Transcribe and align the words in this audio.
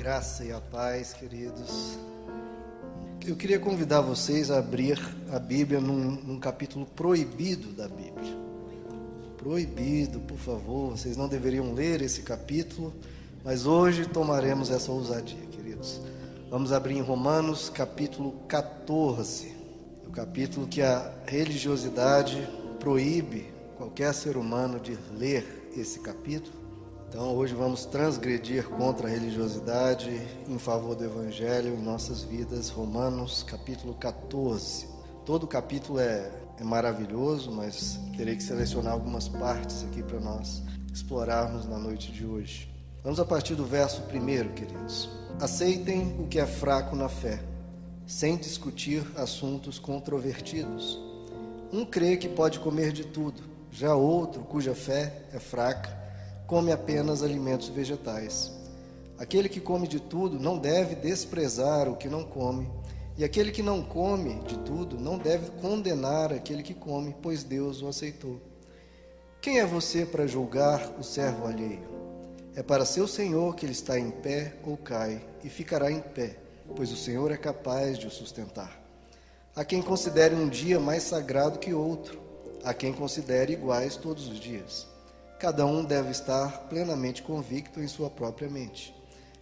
graça 0.00 0.46
e 0.46 0.50
a 0.50 0.58
paz, 0.58 1.12
queridos. 1.12 1.98
Eu 3.26 3.36
queria 3.36 3.60
convidar 3.60 4.00
vocês 4.00 4.50
a 4.50 4.58
abrir 4.58 4.98
a 5.30 5.38
Bíblia 5.38 5.78
num, 5.78 6.12
num, 6.12 6.40
capítulo 6.40 6.86
proibido 6.86 7.68
da 7.72 7.86
Bíblia. 7.86 8.34
Proibido, 9.36 10.18
por 10.20 10.38
favor, 10.38 10.92
vocês 10.92 11.18
não 11.18 11.28
deveriam 11.28 11.74
ler 11.74 12.00
esse 12.00 12.22
capítulo, 12.22 12.94
mas 13.44 13.66
hoje 13.66 14.06
tomaremos 14.06 14.70
essa 14.70 14.90
ousadia, 14.90 15.44
queridos. 15.52 16.00
Vamos 16.48 16.72
abrir 16.72 16.94
em 16.96 17.02
Romanos, 17.02 17.68
capítulo 17.68 18.32
14, 18.48 19.54
o 20.08 20.10
capítulo 20.10 20.66
que 20.66 20.80
a 20.80 21.12
religiosidade 21.26 22.48
proíbe 22.78 23.52
qualquer 23.76 24.14
ser 24.14 24.38
humano 24.38 24.80
de 24.80 24.96
ler 25.18 25.70
esse 25.76 26.00
capítulo. 26.00 26.59
Então, 27.10 27.34
hoje 27.34 27.52
vamos 27.54 27.84
transgredir 27.84 28.68
contra 28.68 29.08
a 29.08 29.10
religiosidade 29.10 30.08
em 30.48 30.58
favor 30.60 30.94
do 30.94 31.04
Evangelho 31.04 31.74
em 31.74 31.82
nossas 31.82 32.22
vidas. 32.22 32.68
Romanos, 32.68 33.42
capítulo 33.42 33.94
14. 33.94 34.86
Todo 35.26 35.42
o 35.42 35.46
capítulo 35.48 35.98
é, 35.98 36.30
é 36.56 36.62
maravilhoso, 36.62 37.50
mas 37.50 37.98
terei 38.16 38.36
que 38.36 38.42
selecionar 38.44 38.92
algumas 38.92 39.26
partes 39.26 39.82
aqui 39.82 40.04
para 40.04 40.20
nós 40.20 40.62
explorarmos 40.94 41.66
na 41.66 41.78
noite 41.78 42.12
de 42.12 42.24
hoje. 42.24 42.72
Vamos 43.02 43.18
a 43.18 43.24
partir 43.24 43.56
do 43.56 43.64
verso 43.64 44.02
primeiro, 44.02 44.50
queridos. 44.50 45.10
Aceitem 45.40 46.16
o 46.16 46.28
que 46.28 46.38
é 46.38 46.46
fraco 46.46 46.94
na 46.94 47.08
fé, 47.08 47.42
sem 48.06 48.36
discutir 48.36 49.04
assuntos 49.16 49.80
controvertidos. 49.80 51.00
Um 51.72 51.84
crê 51.84 52.16
que 52.16 52.28
pode 52.28 52.60
comer 52.60 52.92
de 52.92 53.04
tudo, 53.04 53.42
já 53.72 53.96
outro, 53.96 54.42
cuja 54.42 54.76
fé 54.76 55.24
é 55.32 55.40
fraca, 55.40 55.99
come 56.50 56.72
apenas 56.72 57.22
alimentos 57.22 57.68
vegetais. 57.68 58.50
Aquele 59.16 59.48
que 59.48 59.60
come 59.60 59.86
de 59.86 60.00
tudo 60.00 60.40
não 60.40 60.58
deve 60.58 60.96
desprezar 60.96 61.88
o 61.88 61.94
que 61.94 62.08
não 62.08 62.24
come, 62.24 62.68
e 63.16 63.22
aquele 63.22 63.52
que 63.52 63.62
não 63.62 63.84
come 63.84 64.34
de 64.40 64.58
tudo 64.58 64.98
não 64.98 65.16
deve 65.16 65.48
condenar 65.60 66.32
aquele 66.32 66.64
que 66.64 66.74
come, 66.74 67.14
pois 67.22 67.44
Deus 67.44 67.82
o 67.82 67.86
aceitou. 67.86 68.40
Quem 69.40 69.60
é 69.60 69.64
você 69.64 70.04
para 70.04 70.26
julgar 70.26 70.92
o 70.98 71.04
servo 71.04 71.46
alheio? 71.46 71.88
É 72.56 72.64
para 72.64 72.84
seu 72.84 73.06
Senhor 73.06 73.54
que 73.54 73.64
ele 73.64 73.72
está 73.72 73.96
em 73.96 74.10
pé 74.10 74.56
ou 74.64 74.76
cai, 74.76 75.24
e 75.44 75.48
ficará 75.48 75.88
em 75.88 76.00
pé, 76.00 76.36
pois 76.74 76.90
o 76.90 76.96
Senhor 76.96 77.30
é 77.30 77.36
capaz 77.36 77.96
de 77.96 78.08
o 78.08 78.10
sustentar. 78.10 78.82
Há 79.54 79.64
quem 79.64 79.80
considere 79.80 80.34
um 80.34 80.48
dia 80.48 80.80
mais 80.80 81.04
sagrado 81.04 81.60
que 81.60 81.72
outro, 81.72 82.20
há 82.64 82.74
quem 82.74 82.92
considere 82.92 83.52
iguais 83.52 83.94
todos 83.94 84.26
os 84.26 84.40
dias. 84.40 84.90
Cada 85.40 85.64
um 85.64 85.82
deve 85.82 86.10
estar 86.10 86.68
plenamente 86.68 87.22
convicto 87.22 87.80
em 87.80 87.88
sua 87.88 88.10
própria 88.10 88.46
mente. 88.46 88.94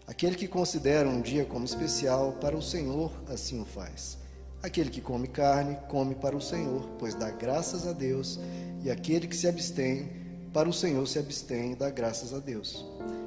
Aquele 0.07 0.37
que 0.37 0.47
considera 0.47 1.09
um 1.09 1.21
dia 1.21 1.45
como 1.45 1.65
especial, 1.65 2.35
para 2.41 2.57
o 2.57 2.63
Senhor 2.63 3.11
assim 3.27 3.61
o 3.61 3.65
faz. 3.65 4.17
Aquele 4.63 4.91
que 4.91 5.01
come 5.01 5.27
carne, 5.27 5.77
come 5.89 6.15
para 6.15 6.37
o 6.37 6.41
Senhor, 6.41 6.89
pois 7.01 7.17
dá 7.17 7.33
graças 7.33 7.85
a 7.85 7.93
Deus, 7.93 8.39
e 8.85 8.89
aquele 8.93 9.27
que 9.27 9.35
se 9.35 9.49
abstém, 9.49 10.09
para 10.53 10.69
o 10.69 10.73
Senhor 10.73 11.05
se 11.09 11.19
abstém 11.19 11.73
e 11.73 11.75
dá 11.75 11.91
graças 11.91 12.33
a 12.33 12.39
Deus. 12.39 12.87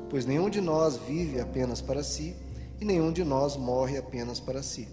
Pois 0.09 0.25
nenhum 0.25 0.49
de 0.49 0.61
nós 0.61 0.95
vive 0.95 1.41
apenas 1.41 1.81
para 1.81 2.01
si, 2.03 2.33
e 2.79 2.85
nenhum 2.85 3.11
de 3.11 3.25
nós 3.25 3.57
morre 3.57 3.97
apenas 3.97 4.39
para 4.39 4.63
si. 4.63 4.87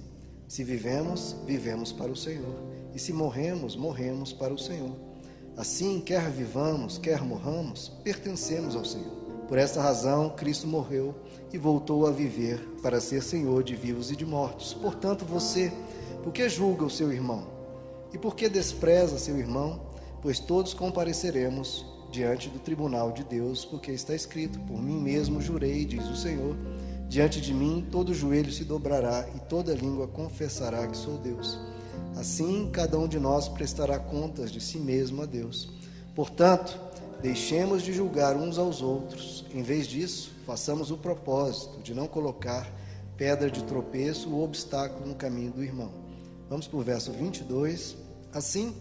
Se 0.49 0.65
vivemos, 0.65 1.37
vivemos 1.47 1.93
para 1.93 2.11
o 2.11 2.17
Senhor, 2.17 2.57
e 2.93 2.99
se 2.99 3.13
morremos, 3.13 3.77
morremos 3.77 4.33
para 4.33 4.53
o 4.53 4.59
Senhor. 4.59 5.08
Assim, 5.59 6.01
quer 6.01 6.31
vivamos, 6.31 6.99
quer 6.99 7.21
morramos, 7.21 7.89
pertencemos 8.05 8.77
ao 8.77 8.85
Senhor. 8.85 9.11
Por 9.49 9.59
esta 9.59 9.83
razão, 9.83 10.31
Cristo 10.31 10.69
morreu 10.69 11.17
e 11.53 11.59
voltou 11.59 12.07
a 12.07 12.13
viver 12.13 12.61
para 12.81 13.01
ser 13.01 13.25
Senhor 13.25 13.65
de 13.65 13.75
vivos 13.75 14.13
e 14.13 14.17
de 14.17 14.25
mortos. 14.25 14.73
Portanto, 14.73 15.25
você, 15.25 15.73
por 16.23 16.33
que 16.33 16.49
julga 16.49 16.85
o 16.85 16.91
seu 16.91 17.13
irmão? 17.13 17.49
E 18.13 18.19
por 18.19 18.37
que 18.37 18.49
despreza 18.49 19.19
seu 19.19 19.37
irmão? 19.37 19.81
Pois 20.23 20.39
todos 20.39 20.75
compareceremos 20.75 21.85
diante 22.13 22.49
do 22.49 22.61
tribunal 22.61 23.11
de 23.11 23.25
Deus, 23.25 23.65
porque 23.65 23.91
está 23.91 24.15
escrito: 24.15 24.61
Por 24.61 24.81
mim 24.81 25.01
mesmo 25.01 25.41
jurei, 25.41 25.85
diz 25.85 26.05
o 26.07 26.15
Senhor, 26.17 26.57
diante 27.09 27.41
de 27.41 27.53
mim 27.53 27.85
todo 27.91 28.15
joelho 28.15 28.53
se 28.53 28.63
dobrará 28.63 29.29
e 29.35 29.41
toda 29.41 29.75
língua 29.75 30.07
confessará 30.07 30.87
que 30.87 30.97
sou 30.97 31.19
Deus. 31.19 31.59
Assim, 32.17 32.69
cada 32.73 32.99
um 32.99 33.07
de 33.07 33.19
nós 33.19 33.49
prestará 33.49 33.99
contas 33.99 34.51
de 34.51 34.61
si 34.61 34.79
mesmo 34.79 35.23
a 35.23 35.27
Deus. 35.27 35.69
Portanto, 36.15 36.79
deixemos 37.23 37.83
de 37.83 37.93
julgar 37.93 38.37
uns 38.37 38.59
aos 38.59 38.83
outros. 38.83 39.45
Em 39.53 39.63
vez 39.63 39.87
disso, 39.87 40.33
façamos 40.45 40.91
o 40.91 40.97
propósito 40.97 41.81
de 41.81 41.95
não 41.95 42.07
colocar 42.07 42.69
pedra 43.17 43.51
de 43.51 43.63
tropeço 43.65 44.33
ou 44.33 44.43
obstáculo 44.43 45.07
no 45.07 45.15
caminho 45.15 45.53
do 45.53 45.63
irmão. 45.63 45.93
Vamos 46.49 46.67
para 46.67 46.79
o 46.79 46.83
verso 46.83 47.13
22. 47.13 47.97
Assim, 48.33 48.75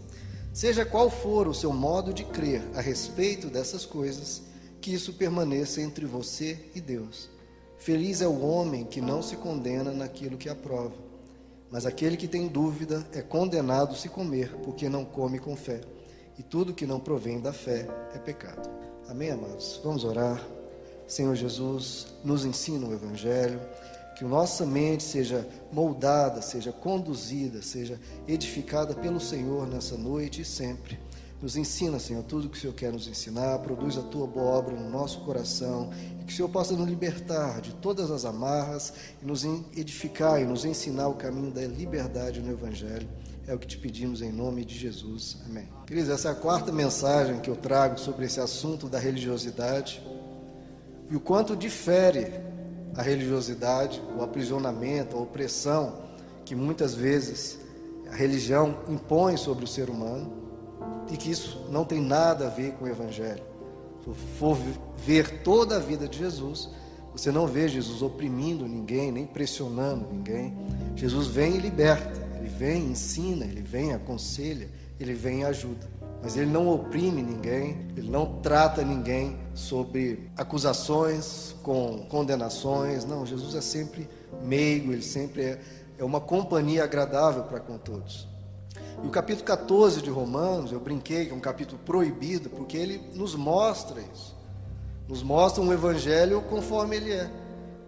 seja 0.52 0.84
qual 0.84 1.10
for 1.10 1.46
o 1.46 1.54
seu 1.54 1.72
modo 1.72 2.12
de 2.12 2.24
crer 2.24 2.62
a 2.74 2.80
respeito 2.80 3.48
dessas 3.48 3.84
coisas, 3.84 4.42
que 4.80 4.92
isso 4.92 5.12
permaneça 5.12 5.80
entre 5.80 6.06
você 6.06 6.70
e 6.74 6.80
Deus. 6.80 7.28
Feliz 7.78 8.20
é 8.20 8.26
o 8.26 8.40
homem 8.40 8.84
que 8.84 9.00
não 9.00 9.22
se 9.22 9.36
condena 9.36 9.92
naquilo 9.92 10.36
que 10.36 10.48
aprova 10.48 11.07
mas 11.70 11.84
aquele 11.84 12.16
que 12.16 12.28
tem 12.28 12.48
dúvida 12.48 13.06
é 13.12 13.20
condenado 13.20 13.94
se 13.94 14.08
comer, 14.08 14.50
porque 14.64 14.88
não 14.88 15.04
come 15.04 15.38
com 15.38 15.56
fé. 15.56 15.80
E 16.38 16.42
tudo 16.42 16.72
que 16.72 16.86
não 16.86 17.00
provém 17.00 17.40
da 17.40 17.52
fé 17.52 17.86
é 18.14 18.18
pecado. 18.18 18.68
Amém, 19.08 19.30
amados? 19.30 19.80
Vamos 19.82 20.04
orar. 20.04 20.40
Senhor 21.06 21.34
Jesus, 21.34 22.06
nos 22.22 22.44
ensina 22.44 22.86
o 22.86 22.92
Evangelho, 22.92 23.60
que 24.16 24.24
nossa 24.24 24.66
mente 24.66 25.02
seja 25.02 25.48
moldada, 25.72 26.42
seja 26.42 26.70
conduzida, 26.70 27.62
seja 27.62 27.98
edificada 28.26 28.94
pelo 28.94 29.18
Senhor 29.18 29.66
nessa 29.66 29.96
noite 29.96 30.42
e 30.42 30.44
sempre. 30.44 30.98
Nos 31.40 31.56
ensina, 31.56 32.00
Senhor, 32.00 32.24
tudo 32.24 32.48
que 32.48 32.58
o 32.58 32.60
Senhor 32.60 32.72
quer 32.72 32.92
nos 32.92 33.06
ensinar, 33.06 33.60
produz 33.60 33.96
a 33.96 34.02
tua 34.02 34.26
boa 34.26 34.58
obra 34.58 34.74
no 34.74 34.90
nosso 34.90 35.20
coração 35.20 35.90
e 36.20 36.24
que 36.24 36.32
o 36.32 36.36
Senhor 36.36 36.48
possa 36.48 36.74
nos 36.74 36.88
libertar 36.88 37.60
de 37.60 37.72
todas 37.74 38.10
as 38.10 38.24
amarras 38.24 38.92
e 39.22 39.24
nos 39.24 39.44
edificar 39.76 40.42
e 40.42 40.44
nos 40.44 40.64
ensinar 40.64 41.06
o 41.06 41.14
caminho 41.14 41.52
da 41.52 41.64
liberdade 41.64 42.40
no 42.40 42.50
Evangelho. 42.50 43.08
É 43.46 43.54
o 43.54 43.58
que 43.58 43.68
te 43.68 43.78
pedimos 43.78 44.20
em 44.20 44.32
nome 44.32 44.64
de 44.64 44.76
Jesus. 44.76 45.36
Amém. 45.46 45.68
Queridos, 45.86 46.10
essa 46.10 46.28
é 46.28 46.32
a 46.32 46.34
quarta 46.34 46.72
mensagem 46.72 47.38
que 47.38 47.48
eu 47.48 47.56
trago 47.56 48.00
sobre 48.00 48.26
esse 48.26 48.40
assunto 48.40 48.88
da 48.88 48.98
religiosidade 48.98 50.02
e 51.08 51.14
o 51.14 51.20
quanto 51.20 51.54
difere 51.54 52.32
a 52.96 53.02
religiosidade, 53.02 54.02
o 54.18 54.22
aprisionamento, 54.22 55.16
a 55.16 55.20
opressão 55.20 56.02
que 56.44 56.56
muitas 56.56 56.94
vezes 56.94 57.60
a 58.10 58.16
religião 58.16 58.76
impõe 58.88 59.36
sobre 59.36 59.64
o 59.64 59.68
ser 59.68 59.88
humano 59.88 60.47
e 61.10 61.16
que 61.16 61.30
isso 61.30 61.66
não 61.70 61.84
tem 61.84 62.00
nada 62.00 62.46
a 62.46 62.50
ver 62.50 62.72
com 62.72 62.84
o 62.84 62.88
Evangelho. 62.88 63.42
Se 64.04 64.14
for 64.38 64.56
ver 64.96 65.42
toda 65.42 65.76
a 65.76 65.80
vida 65.80 66.08
de 66.08 66.18
Jesus, 66.18 66.70
você 67.12 67.32
não 67.32 67.46
vê 67.46 67.68
Jesus 67.68 68.00
oprimindo 68.02 68.66
ninguém, 68.66 69.10
nem 69.10 69.26
pressionando 69.26 70.06
ninguém. 70.12 70.56
Jesus 70.94 71.26
vem 71.26 71.56
e 71.56 71.58
liberta, 71.58 72.20
ele 72.38 72.48
vem 72.48 72.86
e 72.86 72.90
ensina, 72.90 73.44
ele 73.44 73.62
vem 73.62 73.90
e 73.90 73.94
aconselha, 73.94 74.68
ele 75.00 75.14
vem 75.14 75.40
e 75.40 75.44
ajuda. 75.44 75.98
Mas 76.22 76.36
ele 76.36 76.50
não 76.50 76.68
oprime 76.68 77.22
ninguém, 77.22 77.86
ele 77.96 78.10
não 78.10 78.40
trata 78.40 78.82
ninguém 78.82 79.36
sobre 79.54 80.30
acusações, 80.36 81.54
com 81.62 82.06
condenações. 82.08 83.04
Não, 83.04 83.24
Jesus 83.24 83.54
é 83.54 83.60
sempre 83.60 84.08
meigo, 84.42 84.92
ele 84.92 85.02
sempre 85.02 85.42
é, 85.42 85.60
é 85.96 86.04
uma 86.04 86.20
companhia 86.20 86.84
agradável 86.84 87.44
para 87.44 87.60
com 87.60 87.78
todos. 87.78 88.28
E 89.02 89.06
o 89.06 89.10
capítulo 89.10 89.46
14 89.46 90.02
de 90.02 90.10
Romanos, 90.10 90.72
eu 90.72 90.80
brinquei 90.80 91.26
que 91.26 91.32
é 91.32 91.34
um 91.34 91.40
capítulo 91.40 91.80
proibido, 91.86 92.50
porque 92.50 92.76
ele 92.76 93.00
nos 93.14 93.36
mostra 93.36 94.00
isso. 94.00 94.36
Nos 95.06 95.22
mostra 95.22 95.62
um 95.62 95.72
evangelho 95.72 96.42
conforme 96.42 96.96
ele 96.96 97.12
é. 97.12 97.30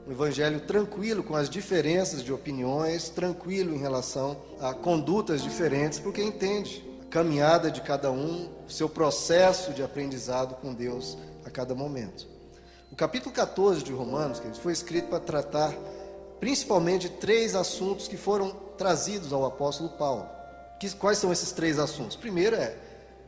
Um 0.06 0.12
evangelho 0.12 0.60
tranquilo, 0.60 1.22
com 1.22 1.34
as 1.34 1.50
diferenças 1.50 2.22
de 2.22 2.32
opiniões, 2.32 3.10
tranquilo 3.10 3.74
em 3.74 3.78
relação 3.78 4.36
a 4.60 4.72
condutas 4.72 5.42
diferentes, 5.42 5.98
porque 5.98 6.22
entende 6.22 6.84
a 7.02 7.06
caminhada 7.06 7.70
de 7.70 7.80
cada 7.80 8.10
um, 8.12 8.48
o 8.66 8.70
seu 8.70 8.88
processo 8.88 9.72
de 9.72 9.82
aprendizado 9.82 10.54
com 10.56 10.72
Deus 10.72 11.18
a 11.44 11.50
cada 11.50 11.74
momento. 11.74 12.28
O 12.90 12.96
capítulo 12.96 13.34
14 13.34 13.82
de 13.82 13.92
Romanos, 13.92 14.38
que 14.38 14.50
foi 14.60 14.72
escrito 14.72 15.08
para 15.08 15.20
tratar 15.20 15.74
principalmente 16.38 17.08
três 17.08 17.54
assuntos 17.54 18.06
que 18.06 18.16
foram 18.16 18.50
trazidos 18.78 19.32
ao 19.32 19.44
apóstolo 19.44 19.90
Paulo. 19.90 20.39
Que, 20.80 20.90
quais 20.96 21.18
são 21.18 21.30
esses 21.30 21.52
três 21.52 21.78
assuntos? 21.78 22.16
Primeiro 22.16 22.56
é: 22.56 22.74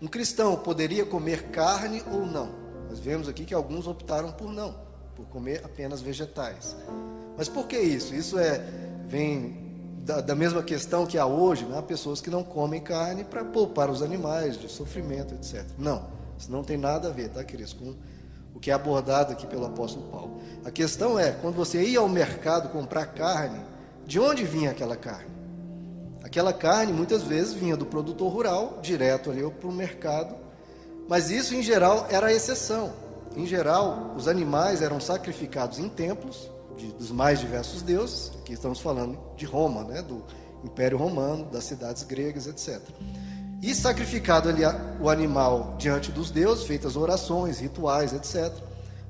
um 0.00 0.08
cristão 0.08 0.56
poderia 0.56 1.04
comer 1.04 1.50
carne 1.50 2.02
ou 2.10 2.24
não? 2.24 2.48
Nós 2.88 2.98
vemos 2.98 3.28
aqui 3.28 3.44
que 3.44 3.52
alguns 3.52 3.86
optaram 3.86 4.32
por 4.32 4.50
não, 4.50 4.74
por 5.14 5.26
comer 5.26 5.60
apenas 5.62 6.00
vegetais. 6.00 6.74
Mas 7.36 7.50
por 7.50 7.66
que 7.66 7.78
isso? 7.78 8.14
Isso 8.14 8.38
é 8.38 8.58
vem 9.06 9.70
da, 9.98 10.22
da 10.22 10.34
mesma 10.34 10.62
questão 10.62 11.04
que 11.06 11.18
há 11.18 11.26
hoje, 11.26 11.66
né? 11.66 11.78
há 11.78 11.82
pessoas 11.82 12.22
que 12.22 12.30
não 12.30 12.42
comem 12.42 12.80
carne 12.80 13.22
para 13.22 13.44
poupar 13.44 13.90
os 13.90 14.02
animais 14.02 14.58
de 14.58 14.68
sofrimento, 14.68 15.34
etc. 15.34 15.64
Não, 15.78 16.06
isso 16.38 16.50
não 16.50 16.64
tem 16.64 16.78
nada 16.78 17.08
a 17.08 17.10
ver, 17.10 17.28
tá, 17.28 17.44
queridos, 17.44 17.74
com 17.74 17.94
o 18.54 18.58
que 18.58 18.70
é 18.70 18.74
abordado 18.74 19.32
aqui 19.32 19.46
pelo 19.46 19.66
apóstolo 19.66 20.08
Paulo. 20.10 20.40
A 20.64 20.70
questão 20.70 21.18
é, 21.18 21.32
quando 21.32 21.54
você 21.54 21.82
ia 21.82 21.98
ao 21.98 22.08
mercado 22.08 22.70
comprar 22.70 23.06
carne, 23.06 23.60
de 24.06 24.18
onde 24.18 24.44
vinha 24.44 24.70
aquela 24.70 24.96
carne? 24.96 25.41
Aquela 26.22 26.52
carne 26.52 26.92
muitas 26.92 27.22
vezes 27.22 27.52
vinha 27.52 27.76
do 27.76 27.84
produtor 27.84 28.32
rural, 28.32 28.78
direto 28.80 29.30
ali 29.30 29.48
para 29.50 29.68
o 29.68 29.72
mercado, 29.72 30.34
mas 31.08 31.30
isso 31.30 31.54
em 31.54 31.62
geral 31.62 32.06
era 32.10 32.28
a 32.28 32.32
exceção. 32.32 32.92
Em 33.36 33.46
geral, 33.46 34.14
os 34.16 34.28
animais 34.28 34.82
eram 34.82 35.00
sacrificados 35.00 35.78
em 35.78 35.88
templos 35.88 36.50
de, 36.76 36.88
dos 36.92 37.10
mais 37.10 37.40
diversos 37.40 37.82
deuses, 37.82 38.32
aqui 38.40 38.52
estamos 38.52 38.80
falando 38.80 39.18
de 39.36 39.44
Roma, 39.44 39.84
né, 39.84 40.02
do 40.02 40.22
Império 40.64 40.96
Romano, 40.96 41.44
das 41.46 41.64
cidades 41.64 42.02
gregas, 42.02 42.46
etc. 42.46 42.80
E 43.60 43.74
sacrificado 43.74 44.48
ali 44.48 44.62
o 45.00 45.08
animal 45.08 45.76
diante 45.78 46.10
dos 46.10 46.30
deuses, 46.30 46.64
feitas 46.64 46.96
orações, 46.96 47.60
rituais, 47.60 48.12
etc. 48.12 48.52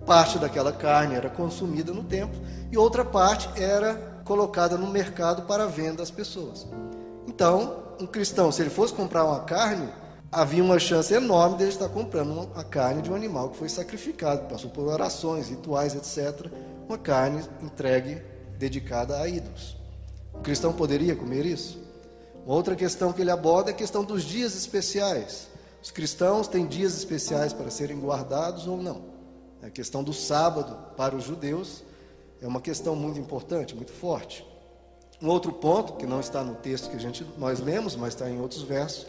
Parte 0.06 0.38
daquela 0.38 0.72
carne 0.72 1.14
era 1.14 1.30
consumida 1.30 1.92
no 1.92 2.04
templo 2.04 2.40
e 2.70 2.76
outra 2.76 3.04
parte 3.04 3.48
era 3.60 3.94
colocada 4.24 4.76
no 4.76 4.88
mercado 4.88 5.42
para 5.42 5.66
venda 5.66 6.02
às 6.02 6.10
pessoas. 6.10 6.66
Então, 7.34 7.82
um 7.98 8.06
cristão, 8.06 8.52
se 8.52 8.60
ele 8.60 8.68
fosse 8.68 8.92
comprar 8.92 9.24
uma 9.24 9.40
carne, 9.40 9.88
havia 10.30 10.62
uma 10.62 10.78
chance 10.78 11.14
enorme 11.14 11.56
de 11.56 11.62
ele 11.62 11.72
estar 11.72 11.88
comprando 11.88 12.50
a 12.54 12.62
carne 12.62 13.00
de 13.00 13.10
um 13.10 13.14
animal 13.14 13.48
que 13.48 13.56
foi 13.56 13.70
sacrificado, 13.70 14.48
passou 14.48 14.68
por 14.68 14.86
orações, 14.86 15.48
rituais, 15.48 15.94
etc. 15.94 16.52
Uma 16.86 16.98
carne 16.98 17.42
entregue, 17.62 18.20
dedicada 18.58 19.18
a 19.18 19.26
ídolos. 19.26 19.78
O 20.34 20.40
cristão 20.40 20.74
poderia 20.74 21.16
comer 21.16 21.46
isso? 21.46 21.82
Uma 22.44 22.54
outra 22.54 22.76
questão 22.76 23.14
que 23.14 23.22
ele 23.22 23.30
aborda 23.30 23.70
é 23.70 23.72
a 23.72 23.76
questão 23.76 24.04
dos 24.04 24.24
dias 24.24 24.54
especiais. 24.54 25.48
Os 25.82 25.90
cristãos 25.90 26.46
têm 26.46 26.66
dias 26.66 26.94
especiais 26.94 27.54
para 27.54 27.70
serem 27.70 27.98
guardados 27.98 28.66
ou 28.66 28.76
não? 28.76 29.06
A 29.62 29.70
questão 29.70 30.04
do 30.04 30.12
sábado 30.12 30.76
para 30.98 31.16
os 31.16 31.24
judeus 31.24 31.82
é 32.42 32.46
uma 32.46 32.60
questão 32.60 32.94
muito 32.94 33.18
importante, 33.18 33.74
muito 33.74 33.92
forte. 33.92 34.51
Um 35.22 35.28
outro 35.28 35.52
ponto, 35.52 35.92
que 35.92 36.04
não 36.04 36.18
está 36.18 36.42
no 36.42 36.56
texto 36.56 36.90
que 36.90 36.96
a 36.96 36.98
gente, 36.98 37.24
nós 37.38 37.60
lemos, 37.60 37.94
mas 37.94 38.08
está 38.08 38.28
em 38.28 38.40
outros 38.40 38.62
versos, 38.62 39.06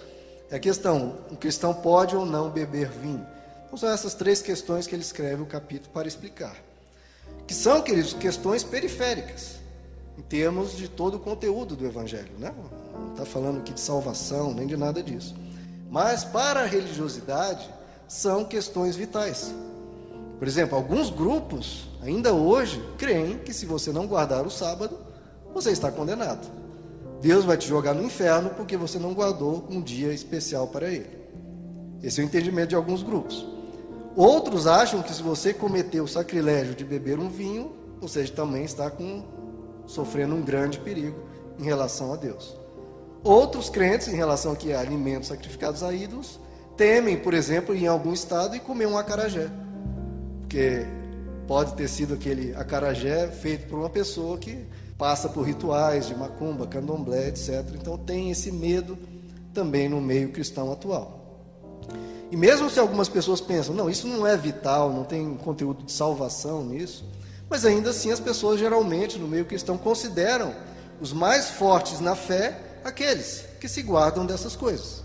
é 0.52 0.58
a 0.58 0.60
questão: 0.60 1.16
um 1.32 1.36
cristão 1.36 1.74
pode 1.74 2.16
ou 2.16 2.26
não 2.26 2.52
beber 2.52 2.88
vinho? 2.90 3.26
Então, 3.66 3.78
são 3.78 3.90
essas 3.90 4.14
três 4.14 4.40
questões 4.40 4.86
que 4.86 4.94
ele 4.94 5.02
escreve 5.02 5.42
o 5.42 5.48
capítulo 5.48 5.92
para 5.92 6.08
explicar. 6.08 6.56
Que 7.48 7.54
são, 7.56 7.82
queridos, 7.82 8.14
questões 8.14 8.64
periféricas, 8.64 9.56
em 10.16 10.22
termos 10.22 10.78
de 10.78 10.88
todo 10.88 11.16
o 11.16 11.20
conteúdo 11.20 11.76
do 11.76 11.84
Evangelho. 11.84 12.32
Né? 12.38 12.54
Não 12.94 13.14
está 13.14 13.26
falando 13.26 13.58
aqui 13.58 13.74
de 13.74 13.80
salvação, 13.80 14.54
nem 14.54 14.68
de 14.68 14.78
nada 14.78 15.02
disso. 15.02 15.36
Mas, 15.90 16.24
para 16.24 16.62
a 16.62 16.66
religiosidade, 16.68 17.68
são 18.08 18.46
questões 18.46 18.96
vitais. 18.96 19.52
Por 20.38 20.48
exemplo, 20.48 20.78
alguns 20.78 21.10
grupos, 21.10 21.88
ainda 22.04 22.32
hoje, 22.32 22.84
creem 23.00 23.40
que 23.40 23.54
se 23.54 23.66
você 23.66 23.92
não 23.92 24.06
guardar 24.06 24.46
o 24.46 24.52
sábado, 24.52 24.98
você 25.54 25.72
está 25.72 25.92
condenado. 25.92 26.48
Deus 27.22 27.46
vai 27.46 27.58
te 27.58 27.68
jogar 27.68 27.94
no 27.94 28.04
inferno 28.04 28.50
porque 28.52 28.76
você 28.76 29.00
não 29.00 29.14
guardou 29.14 29.66
um 29.70 29.82
dia 29.82 30.14
especial 30.14 30.68
para 30.68 30.90
Ele. 30.90 31.24
Esse 32.02 32.20
é 32.20 32.24
o 32.24 32.28
entendimento 32.28 32.70
de 32.70 32.76
alguns 32.76 33.02
grupos. 33.02 33.46
Outros 34.16 34.68
acham 34.68 35.02
que 35.02 35.14
se 35.14 35.24
você 35.24 35.54
cometeu 35.54 36.04
o 36.04 36.08
sacrilégio 36.08 36.76
de 36.76 36.84
beber 36.84 37.18
um 37.18 37.30
vinho, 37.30 37.72
você 38.02 38.26
também 38.26 38.66
está 38.66 38.90
com, 38.90 39.24
sofrendo 39.88 40.36
um 40.36 40.42
grande 40.42 40.80
perigo 40.80 41.18
em 41.58 41.64
relação 41.64 42.14
a 42.14 42.18
Deus. 42.18 42.56
Outros 43.24 43.70
crentes, 43.70 44.10
em 44.10 44.16
relação 44.16 44.52
a 44.52 44.80
alimentos 44.80 45.30
sacrificados 45.30 45.82
a 45.82 45.94
ídolos, 45.94 46.40
temem, 46.76 47.18
por 47.18 47.34
exemplo, 47.34 47.74
em 47.74 47.88
algum 47.88 48.12
estado 48.12 48.56
e 48.56 48.60
comer 48.60 48.86
um 48.86 48.98
acarajé 48.98 49.50
porque 50.54 50.86
pode 51.48 51.74
ter 51.74 51.88
sido 51.88 52.14
aquele 52.14 52.54
acarajé 52.56 53.28
feito 53.28 53.68
por 53.68 53.80
uma 53.80 53.90
pessoa 53.90 54.38
que 54.38 54.64
passa 55.04 55.28
por 55.28 55.42
rituais 55.42 56.08
de 56.08 56.16
macumba, 56.16 56.66
candomblé, 56.66 57.28
etc. 57.28 57.72
Então 57.74 57.98
tem 57.98 58.32
esse 58.32 58.50
medo 58.50 58.98
também 59.54 59.90
no 59.90 60.00
meio 60.00 60.32
cristão 60.32 60.72
atual. 60.72 61.42
E 62.32 62.38
mesmo 62.38 62.70
se 62.70 62.80
algumas 62.80 63.10
pessoas 63.10 63.42
pensam, 63.42 63.76
não, 63.76 63.90
isso 63.90 64.08
não 64.08 64.26
é 64.26 64.38
vital, 64.38 64.94
não 64.94 65.04
tem 65.04 65.36
conteúdo 65.36 65.84
de 65.84 65.92
salvação 65.92 66.64
nisso, 66.64 67.04
mas 67.50 67.66
ainda 67.66 67.90
assim 67.90 68.14
as 68.14 68.20
pessoas 68.22 68.62
geralmente 68.62 69.20
no 69.20 69.28
meio 69.28 69.44
cristão 69.44 69.78
consideram 69.78 70.56
os 71.02 71.12
mais 71.12 71.50
fortes 71.50 72.00
na 72.00 72.16
fé 72.16 72.58
aqueles 72.82 73.44
que 73.60 73.68
se 73.68 73.82
guardam 73.82 74.26
dessas 74.26 74.56
coisas. 74.56 75.04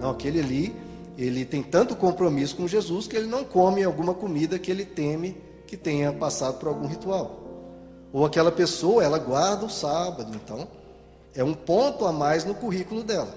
Não, 0.00 0.10
aquele 0.10 0.40
ali 0.40 0.74
ele 1.16 1.44
tem 1.44 1.62
tanto 1.62 1.94
compromisso 1.94 2.56
com 2.56 2.66
Jesus 2.66 3.06
que 3.06 3.14
ele 3.14 3.28
não 3.28 3.44
come 3.44 3.84
alguma 3.84 4.12
comida 4.12 4.58
que 4.58 4.72
ele 4.72 4.84
teme 4.84 5.40
que 5.68 5.76
tenha 5.76 6.12
passado 6.12 6.58
por 6.58 6.66
algum 6.66 6.88
ritual. 6.88 7.49
Ou 8.12 8.24
aquela 8.24 8.50
pessoa, 8.50 9.04
ela 9.04 9.18
guarda 9.18 9.66
o 9.66 9.70
sábado, 9.70 10.34
então 10.34 10.66
é 11.34 11.44
um 11.44 11.54
ponto 11.54 12.04
a 12.06 12.12
mais 12.12 12.44
no 12.44 12.54
currículo 12.54 13.02
dela. 13.02 13.34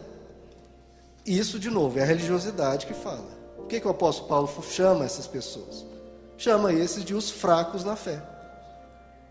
Isso, 1.26 1.60
de 1.60 1.70
novo, 1.70 2.00
é 2.00 2.02
a 2.02 2.06
religiosidade 2.06 2.86
que 2.86 2.94
fala. 2.94 3.26
O 3.58 3.64
que, 3.64 3.80
que 3.80 3.88
o 3.88 3.92
apóstolo 3.92 4.28
Paulo 4.28 4.50
chama 4.70 5.06
essas 5.06 5.28
pessoas? 5.28 5.86
Chama 6.38 6.74
esses 6.74 7.06
de 7.06 7.14
os 7.14 7.30
fracos 7.30 7.84
na 7.84 7.96
fé. 7.96 8.22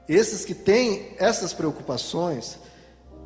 Esses 0.08 0.44
que 0.44 0.54
têm 0.54 1.14
essas 1.18 1.52
preocupações, 1.52 2.58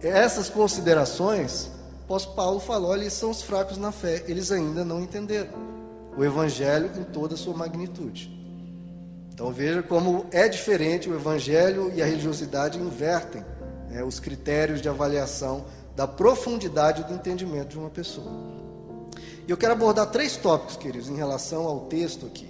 essas 0.00 0.48
considerações, 0.48 1.70
apóstolo 2.04 2.34
Paulo 2.34 2.60
falou: 2.60 2.94
eles 2.96 3.12
são 3.12 3.30
os 3.30 3.42
fracos 3.42 3.76
na 3.76 3.92
fé, 3.92 4.24
eles 4.26 4.50
ainda 4.50 4.84
não 4.84 5.00
entenderam 5.00 5.76
o 6.16 6.24
Evangelho 6.24 6.90
em 6.98 7.04
toda 7.04 7.34
a 7.34 7.38
sua 7.38 7.54
magnitude. 7.54 8.35
Então 9.36 9.52
veja 9.52 9.82
como 9.82 10.24
é 10.30 10.48
diferente 10.48 11.10
o 11.10 11.14
Evangelho 11.14 11.92
e 11.94 12.00
a 12.00 12.06
religiosidade 12.06 12.78
invertem 12.78 13.44
né, 13.90 14.02
os 14.02 14.18
critérios 14.18 14.80
de 14.80 14.88
avaliação 14.88 15.66
da 15.94 16.06
profundidade 16.06 17.04
do 17.04 17.12
entendimento 17.12 17.68
de 17.68 17.78
uma 17.78 17.90
pessoa. 17.90 18.32
E 19.46 19.50
eu 19.50 19.56
quero 19.58 19.74
abordar 19.74 20.06
três 20.06 20.38
tópicos, 20.38 20.78
queridos, 20.78 21.10
em 21.10 21.16
relação 21.16 21.66
ao 21.66 21.80
texto 21.80 22.24
aqui. 22.24 22.48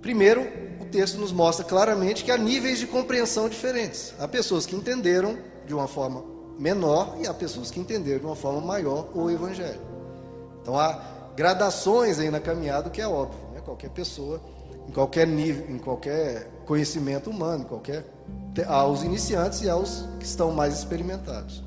Primeiro, 0.00 0.46
o 0.80 0.84
texto 0.84 1.18
nos 1.18 1.32
mostra 1.32 1.64
claramente 1.64 2.22
que 2.22 2.30
há 2.30 2.38
níveis 2.38 2.78
de 2.78 2.86
compreensão 2.86 3.48
diferentes. 3.48 4.14
Há 4.20 4.28
pessoas 4.28 4.66
que 4.66 4.76
entenderam 4.76 5.36
de 5.66 5.74
uma 5.74 5.88
forma 5.88 6.22
menor 6.56 7.16
e 7.20 7.26
há 7.26 7.34
pessoas 7.34 7.72
que 7.72 7.80
entenderam 7.80 8.20
de 8.20 8.26
uma 8.26 8.36
forma 8.36 8.60
maior 8.60 9.08
o 9.16 9.28
Evangelho. 9.28 9.80
Então 10.62 10.78
há 10.78 11.02
gradações 11.34 12.20
aí 12.20 12.30
na 12.30 12.38
caminhada, 12.38 12.88
que 12.88 13.00
é 13.00 13.08
óbvio. 13.08 13.40
Né? 13.52 13.60
Qualquer 13.64 13.90
pessoa, 13.90 14.40
em 14.88 14.92
qualquer 14.92 15.26
nível, 15.26 15.66
em 15.68 15.78
qualquer 15.78 16.50
conhecimento 16.64 17.28
humano, 17.30 17.66
qualquer 17.66 18.04
aos 18.66 19.02
iniciantes 19.02 19.62
e 19.62 19.70
aos 19.70 20.04
que 20.18 20.24
estão 20.24 20.50
mais 20.50 20.78
experimentados. 20.78 21.62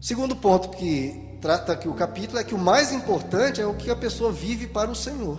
Segundo 0.00 0.34
ponto 0.34 0.70
que 0.70 1.38
trata 1.40 1.72
aqui 1.72 1.88
o 1.88 1.94
capítulo 1.94 2.38
é 2.38 2.44
que 2.44 2.54
o 2.54 2.58
mais 2.58 2.92
importante 2.92 3.60
é 3.60 3.66
o 3.66 3.74
que 3.74 3.90
a 3.90 3.96
pessoa 3.96 4.32
vive 4.32 4.66
para 4.66 4.90
o 4.90 4.94
Senhor. 4.94 5.38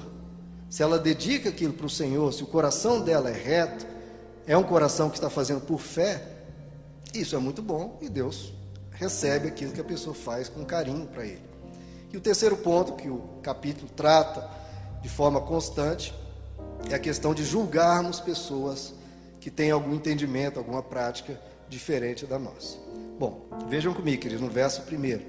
Se 0.70 0.84
ela 0.84 1.00
dedica 1.00 1.50
aquilo 1.50 1.74
para 1.74 1.86
o 1.86 1.90
Senhor, 1.90 2.32
se 2.34 2.44
o 2.44 2.48
coração 2.48 3.02
dela 3.02 3.30
é 3.30 3.34
reto, 3.34 3.86
é 4.46 4.56
um 4.58 4.64
coração 4.64 5.10
que 5.10 5.16
está 5.16 5.30
fazendo 5.30 5.62
por 5.62 5.80
fé, 5.80 6.22
isso 7.14 7.36
é 7.36 7.40
muito 7.40 7.62
bom 7.62 7.98
e 8.02 8.10
Deus 8.10 8.54
recebe 8.92 9.48
aquilo 9.48 9.72
que 9.72 9.82
a 9.82 9.86
pessoa 9.86 10.14
faz 10.14 10.50
com 10.50 10.66
carinho 10.66 11.08
para 11.08 11.26
ele. 11.26 11.44
E 12.12 12.18
o 12.18 12.22
terceiro 12.22 12.58
ponto 12.58 12.94
que 12.94 13.10
o 13.10 13.22
capítulo 13.42 13.90
trata 13.96 14.50
de 15.02 15.10
forma 15.10 15.42
constante 15.42 16.14
é 16.90 16.96
a 16.96 17.00
questão 17.00 17.34
de 17.34 17.44
julgarmos 17.44 18.20
pessoas 18.20 18.94
que 19.40 19.50
têm 19.52 19.72
algum 19.72 19.94
entendimento, 19.96 20.60
alguma 20.60 20.82
prática 20.82 21.40
diferente 21.68 22.26
da 22.26 22.40
nossa. 22.40 22.78
Bom, 23.20 23.48
vejam 23.70 23.94
comigo, 23.94 24.22
queridos, 24.22 24.44
no 24.44 24.50
verso 24.50 24.82
primeiro, 24.84 25.24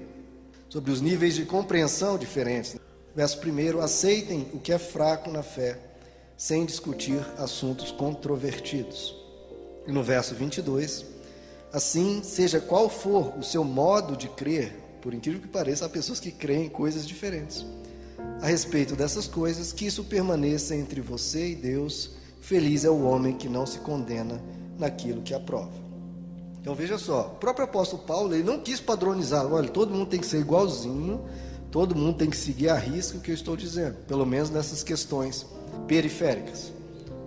sobre 0.69 0.91
os 0.91 1.01
níveis 1.01 1.35
de 1.35 1.45
compreensão 1.45 2.17
diferentes. 2.17 2.77
Verso 3.15 3.39
primeiro, 3.39 3.81
aceitem 3.81 4.47
o 4.53 4.59
que 4.59 4.71
é 4.71 4.77
fraco 4.77 5.31
na 5.31 5.41
fé, 5.41 5.79
sem 6.35 6.65
discutir 6.65 7.19
assuntos 7.37 7.91
controvertidos. 7.91 9.15
E 9.87 9.91
no 9.91 10.03
verso 10.03 10.35
22, 10.35 11.17
Assim, 11.71 12.23
seja 12.23 12.61
qual 12.61 12.89
for 12.89 13.37
o 13.37 13.43
seu 13.43 13.63
modo 13.63 14.15
de 14.15 14.29
crer, 14.29 14.73
por 15.01 15.13
incrível 15.13 15.41
que 15.41 15.47
pareça, 15.47 15.85
há 15.85 15.89
pessoas 15.89 16.19
que 16.19 16.31
creem 16.31 16.65
em 16.65 16.69
coisas 16.69 17.05
diferentes. 17.05 17.65
A 18.41 18.47
respeito 18.47 18.95
dessas 18.95 19.27
coisas, 19.27 19.73
que 19.73 19.85
isso 19.85 20.03
permaneça 20.03 20.75
entre 20.75 21.01
você 21.01 21.49
e 21.49 21.55
Deus. 21.55 22.11
Feliz 22.41 22.85
é 22.85 22.89
o 22.89 23.03
homem 23.03 23.35
que 23.35 23.49
não 23.49 23.65
se 23.65 23.79
condena 23.79 24.41
naquilo 24.77 25.21
que 25.21 25.33
aprova. 25.33 25.87
Então 26.61 26.75
veja 26.75 26.97
só, 26.97 27.33
o 27.33 27.39
próprio 27.39 27.65
apóstolo 27.65 28.03
Paulo 28.03 28.33
ele 28.33 28.43
não 28.43 28.59
quis 28.59 28.79
padronizar, 28.79 29.45
olha, 29.51 29.69
todo 29.69 29.93
mundo 29.93 30.09
tem 30.09 30.19
que 30.19 30.25
ser 30.25 30.39
igualzinho, 30.39 31.21
todo 31.71 31.95
mundo 31.95 32.17
tem 32.17 32.29
que 32.29 32.37
seguir 32.37 32.69
a 32.69 32.75
risca 32.75 33.17
o 33.17 33.21
que 33.21 33.31
eu 33.31 33.35
estou 33.35 33.55
dizendo, 33.55 33.95
pelo 34.07 34.25
menos 34.25 34.49
nessas 34.49 34.83
questões 34.83 35.45
periféricas. 35.87 36.73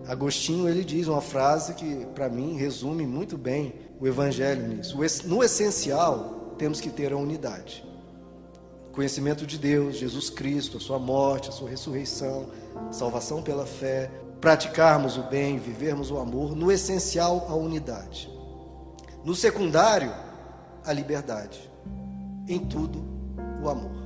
Agostinho 0.06 0.68
ele 0.68 0.84
diz 0.84 1.06
uma 1.06 1.20
frase 1.20 1.74
que 1.74 2.06
para 2.14 2.28
mim 2.28 2.56
resume 2.56 3.06
muito 3.06 3.38
bem 3.38 3.74
o 3.98 4.06
evangelho 4.06 4.66
nisso. 4.66 4.98
No 5.26 5.42
essencial, 5.42 6.54
temos 6.58 6.80
que 6.80 6.90
ter 6.90 7.12
a 7.12 7.16
unidade. 7.16 7.84
Conhecimento 8.92 9.46
de 9.46 9.56
Deus, 9.56 9.96
Jesus 9.96 10.30
Cristo, 10.30 10.78
a 10.78 10.80
sua 10.80 10.98
morte, 10.98 11.48
a 11.48 11.52
sua 11.52 11.70
ressurreição, 11.70 12.50
salvação 12.90 13.42
pela 13.42 13.64
fé, 13.64 14.10
praticarmos 14.40 15.16
o 15.16 15.22
bem, 15.24 15.58
vivermos 15.58 16.10
o 16.10 16.18
amor, 16.18 16.56
no 16.56 16.72
essencial, 16.72 17.46
a 17.48 17.54
unidade. 17.54 18.28
No 19.24 19.34
secundário, 19.34 20.12
a 20.84 20.92
liberdade. 20.92 21.70
Em 22.48 22.58
tudo, 22.58 23.04
o 23.62 23.68
amor. 23.68 24.00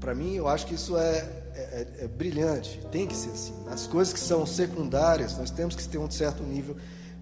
Para 0.00 0.14
mim, 0.14 0.34
eu 0.34 0.48
acho 0.48 0.66
que 0.66 0.74
isso 0.74 0.96
é, 0.96 1.18
é, 1.54 1.86
é, 2.00 2.08
brilhante, 2.08 2.80
tem 2.90 3.06
que 3.06 3.14
ser 3.14 3.30
assim. 3.30 3.54
As 3.68 3.86
coisas 3.86 4.14
que 4.14 4.20
são 4.20 4.46
secundárias, 4.46 5.36
nós 5.36 5.50
temos 5.50 5.76
que 5.76 5.86
ter 5.86 5.98
um 5.98 6.10
certo 6.10 6.42
nível 6.42 6.76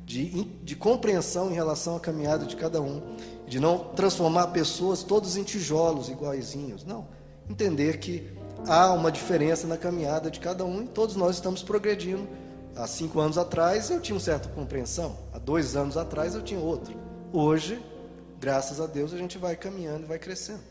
de, 0.07 0.45
de 0.63 0.77
compreensão 0.77 1.51
em 1.51 1.55
relação 1.55 1.97
à 1.97 2.01
caminhada 2.01 2.47
de 2.47 2.55
cada 2.55 2.81
um, 2.81 3.03
de 3.45 3.59
não 3.59 3.79
transformar 3.79 4.47
pessoas 4.49 5.03
todos 5.03 5.37
em 5.37 5.43
tijolos 5.43 6.09
iguaizinhos. 6.09 6.85
Não. 6.85 7.09
Entender 7.51 7.99
que 7.99 8.31
há 8.69 8.93
uma 8.93 9.11
diferença 9.11 9.67
na 9.67 9.77
caminhada 9.77 10.31
de 10.31 10.39
cada 10.39 10.65
um 10.65 10.85
e 10.85 10.87
todos 10.87 11.17
nós 11.17 11.35
estamos 11.35 11.61
progredindo. 11.61 12.27
Há 12.77 12.87
cinco 12.87 13.19
anos 13.19 13.37
atrás 13.37 13.91
eu 13.91 14.01
tinha 14.01 14.15
uma 14.15 14.21
certa 14.21 14.49
compreensão, 14.51 15.17
há 15.33 15.39
dois 15.39 15.75
anos 15.75 15.97
atrás 15.97 16.37
eu 16.37 16.43
tinha 16.43 16.61
outra. 16.61 16.95
Hoje, 17.33 17.83
graças 18.39 18.81
a 18.81 18.87
Deus, 18.87 19.13
a 19.13 19.19
gente 19.19 19.39
vai 19.39 19.57
caminhando 19.57 20.05
e 20.05 20.07
vai 20.07 20.21
crescendo. 20.21 20.63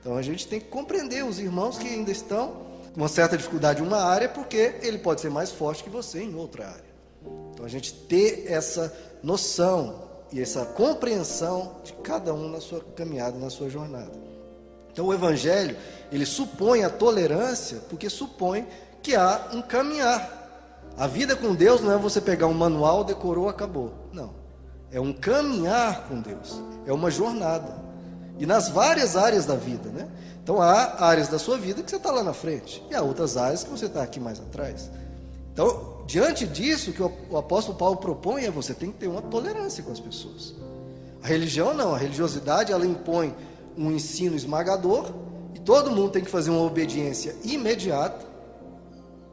Então 0.00 0.16
a 0.16 0.22
gente 0.22 0.46
tem 0.46 0.60
que 0.60 0.66
compreender 0.66 1.24
os 1.24 1.38
irmãos 1.38 1.78
que 1.78 1.88
ainda 1.88 2.10
estão 2.10 2.72
com 2.92 3.00
uma 3.00 3.08
certa 3.08 3.38
dificuldade 3.38 3.80
em 3.80 3.86
uma 3.86 4.02
área, 4.02 4.28
porque 4.28 4.74
ele 4.82 4.98
pode 4.98 5.22
ser 5.22 5.30
mais 5.30 5.50
forte 5.50 5.82
que 5.82 5.88
você 5.88 6.22
em 6.22 6.34
outra 6.34 6.68
área. 6.68 6.91
Então 7.62 7.68
a 7.68 7.70
gente 7.70 7.92
ter 7.94 8.46
essa 8.48 8.92
noção 9.22 9.94
e 10.32 10.40
essa 10.40 10.64
compreensão 10.64 11.76
de 11.84 11.92
cada 11.92 12.34
um 12.34 12.48
na 12.48 12.60
sua 12.60 12.80
caminhada, 12.96 13.38
na 13.38 13.50
sua 13.50 13.70
jornada. 13.70 14.10
Então 14.92 15.06
o 15.06 15.14
evangelho, 15.14 15.76
ele 16.10 16.26
supõe 16.26 16.82
a 16.82 16.90
tolerância, 16.90 17.78
porque 17.88 18.10
supõe 18.10 18.66
que 19.00 19.14
há 19.14 19.50
um 19.52 19.62
caminhar. 19.62 20.90
A 20.98 21.06
vida 21.06 21.36
com 21.36 21.54
Deus 21.54 21.80
não 21.80 21.92
é 21.92 21.96
você 21.96 22.20
pegar 22.20 22.48
um 22.48 22.52
manual, 22.52 23.04
decorou, 23.04 23.48
acabou. 23.48 23.92
Não. 24.12 24.34
É 24.90 25.00
um 25.00 25.12
caminhar 25.12 26.08
com 26.08 26.20
Deus. 26.20 26.60
É 26.84 26.92
uma 26.92 27.12
jornada. 27.12 27.80
E 28.40 28.44
nas 28.44 28.70
várias 28.70 29.16
áreas 29.16 29.46
da 29.46 29.54
vida, 29.54 29.88
né? 29.88 30.08
Então 30.42 30.60
há 30.60 31.04
áreas 31.04 31.28
da 31.28 31.38
sua 31.38 31.56
vida 31.58 31.80
que 31.80 31.90
você 31.90 31.96
está 31.96 32.10
lá 32.10 32.24
na 32.24 32.32
frente, 32.32 32.84
e 32.90 32.94
há 32.96 33.02
outras 33.02 33.36
áreas 33.36 33.62
que 33.62 33.70
você 33.70 33.86
está 33.86 34.02
aqui 34.02 34.18
mais 34.18 34.40
atrás. 34.40 34.90
Então, 35.52 35.91
diante 36.06 36.46
disso, 36.46 36.90
o 36.90 36.92
que 36.92 37.02
o 37.02 37.36
apóstolo 37.36 37.76
Paulo 37.76 37.96
propõe 37.96 38.44
é 38.44 38.50
você 38.50 38.74
tem 38.74 38.90
que 38.90 38.98
ter 38.98 39.08
uma 39.08 39.22
tolerância 39.22 39.82
com 39.82 39.92
as 39.92 40.00
pessoas. 40.00 40.54
A 41.22 41.26
religião 41.26 41.72
não, 41.72 41.94
a 41.94 41.98
religiosidade 41.98 42.72
ela 42.72 42.86
impõe 42.86 43.34
um 43.76 43.90
ensino 43.90 44.36
esmagador 44.36 45.12
e 45.54 45.60
todo 45.60 45.90
mundo 45.90 46.10
tem 46.10 46.24
que 46.24 46.30
fazer 46.30 46.50
uma 46.50 46.62
obediência 46.62 47.36
imediata, 47.44 48.26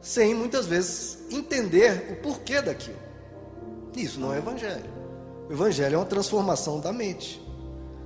sem 0.00 0.34
muitas 0.34 0.66
vezes 0.66 1.18
entender 1.30 2.08
o 2.12 2.22
porquê 2.22 2.62
daquilo. 2.62 2.98
Isso 3.96 4.20
não 4.20 4.32
é 4.32 4.38
evangelho. 4.38 4.90
O 5.48 5.52
evangelho 5.52 5.96
é 5.96 5.98
uma 5.98 6.06
transformação 6.06 6.80
da 6.80 6.92
mente. 6.92 7.42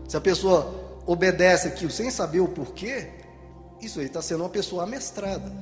Se 0.09 0.17
a 0.17 0.21
pessoa 0.21 0.75
obedece 1.07 1.69
aquilo 1.69 1.91
sem 1.91 2.11
saber 2.11 2.41
o 2.41 2.49
porquê, 2.49 3.11
isso 3.81 4.01
aí 4.01 4.07
está 4.07 4.23
sendo 4.23 4.43
uma 4.43 4.49
pessoa 4.49 4.85
amestrada. 4.85 5.53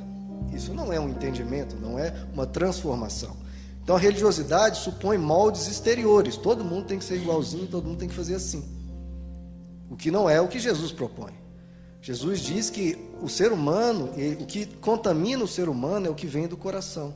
Isso 0.55 0.73
não 0.75 0.93
é 0.93 1.01
um 1.01 1.09
entendimento, 1.09 1.77
não 1.77 1.99
é 1.99 2.15
uma 2.33 2.47
transformação. 2.47 3.37
Então 3.83 3.97
a 3.97 3.99
religiosidade 3.99 4.79
supõe 4.79 5.19
moldes 5.19 5.67
exteriores. 5.67 6.37
Todo 6.37 6.65
mundo 6.65 6.87
tem 6.87 6.99
que 6.99 7.05
ser 7.05 7.17
igualzinho, 7.17 7.67
todo 7.67 7.87
mundo 7.87 7.99
tem 7.99 8.09
que 8.09 8.15
fazer 8.15 8.35
assim. 8.35 8.65
O 9.91 9.97
que 9.97 10.11
não 10.11 10.29
é 10.29 10.41
o 10.41 10.49
que 10.49 10.59
Jesus 10.59 10.93
propõe. 10.93 11.33
Jesus 12.01 12.41
diz 12.41 12.71
que 12.71 12.99
o 13.21 13.29
ser 13.29 13.53
humano, 13.53 14.11
o 14.41 14.47
que 14.47 14.67
contamina 14.67 15.45
o 15.45 15.49
ser 15.49 15.69
humano 15.69 16.07
é 16.07 16.11
o 16.11 16.15
que 16.15 16.27
vem 16.27 16.49
do 16.49 16.57
coração. 16.57 17.15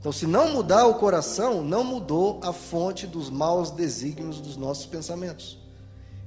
Então, 0.00 0.12
se 0.12 0.26
não 0.26 0.52
mudar 0.52 0.86
o 0.86 0.94
coração, 0.94 1.64
não 1.64 1.82
mudou 1.82 2.40
a 2.42 2.52
fonte 2.52 3.06
dos 3.06 3.30
maus 3.30 3.70
desígnios 3.70 4.40
dos 4.40 4.56
nossos 4.56 4.84
pensamentos. 4.84 5.58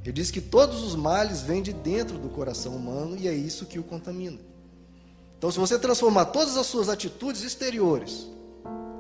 Ele 0.03 0.13
diz 0.13 0.31
que 0.31 0.41
todos 0.41 0.81
os 0.81 0.95
males 0.95 1.41
vêm 1.41 1.61
de 1.61 1.73
dentro 1.73 2.17
do 2.17 2.29
coração 2.29 2.75
humano 2.75 3.17
e 3.17 3.27
é 3.27 3.33
isso 3.33 3.65
que 3.65 3.77
o 3.77 3.83
contamina. 3.83 4.39
Então, 5.37 5.51
se 5.51 5.59
você 5.59 5.77
transformar 5.77 6.25
todas 6.25 6.57
as 6.57 6.65
suas 6.65 6.89
atitudes 6.89 7.43
exteriores, 7.43 8.27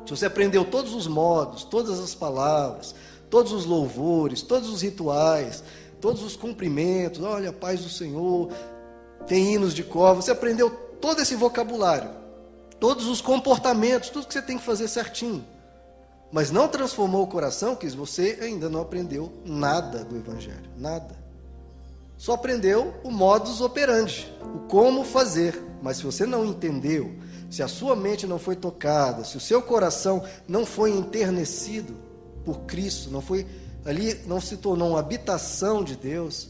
se 0.05 0.11
você 0.11 0.27
aprendeu 0.27 0.63
todos 0.63 0.93
os 0.93 1.07
modos, 1.07 1.63
todas 1.63 1.99
as 1.99 2.13
palavras, 2.13 2.93
todos 3.29 3.51
os 3.51 3.65
louvores, 3.65 4.41
todos 4.41 4.69
os 4.69 4.81
rituais, 4.81 5.63
todos 5.99 6.23
os 6.23 6.35
cumprimentos, 6.35 7.21
olha, 7.21 7.51
paz 7.51 7.81
do 7.81 7.89
Senhor, 7.89 8.49
tem 9.25 9.55
hinos 9.55 9.73
de 9.73 9.83
cor, 9.83 10.15
você 10.15 10.31
aprendeu 10.31 10.69
todo 11.01 11.21
esse 11.21 11.35
vocabulário, 11.35 12.09
todos 12.79 13.07
os 13.07 13.19
comportamentos, 13.19 14.09
tudo 14.09 14.27
que 14.27 14.33
você 14.33 14.41
tem 14.41 14.57
que 14.57 14.63
fazer 14.63 14.87
certinho, 14.87 15.43
mas 16.31 16.51
não 16.51 16.67
transformou 16.67 17.23
o 17.23 17.27
coração, 17.27 17.75
que 17.75 17.87
você 17.89 18.37
ainda 18.41 18.69
não 18.69 18.81
aprendeu 18.81 19.33
nada 19.43 20.05
do 20.05 20.15
Evangelho, 20.15 20.69
nada. 20.77 21.26
Só 22.17 22.33
aprendeu 22.33 22.95
o 23.03 23.11
modus 23.11 23.61
operandi, 23.61 24.31
o 24.55 24.59
como 24.67 25.03
fazer. 25.03 25.63
Mas 25.81 25.97
se 25.97 26.03
você 26.03 26.25
não 26.25 26.43
entendeu, 26.43 27.15
se 27.49 27.61
a 27.61 27.67
sua 27.67 27.95
mente 27.95 28.25
não 28.25 28.39
foi 28.39 28.55
tocada, 28.55 29.23
se 29.23 29.37
o 29.37 29.39
seu 29.39 29.61
coração 29.61 30.23
não 30.47 30.65
foi 30.65 30.91
enternecido 30.91 31.95
por 32.43 32.61
Cristo, 32.61 33.11
não 33.11 33.21
foi 33.21 33.45
ali, 33.85 34.19
não 34.25 34.41
se 34.41 34.57
tornou 34.57 34.89
uma 34.89 34.99
habitação 34.99 35.83
de 35.83 35.95
Deus, 35.95 36.49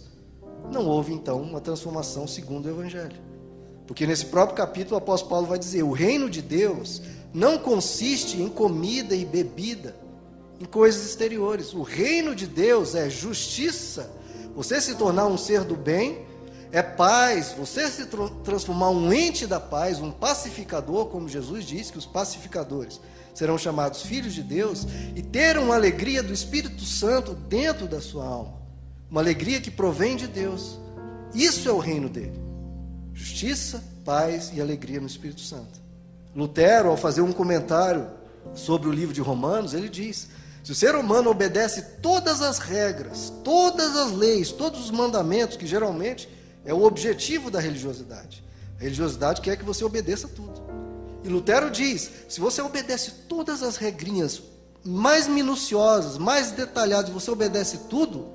não 0.72 0.88
houve 0.88 1.14
então 1.14 1.42
uma 1.42 1.62
transformação 1.62 2.26
segundo 2.26 2.66
o 2.66 2.70
Evangelho. 2.70 3.28
Porque 3.86 4.08
nesse 4.08 4.26
próprio 4.26 4.58
capítulo 4.58 4.96
o 4.96 4.98
apóstolo 4.98 5.30
Paulo 5.30 5.48
vai 5.48 5.60
dizer: 5.60 5.84
o 5.84 5.92
reino 5.92 6.30
de 6.30 6.42
Deus 6.42 7.02
não 7.34 7.58
consiste 7.58 8.42
em 8.42 8.50
comida 8.50 9.16
e 9.16 9.26
bebida, 9.26 9.96
em 10.60 10.66
coisas 10.66 11.06
exteriores. 11.06 11.74
O 11.74 11.84
reino 11.84 12.34
de 12.34 12.48
Deus 12.48 12.96
é 12.96 13.10
justiça, 13.10 14.12
você 14.58 14.82
se 14.82 14.96
tornar 14.96 15.28
um 15.28 15.38
ser 15.38 15.64
do 15.64 15.76
bem 15.76 16.26
é 16.72 16.82
paz, 16.82 17.54
você 17.56 17.88
se 17.92 18.08
transformar 18.44 18.90
um 18.90 19.14
ente 19.14 19.46
da 19.46 19.60
paz, 19.60 20.00
um 20.00 20.10
pacificador, 20.10 21.06
como 21.06 21.30
Jesus 21.30 21.64
disse 21.64 21.92
que 21.92 22.00
os 22.00 22.08
pacificadores 22.08 23.00
serão 23.36 23.56
chamados 23.56 24.02
filhos 24.02 24.34
de 24.34 24.42
Deus, 24.42 24.88
e 25.16 25.22
ter 25.22 25.60
uma 25.60 25.76
alegria 25.76 26.24
do 26.24 26.34
Espírito 26.34 26.82
Santo 26.82 27.36
dentro 27.36 27.88
da 27.88 28.02
sua 28.02 28.26
alma, 28.26 28.56
uma 29.12 29.22
alegria 29.22 29.62
que 29.62 29.70
provém 29.70 30.16
de 30.16 30.26
Deus. 30.26 30.80
Isso 31.36 31.70
é 31.70 31.72
o 31.72 31.78
reino 31.78 32.10
dele: 32.10 32.42
justiça, 33.14 33.84
paz 34.04 34.52
e 34.52 34.60
alegria 34.60 35.00
no 35.00 35.06
Espírito 35.06 35.42
Santo. 35.42 35.80
Lutero, 36.36 36.90
ao 36.90 36.98
fazer 36.98 37.22
um 37.22 37.32
comentário 37.32 38.08
sobre 38.56 38.90
o 38.90 38.92
livro 38.92 39.14
de 39.14 39.22
Romanos, 39.22 39.76
ele 39.76 39.88
diz: 39.88 40.30
se 40.68 40.74
o 40.74 40.76
ser 40.76 40.96
humano 40.96 41.30
obedece 41.30 41.82
todas 42.02 42.42
as 42.42 42.60
regras, 42.60 43.32
todas 43.42 43.96
as 43.96 44.12
leis, 44.12 44.52
todos 44.52 44.82
os 44.82 44.92
mandamentos 44.92 45.56
que 45.56 45.66
geralmente 45.66 46.28
é 46.66 46.74
o 46.74 46.84
objetivo 46.84 47.50
da 47.50 47.58
religiosidade. 47.58 48.44
A 48.78 48.84
religiosidade 48.84 49.40
quer 49.40 49.56
que 49.56 49.64
você 49.64 49.86
obedeça 49.86 50.28
tudo. 50.28 50.62
E 51.24 51.30
Lutero 51.30 51.72
diz: 51.72 52.12
se 52.28 52.42
você 52.42 52.62
obedece 52.62 53.12
todas 53.30 53.64
as 53.64 53.78
regrinhas 53.78 54.42
mais 54.84 55.26
minuciosas, 55.26 56.18
mais 56.18 56.52
detalhadas, 56.52 57.12
você 57.12 57.32
obedece 57.32 57.78
tudo, 57.90 58.28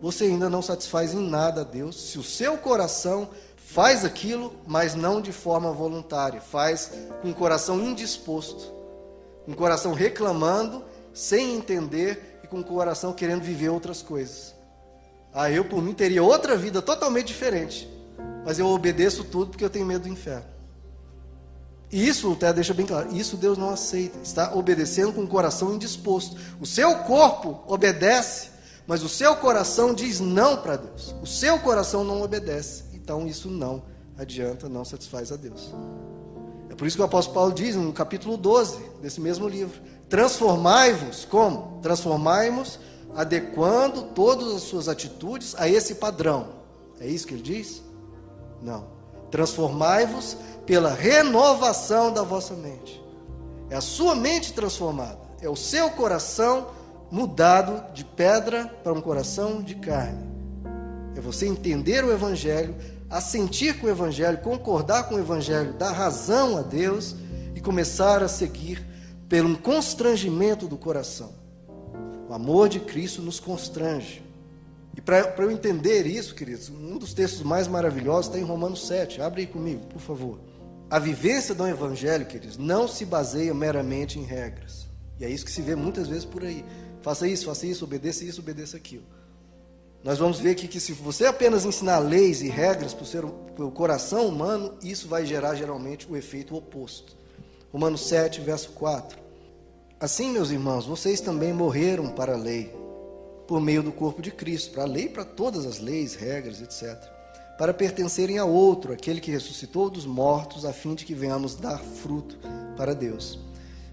você 0.00 0.26
ainda 0.26 0.48
não 0.48 0.62
satisfaz 0.62 1.12
em 1.12 1.28
nada 1.28 1.62
a 1.62 1.64
Deus 1.64 2.12
se 2.12 2.16
o 2.16 2.22
seu 2.22 2.58
coração 2.58 3.28
faz 3.56 4.04
aquilo, 4.04 4.54
mas 4.68 4.94
não 4.94 5.20
de 5.20 5.32
forma 5.32 5.72
voluntária, 5.72 6.40
faz 6.40 6.92
com 7.20 7.30
o 7.30 7.34
coração 7.34 7.80
indisposto, 7.80 8.72
o 9.48 9.56
coração 9.56 9.92
reclamando, 9.92 10.88
sem 11.12 11.56
entender 11.56 12.40
e 12.42 12.46
com 12.46 12.60
o 12.60 12.64
coração 12.64 13.12
querendo 13.12 13.42
viver 13.42 13.68
outras 13.68 14.02
coisas. 14.02 14.54
Ah, 15.32 15.50
eu 15.50 15.64
por 15.64 15.82
mim 15.82 15.92
teria 15.92 16.22
outra 16.22 16.56
vida 16.56 16.82
totalmente 16.82 17.28
diferente. 17.28 17.88
Mas 18.44 18.58
eu 18.58 18.66
obedeço 18.66 19.24
tudo 19.24 19.50
porque 19.50 19.64
eu 19.64 19.70
tenho 19.70 19.86
medo 19.86 20.02
do 20.02 20.08
inferno. 20.08 20.46
E 21.92 22.06
isso, 22.06 22.30
o 22.30 22.36
Té 22.36 22.52
deixa 22.52 22.72
bem 22.72 22.86
claro, 22.86 23.14
isso 23.14 23.36
Deus 23.36 23.58
não 23.58 23.70
aceita. 23.70 24.18
Está 24.22 24.54
obedecendo 24.54 25.12
com 25.12 25.22
o 25.22 25.28
coração 25.28 25.74
indisposto. 25.74 26.36
O 26.60 26.66
seu 26.66 26.96
corpo 26.98 27.62
obedece, 27.66 28.50
mas 28.86 29.02
o 29.02 29.08
seu 29.08 29.34
coração 29.36 29.92
diz 29.92 30.20
não 30.20 30.58
para 30.58 30.76
Deus. 30.76 31.14
O 31.20 31.26
seu 31.26 31.58
coração 31.58 32.04
não 32.04 32.22
obedece. 32.22 32.84
Então 32.94 33.26
isso 33.26 33.50
não 33.50 33.82
adianta, 34.16 34.68
não 34.68 34.84
satisfaz 34.84 35.32
a 35.32 35.36
Deus. 35.36 35.74
É 36.68 36.76
por 36.76 36.86
isso 36.86 36.96
que 36.96 37.02
o 37.02 37.06
apóstolo 37.06 37.34
Paulo 37.34 37.52
diz 37.52 37.74
no 37.74 37.92
capítulo 37.92 38.36
12 38.36 38.78
desse 39.02 39.20
mesmo 39.20 39.48
livro: 39.48 39.80
Transformai-vos, 40.10 41.24
como? 41.24 41.78
Transformai-vos 41.80 42.80
adequando 43.14 44.02
todas 44.14 44.52
as 44.54 44.62
suas 44.62 44.88
atitudes 44.88 45.54
a 45.56 45.68
esse 45.68 45.94
padrão. 45.94 46.48
É 47.00 47.06
isso 47.06 47.28
que 47.28 47.34
ele 47.34 47.42
diz? 47.42 47.80
Não. 48.60 48.86
Transformai-vos 49.30 50.36
pela 50.66 50.92
renovação 50.92 52.12
da 52.12 52.22
vossa 52.22 52.54
mente. 52.54 53.00
É 53.70 53.76
a 53.76 53.80
sua 53.80 54.16
mente 54.16 54.52
transformada, 54.52 55.20
é 55.40 55.48
o 55.48 55.54
seu 55.54 55.88
coração 55.90 56.68
mudado 57.08 57.92
de 57.94 58.04
pedra 58.04 58.66
para 58.82 58.92
um 58.92 59.00
coração 59.00 59.62
de 59.62 59.76
carne. 59.76 60.28
É 61.14 61.20
você 61.20 61.46
entender 61.46 62.04
o 62.04 62.12
Evangelho, 62.12 62.74
assentir 63.08 63.78
com 63.78 63.86
o 63.86 63.90
Evangelho, 63.90 64.38
concordar 64.38 65.04
com 65.04 65.14
o 65.14 65.20
Evangelho, 65.20 65.72
dar 65.74 65.92
razão 65.92 66.56
a 66.56 66.62
Deus 66.62 67.14
e 67.54 67.60
começar 67.60 68.24
a 68.24 68.28
seguir 68.28 68.89
pelo 69.30 69.56
constrangimento 69.56 70.66
do 70.66 70.76
coração. 70.76 71.32
O 72.28 72.34
amor 72.34 72.68
de 72.68 72.80
Cristo 72.80 73.22
nos 73.22 73.38
constrange. 73.38 74.24
E 74.96 75.00
para 75.00 75.32
eu 75.38 75.52
entender 75.52 76.04
isso, 76.04 76.34
queridos, 76.34 76.68
um 76.68 76.98
dos 76.98 77.14
textos 77.14 77.42
mais 77.42 77.68
maravilhosos 77.68 78.26
está 78.26 78.40
em 78.40 78.42
Romanos 78.44 78.88
7. 78.88 79.22
Abre 79.22 79.42
aí 79.42 79.46
comigo, 79.46 79.86
por 79.86 80.00
favor. 80.00 80.40
A 80.90 80.98
vivência 80.98 81.54
do 81.54 81.64
Evangelho, 81.64 82.26
queridos, 82.26 82.58
não 82.58 82.88
se 82.88 83.04
baseia 83.04 83.54
meramente 83.54 84.18
em 84.18 84.24
regras. 84.24 84.88
E 85.20 85.24
é 85.24 85.30
isso 85.30 85.44
que 85.44 85.52
se 85.52 85.62
vê 85.62 85.76
muitas 85.76 86.08
vezes 86.08 86.24
por 86.24 86.42
aí. 86.42 86.64
Faça 87.00 87.28
isso, 87.28 87.46
faça 87.46 87.66
isso, 87.66 87.84
obedeça 87.84 88.24
isso, 88.24 88.40
obedeça 88.40 88.76
aquilo. 88.76 89.04
Nós 90.02 90.18
vamos 90.18 90.40
ver 90.40 90.50
aqui 90.50 90.66
que 90.66 90.80
se 90.80 90.92
você 90.92 91.26
apenas 91.26 91.64
ensinar 91.64 92.00
leis 92.00 92.42
e 92.42 92.48
regras 92.48 92.92
para 92.92 93.64
o 93.64 93.70
coração 93.70 94.26
humano, 94.26 94.74
isso 94.82 95.06
vai 95.06 95.24
gerar 95.24 95.54
geralmente 95.54 96.10
o 96.10 96.16
efeito 96.16 96.56
oposto. 96.56 97.20
Romanos 97.72 98.08
7, 98.08 98.40
verso 98.40 98.70
4. 98.70 99.19
Assim, 100.00 100.30
meus 100.30 100.50
irmãos, 100.50 100.86
vocês 100.86 101.20
também 101.20 101.52
morreram 101.52 102.08
para 102.08 102.32
a 102.32 102.36
lei, 102.36 102.74
por 103.46 103.60
meio 103.60 103.82
do 103.82 103.92
corpo 103.92 104.22
de 104.22 104.30
Cristo, 104.30 104.70
para 104.70 104.84
a 104.84 104.86
lei, 104.86 105.10
para 105.10 105.26
todas 105.26 105.66
as 105.66 105.78
leis, 105.78 106.14
regras, 106.14 106.62
etc. 106.62 106.98
Para 107.58 107.74
pertencerem 107.74 108.38
a 108.38 108.46
outro, 108.46 108.94
aquele 108.94 109.20
que 109.20 109.30
ressuscitou 109.30 109.90
dos 109.90 110.06
mortos, 110.06 110.64
a 110.64 110.72
fim 110.72 110.94
de 110.94 111.04
que 111.04 111.14
venhamos 111.14 111.54
dar 111.54 111.78
fruto 111.78 112.38
para 112.78 112.94
Deus. 112.94 113.38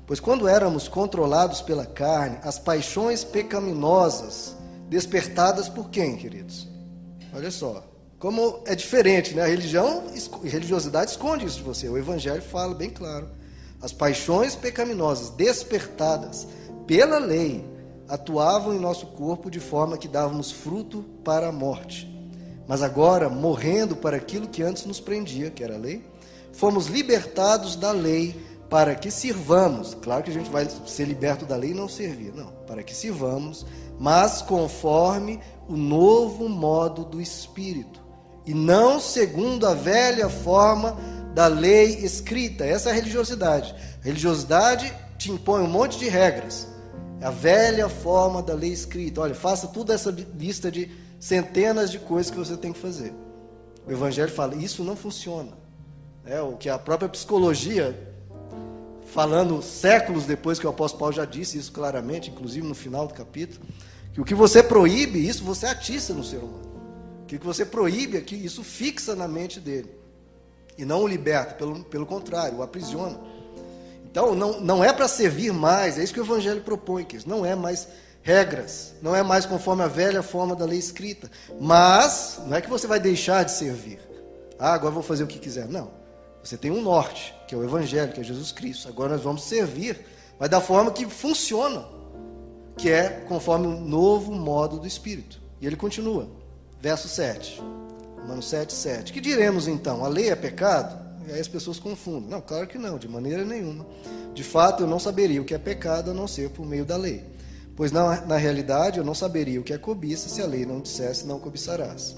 Pois 0.05 0.21
quando 0.21 0.47
éramos 0.47 0.87
controlados 0.87 1.59
pela 1.59 1.85
carne, 1.85 2.39
as 2.41 2.57
paixões 2.57 3.25
pecaminosas 3.25 4.55
despertadas 4.87 5.67
por 5.67 5.89
quem, 5.89 6.15
queridos? 6.15 6.69
Olha 7.33 7.51
só, 7.51 7.83
como 8.17 8.63
é 8.65 8.75
diferente, 8.75 9.33
né? 9.35 9.41
A 9.41 9.47
religião, 9.47 10.05
a 10.07 10.47
religiosidade 10.47 11.11
esconde 11.11 11.45
isso 11.45 11.57
de 11.57 11.63
você. 11.63 11.89
O 11.89 11.97
evangelho 11.97 12.41
fala 12.41 12.73
bem 12.73 12.89
claro. 12.89 13.29
As 13.87 13.93
paixões 13.93 14.53
pecaminosas 14.53 15.29
despertadas 15.29 16.45
pela 16.85 17.19
lei 17.19 17.63
atuavam 18.05 18.75
em 18.75 18.79
nosso 18.79 19.05
corpo 19.05 19.49
de 19.49 19.61
forma 19.61 19.97
que 19.97 20.09
dávamos 20.09 20.51
fruto 20.51 21.05
para 21.23 21.47
a 21.47 21.53
morte. 21.53 22.05
Mas 22.67 22.81
agora, 22.81 23.29
morrendo 23.29 23.95
para 23.95 24.17
aquilo 24.17 24.49
que 24.49 24.61
antes 24.61 24.83
nos 24.83 24.99
prendia, 24.99 25.49
que 25.49 25.63
era 25.63 25.75
a 25.75 25.77
lei, 25.77 26.03
fomos 26.51 26.87
libertados 26.87 27.77
da 27.77 27.93
lei 27.93 28.35
para 28.69 28.93
que 28.93 29.09
sirvamos. 29.09 29.95
Claro 30.01 30.21
que 30.21 30.31
a 30.31 30.33
gente 30.33 30.49
vai 30.49 30.67
ser 30.85 31.05
liberto 31.05 31.45
da 31.45 31.55
lei 31.55 31.71
e 31.71 31.73
não 31.73 31.87
servir, 31.87 32.33
não. 32.35 32.51
Para 32.67 32.83
que 32.83 32.93
sirvamos 32.93 33.65
mas 33.97 34.41
conforme 34.41 35.39
o 35.65 35.77
novo 35.77 36.49
modo 36.49 37.05
do 37.05 37.21
Espírito, 37.21 38.05
e 38.45 38.53
não 38.53 38.99
segundo 38.99 39.65
a 39.65 39.73
velha 39.73 40.27
forma 40.27 40.97
da 41.37 41.45
lei 41.45 41.99
escrita. 42.03 42.65
Essa 42.65 42.89
é 42.89 42.91
a 42.93 42.95
religiosidade. 42.95 43.75
A 44.01 44.05
religiosidade 44.05 44.91
te 45.19 45.29
impõe 45.29 45.61
um 45.61 45.67
monte 45.67 45.99
de 45.99 46.09
regras. 46.09 46.67
É 47.21 47.27
a 47.27 47.29
velha 47.29 47.87
forma 47.87 48.41
da 48.41 48.55
lei 48.55 48.71
escrita. 48.71 49.21
Olha, 49.21 49.35
faça 49.35 49.67
toda 49.67 49.93
essa 49.93 50.09
lista 50.09 50.71
de 50.71 50.89
centenas 51.19 51.91
de 51.91 51.99
coisas 51.99 52.31
que 52.31 52.39
você 52.39 52.57
tem 52.57 52.73
que 52.73 52.79
fazer. 52.79 53.13
O 53.85 53.91
Evangelho 53.91 54.31
fala, 54.31 54.55
isso 54.55 54.83
não 54.83 54.95
funciona. 54.95 55.51
É 56.25 56.41
o 56.41 56.57
que 56.57 56.69
a 56.69 56.79
própria 56.79 57.07
psicologia, 57.07 57.95
falando 59.05 59.61
séculos 59.61 60.25
depois 60.25 60.57
que 60.57 60.65
o 60.65 60.71
apóstolo 60.71 61.01
Paulo 61.01 61.13
já 61.13 61.25
disse 61.25 61.55
isso 61.59 61.71
claramente, 61.71 62.31
inclusive 62.31 62.67
no 62.67 62.73
final 62.73 63.05
do 63.05 63.13
capítulo, 63.13 63.63
que 64.11 64.19
o 64.19 64.25
que 64.25 64.33
você 64.33 64.63
proíbe, 64.63 65.19
isso 65.19 65.43
você 65.43 65.67
atiça 65.67 66.15
no 66.15 66.23
ser 66.23 66.37
humano. 66.37 66.81
Que 67.27 67.35
o 67.35 67.39
que 67.39 67.45
você 67.45 67.63
proíbe 67.63 68.17
aqui, 68.17 68.35
isso 68.35 68.63
fixa 68.63 69.15
na 69.15 69.27
mente 69.27 69.59
dele. 69.59 69.96
E 70.77 70.85
não 70.85 71.03
o 71.03 71.07
liberta, 71.07 71.55
pelo, 71.55 71.83
pelo 71.83 72.05
contrário, 72.05 72.57
o 72.57 72.63
aprisiona. 72.63 73.19
Então, 74.09 74.33
não, 74.35 74.59
não 74.59 74.83
é 74.83 74.93
para 74.93 75.07
servir 75.07 75.51
mais, 75.51 75.97
é 75.97 76.03
isso 76.03 76.13
que 76.13 76.19
o 76.19 76.23
Evangelho 76.23 76.61
propõe, 76.61 77.03
que 77.03 77.27
não 77.27 77.45
é 77.45 77.55
mais 77.55 77.87
regras, 78.21 78.93
não 79.01 79.15
é 79.15 79.23
mais 79.23 79.45
conforme 79.45 79.83
a 79.83 79.87
velha 79.87 80.21
forma 80.21 80.55
da 80.55 80.65
lei 80.65 80.79
escrita. 80.79 81.29
Mas, 81.59 82.39
não 82.45 82.55
é 82.55 82.61
que 82.61 82.69
você 82.69 82.87
vai 82.87 82.99
deixar 82.99 83.43
de 83.43 83.51
servir. 83.51 83.99
Ah, 84.59 84.73
agora 84.73 84.93
vou 84.93 85.03
fazer 85.03 85.23
o 85.23 85.27
que 85.27 85.39
quiser. 85.39 85.67
Não. 85.67 85.91
Você 86.43 86.57
tem 86.57 86.71
um 86.71 86.81
norte, 86.81 87.35
que 87.47 87.53
é 87.53 87.57
o 87.57 87.63
Evangelho, 87.63 88.11
que 88.13 88.21
é 88.21 88.23
Jesus 88.23 88.51
Cristo. 88.51 88.87
Agora 88.87 89.13
nós 89.13 89.21
vamos 89.21 89.43
servir, 89.43 89.99
mas 90.39 90.49
da 90.49 90.61
forma 90.61 90.91
que 90.91 91.05
funciona 91.05 91.85
que 92.77 92.89
é 92.89 93.09
conforme 93.27 93.67
o 93.67 93.71
novo 93.71 94.31
modo 94.31 94.79
do 94.79 94.87
Espírito. 94.87 95.41
E 95.59 95.65
ele 95.65 95.75
continua, 95.75 96.29
verso 96.79 97.09
7. 97.09 97.61
Romanos 98.27 98.49
7, 98.49 98.73
7. 98.73 99.13
Que 99.13 99.21
diremos 99.21 99.69
então? 99.69 100.03
A 100.03 100.09
lei 100.09 100.29
é 100.29 100.35
pecado? 100.35 100.99
E 101.25 101.31
aí 101.31 101.39
as 101.39 101.47
pessoas 101.47 101.79
confundem. 101.79 102.29
Não, 102.29 102.41
claro 102.41 102.67
que 102.67 102.77
não, 102.77 102.97
de 102.97 103.07
maneira 103.07 103.45
nenhuma. 103.45 103.85
De 104.33 104.43
fato, 104.43 104.83
eu 104.83 104.87
não 104.87 104.99
saberia 104.99 105.41
o 105.41 105.45
que 105.45 105.53
é 105.53 105.57
pecado 105.57 106.11
a 106.11 106.13
não 106.13 106.27
ser 106.27 106.49
por 106.49 106.65
meio 106.65 106.83
da 106.83 106.97
lei. 106.97 107.23
Pois 107.73 107.89
na, 107.89 108.25
na 108.25 108.35
realidade 108.35 108.97
eu 108.97 109.05
não 109.05 109.15
saberia 109.15 109.61
o 109.61 109.63
que 109.63 109.71
é 109.71 109.77
cobiça 109.77 110.27
se 110.27 110.41
a 110.41 110.45
lei 110.45 110.65
não 110.65 110.81
dissesse 110.81 111.25
não 111.25 111.39
cobiçarás. 111.39 112.17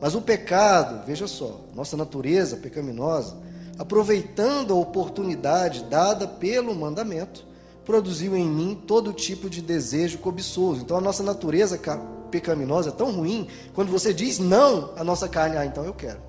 Mas 0.00 0.16
o 0.16 0.20
pecado, 0.20 1.06
veja 1.06 1.28
só, 1.28 1.60
nossa 1.72 1.96
natureza 1.96 2.56
pecaminosa, 2.56 3.36
aproveitando 3.78 4.72
a 4.72 4.76
oportunidade 4.76 5.84
dada 5.84 6.26
pelo 6.26 6.74
mandamento, 6.74 7.46
produziu 7.84 8.36
em 8.36 8.44
mim 8.44 8.82
todo 8.88 9.12
tipo 9.12 9.48
de 9.48 9.62
desejo 9.62 10.18
cobiçoso. 10.18 10.82
Então 10.82 10.96
a 10.96 11.00
nossa 11.00 11.22
natureza 11.22 11.78
pecaminosa 12.24 12.90
é 12.90 12.92
tão 12.92 13.10
ruim, 13.10 13.48
quando 13.74 13.90
você 13.90 14.12
diz 14.12 14.38
não 14.38 14.92
à 14.96 15.04
nossa 15.04 15.28
carne, 15.28 15.56
ah, 15.56 15.64
então 15.64 15.84
eu 15.84 15.94
quero. 15.94 16.20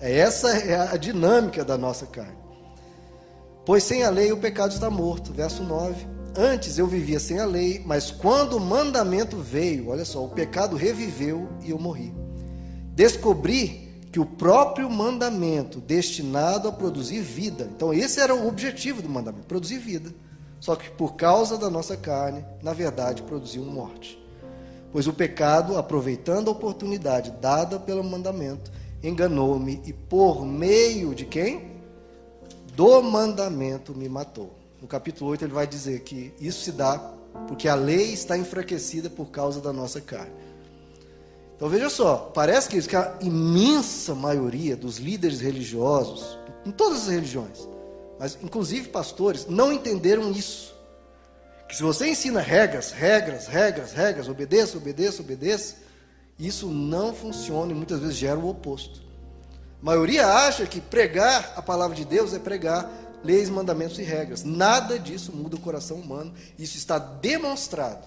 É 0.00 0.18
essa 0.18 0.50
é 0.50 0.76
a 0.76 0.96
dinâmica 0.96 1.64
da 1.64 1.78
nossa 1.78 2.06
carne. 2.06 2.36
Pois 3.64 3.82
sem 3.82 4.02
a 4.04 4.10
lei 4.10 4.32
o 4.32 4.36
pecado 4.36 4.72
está 4.72 4.90
morto. 4.90 5.32
Verso 5.32 5.62
9. 5.62 6.06
Antes 6.36 6.78
eu 6.78 6.86
vivia 6.86 7.18
sem 7.18 7.38
a 7.38 7.46
lei, 7.46 7.82
mas 7.86 8.10
quando 8.10 8.56
o 8.56 8.60
mandamento 8.60 9.38
veio, 9.38 9.88
olha 9.88 10.04
só, 10.04 10.24
o 10.24 10.28
pecado 10.28 10.76
reviveu 10.76 11.48
e 11.62 11.70
eu 11.70 11.78
morri. 11.78 12.12
Descobri 12.94 14.02
que 14.12 14.20
o 14.20 14.26
próprio 14.26 14.90
mandamento 14.90 15.80
destinado 15.80 16.68
a 16.68 16.72
produzir 16.72 17.20
vida. 17.20 17.70
Então 17.74 17.94
esse 17.94 18.20
era 18.20 18.34
o 18.34 18.46
objetivo 18.46 19.00
do 19.00 19.08
mandamento, 19.08 19.46
produzir 19.46 19.78
vida 19.78 20.12
só 20.64 20.74
que 20.74 20.90
por 20.92 21.14
causa 21.14 21.58
da 21.58 21.68
nossa 21.68 21.94
carne, 21.94 22.42
na 22.62 22.72
verdade, 22.72 23.20
produziu 23.20 23.62
morte. 23.62 24.18
Pois 24.94 25.08
o 25.08 25.12
pecado, 25.12 25.76
aproveitando 25.76 26.46
a 26.46 26.52
oportunidade 26.52 27.32
dada 27.40 27.80
pelo 27.80 28.04
mandamento, 28.04 28.70
enganou-me 29.02 29.82
e 29.84 29.92
por 29.92 30.46
meio 30.46 31.16
de 31.16 31.24
quem? 31.24 31.72
Do 32.76 33.02
mandamento 33.02 33.92
me 33.92 34.08
matou. 34.08 34.54
No 34.80 34.86
capítulo 34.86 35.30
8 35.32 35.46
ele 35.46 35.52
vai 35.52 35.66
dizer 35.66 36.02
que 36.02 36.32
isso 36.40 36.60
se 36.60 36.70
dá 36.70 37.12
porque 37.48 37.66
a 37.66 37.74
lei 37.74 38.12
está 38.12 38.38
enfraquecida 38.38 39.10
por 39.10 39.30
causa 39.30 39.60
da 39.60 39.72
nossa 39.72 40.00
carne. 40.00 40.30
Então 41.56 41.68
veja 41.68 41.90
só, 41.90 42.30
parece 42.32 42.68
que, 42.68 42.80
que 42.80 42.94
a 42.94 43.16
imensa 43.20 44.14
maioria 44.14 44.76
dos 44.76 44.98
líderes 44.98 45.40
religiosos, 45.40 46.38
em 46.64 46.70
todas 46.70 47.02
as 47.02 47.08
religiões, 47.08 47.68
mas 48.16 48.38
inclusive 48.40 48.90
pastores, 48.90 49.44
não 49.48 49.72
entenderam 49.72 50.30
isso. 50.30 50.72
Que 51.68 51.76
se 51.76 51.82
você 51.82 52.08
ensina 52.08 52.40
regras, 52.40 52.92
regras, 52.92 53.46
regras, 53.46 53.92
regras, 53.92 54.28
obedeça, 54.28 54.76
obedeça, 54.76 55.22
obedeça, 55.22 55.76
isso 56.38 56.68
não 56.68 57.14
funciona 57.14 57.72
e 57.72 57.74
muitas 57.74 58.00
vezes 58.00 58.16
gera 58.16 58.38
o 58.38 58.48
oposto. 58.48 59.02
A 59.80 59.84
maioria 59.84 60.26
acha 60.26 60.66
que 60.66 60.80
pregar 60.80 61.52
a 61.56 61.62
palavra 61.62 61.96
de 61.96 62.04
Deus 62.04 62.32
é 62.34 62.38
pregar 62.38 62.90
leis, 63.22 63.48
mandamentos 63.48 63.98
e 63.98 64.02
regras. 64.02 64.44
Nada 64.44 64.98
disso 64.98 65.32
muda 65.32 65.56
o 65.56 65.60
coração 65.60 65.96
humano. 65.96 66.32
Isso 66.58 66.76
está 66.76 66.98
demonstrado 66.98 68.06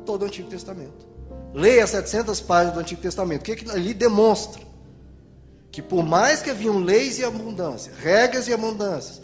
em 0.00 0.04
todo 0.04 0.22
o 0.22 0.24
Antigo 0.26 0.48
Testamento. 0.48 1.06
Leia 1.54 1.86
700 1.86 2.40
páginas 2.40 2.74
do 2.74 2.80
Antigo 2.80 3.00
Testamento. 3.00 3.40
O 3.40 3.44
que, 3.44 3.52
é 3.52 3.56
que 3.56 3.70
ali 3.70 3.94
demonstra? 3.94 4.66
que 5.76 5.82
por 5.82 6.02
mais 6.02 6.40
que 6.40 6.48
haviam 6.48 6.78
leis 6.78 7.18
e 7.18 7.24
abundância, 7.24 7.92
regras 8.02 8.48
e 8.48 8.52
abundâncias, 8.54 9.20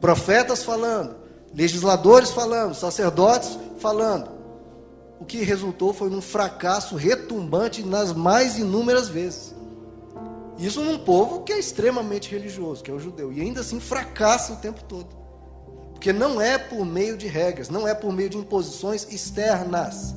profetas 0.00 0.62
falando, 0.62 1.16
legisladores 1.56 2.30
falando, 2.30 2.74
sacerdotes 2.74 3.58
falando, 3.78 4.30
o 5.18 5.24
que 5.24 5.42
resultou 5.42 5.92
foi 5.92 6.08
num 6.08 6.20
fracasso 6.20 6.94
retumbante 6.94 7.82
nas 7.82 8.12
mais 8.12 8.56
inúmeras 8.56 9.08
vezes. 9.08 9.56
Isso 10.56 10.80
num 10.82 10.98
povo 10.98 11.42
que 11.42 11.52
é 11.52 11.58
extremamente 11.58 12.30
religioso, 12.30 12.84
que 12.84 12.90
é 12.90 12.94
o 12.94 13.00
judeu, 13.00 13.32
e 13.32 13.40
ainda 13.40 13.62
assim 13.62 13.80
fracassa 13.80 14.52
o 14.52 14.56
tempo 14.56 14.84
todo. 14.84 15.08
Porque 15.92 16.12
não 16.12 16.40
é 16.40 16.56
por 16.56 16.84
meio 16.84 17.16
de 17.16 17.26
regras, 17.26 17.68
não 17.68 17.88
é 17.88 17.94
por 17.94 18.12
meio 18.12 18.30
de 18.30 18.36
imposições 18.36 19.06
externas. 19.10 20.14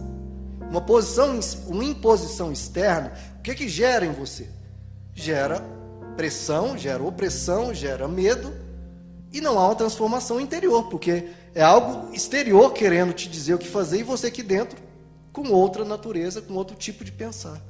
Uma 0.69 0.81
posição, 0.81 1.39
uma 1.67 1.83
imposição 1.83 2.51
externa, 2.51 3.13
o 3.39 3.41
que 3.41 3.55
que 3.55 3.67
gera 3.67 4.05
em 4.05 4.11
você? 4.11 4.59
gera 5.19 5.61
pressão, 6.15 6.77
gera 6.77 7.03
opressão, 7.03 7.73
gera 7.73 8.07
medo 8.07 8.53
e 9.31 9.41
não 9.41 9.59
há 9.59 9.67
uma 9.67 9.75
transformação 9.75 10.39
interior, 10.39 10.89
porque 10.89 11.29
é 11.53 11.61
algo 11.61 12.13
exterior 12.13 12.73
querendo 12.73 13.13
te 13.13 13.29
dizer 13.29 13.53
o 13.53 13.59
que 13.59 13.67
fazer 13.67 13.99
e 13.99 14.03
você 14.03 14.27
aqui 14.27 14.43
dentro 14.43 14.77
com 15.31 15.49
outra 15.51 15.85
natureza, 15.85 16.41
com 16.41 16.53
outro 16.53 16.75
tipo 16.75 17.03
de 17.03 17.11
pensar. 17.11 17.61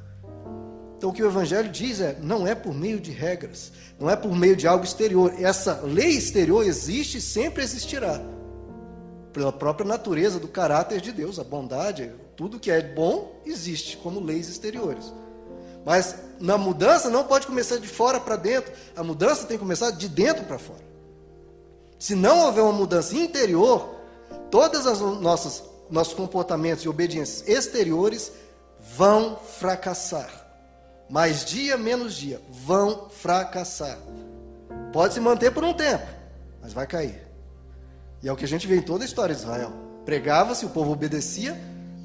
Então 0.98 1.12
o 1.12 1.14
que 1.14 1.24
o 1.24 1.28
Evangelho 1.28 1.70
diz 1.70 2.02
é: 2.02 2.18
não 2.22 2.46
é 2.46 2.54
por 2.54 2.74
meio 2.74 3.00
de 3.00 3.12
regras, 3.12 3.72
não 3.98 4.10
é 4.10 4.16
por 4.16 4.36
meio 4.36 4.56
de 4.56 4.68
algo 4.68 4.84
exterior. 4.84 5.34
Essa 5.38 5.82
lei 5.82 6.10
exterior 6.10 6.66
existe 6.66 7.18
e 7.18 7.22
sempre 7.22 7.64
existirá. 7.64 8.22
Pela 9.32 9.54
própria 9.54 9.88
natureza 9.88 10.40
do 10.40 10.48
caráter 10.48 11.00
de 11.00 11.12
Deus, 11.12 11.40
a 11.40 11.44
bondade, 11.44 12.12
tudo 12.36 12.60
que 12.60 12.72
é 12.72 12.82
bom 12.82 13.40
existe 13.46 13.96
como 13.98 14.20
leis 14.20 14.50
exteriores. 14.50 15.14
Mas 15.86 16.16
na 16.40 16.58
mudança 16.58 17.10
não 17.10 17.24
pode 17.24 17.48
começar 17.48 17.78
de 17.78 17.88
fora 17.88 18.20
para 18.20 18.36
dentro, 18.36 18.72
a 18.96 19.04
mudança 19.04 19.46
tem 19.46 19.58
que 19.58 19.64
começar 19.64 19.92
de 19.92 20.10
dentro 20.10 20.44
para 20.46 20.60
fora. 20.60 20.89
Se 22.00 22.16
não 22.16 22.46
houver 22.46 22.64
uma 22.64 22.74
mudança 22.74 23.16
interior, 23.16 23.96
todas 24.50 24.88
as 24.88 25.00
nossas 25.00 25.70
nossos 25.90 26.14
comportamentos 26.14 26.84
e 26.84 26.90
obediências 26.90 27.48
exteriores 27.48 28.32
vão 28.96 29.38
fracassar. 29.38 30.30
Mais 31.10 31.44
dia 31.44 31.76
menos 31.76 32.14
dia 32.14 32.40
vão 32.50 33.10
fracassar. 33.10 33.98
Pode 34.94 35.16
se 35.16 35.20
manter 35.20 35.52
por 35.52 35.64
um 35.64 35.74
tempo, 35.74 36.06
mas 36.62 36.72
vai 36.72 36.86
cair. 36.86 37.28
E 38.22 38.28
é 38.28 38.32
o 38.32 38.36
que 38.36 38.46
a 38.46 38.48
gente 38.48 38.68
vê 38.68 38.78
em 38.78 38.82
toda 38.82 39.04
a 39.04 39.06
história 39.06 39.34
de 39.34 39.42
Israel. 39.42 39.72
Pregava-se, 40.06 40.66
o 40.66 40.70
povo 40.70 40.92
obedecia, 40.92 41.60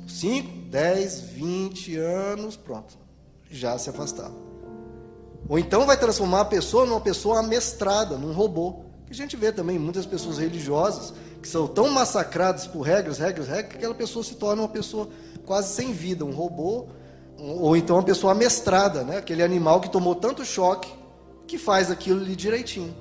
5, 0.08 0.70
10, 0.70 1.20
20 1.20 1.96
anos, 1.98 2.56
pronto, 2.56 2.96
já 3.50 3.76
se 3.78 3.90
afastava. 3.90 4.34
Ou 5.48 5.58
então 5.58 5.84
vai 5.84 5.98
transformar 5.98 6.40
a 6.40 6.44
pessoa 6.46 6.86
numa 6.86 7.00
pessoa 7.00 7.40
amestrada, 7.40 8.16
num 8.16 8.32
robô. 8.32 8.84
A 9.14 9.16
gente 9.16 9.36
vê 9.36 9.52
também 9.52 9.78
muitas 9.78 10.04
pessoas 10.04 10.38
religiosas 10.38 11.14
que 11.40 11.46
são 11.46 11.68
tão 11.68 11.88
massacradas 11.88 12.66
por 12.66 12.80
regras, 12.80 13.16
regras, 13.18 13.46
regras, 13.46 13.68
que 13.68 13.76
aquela 13.76 13.94
pessoa 13.94 14.24
se 14.24 14.34
torna 14.34 14.62
uma 14.62 14.68
pessoa 14.68 15.08
quase 15.46 15.72
sem 15.72 15.92
vida, 15.92 16.24
um 16.24 16.32
robô, 16.32 16.86
ou 17.38 17.76
então 17.76 17.94
uma 17.94 18.02
pessoa 18.02 18.32
amestrada, 18.32 19.04
né? 19.04 19.18
aquele 19.18 19.44
animal 19.44 19.80
que 19.80 19.88
tomou 19.88 20.16
tanto 20.16 20.44
choque 20.44 20.92
que 21.46 21.56
faz 21.56 21.92
aquilo 21.92 22.22
ali 22.22 22.34
direitinho. 22.34 22.92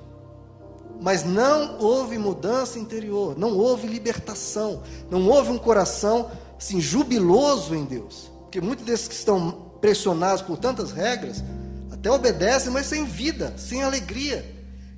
Mas 1.00 1.24
não 1.24 1.80
houve 1.80 2.16
mudança 2.16 2.78
interior, 2.78 3.36
não 3.36 3.58
houve 3.58 3.88
libertação, 3.88 4.84
não 5.10 5.28
houve 5.28 5.50
um 5.50 5.58
coração 5.58 6.30
assim, 6.56 6.80
jubiloso 6.80 7.74
em 7.74 7.84
Deus. 7.84 8.30
Porque 8.42 8.60
muitos 8.60 8.86
desses 8.86 9.08
que 9.08 9.14
estão 9.14 9.50
pressionados 9.80 10.42
por 10.42 10.58
tantas 10.58 10.92
regras, 10.92 11.42
até 11.90 12.08
obedecem, 12.08 12.70
mas 12.70 12.86
sem 12.86 13.04
vida, 13.04 13.52
sem 13.56 13.82
alegria. 13.82 14.53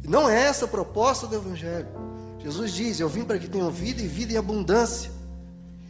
Não 0.06 0.28
é 0.28 0.44
essa 0.44 0.64
a 0.64 0.68
proposta 0.68 1.26
do 1.26 1.34
Evangelho. 1.34 1.88
Jesus 2.38 2.72
diz: 2.72 3.00
Eu 3.00 3.08
vim 3.08 3.24
para 3.24 3.38
que 3.38 3.48
tenham 3.48 3.70
vida 3.70 4.00
e 4.00 4.06
vida 4.06 4.32
em 4.32 4.36
abundância. 4.36 5.10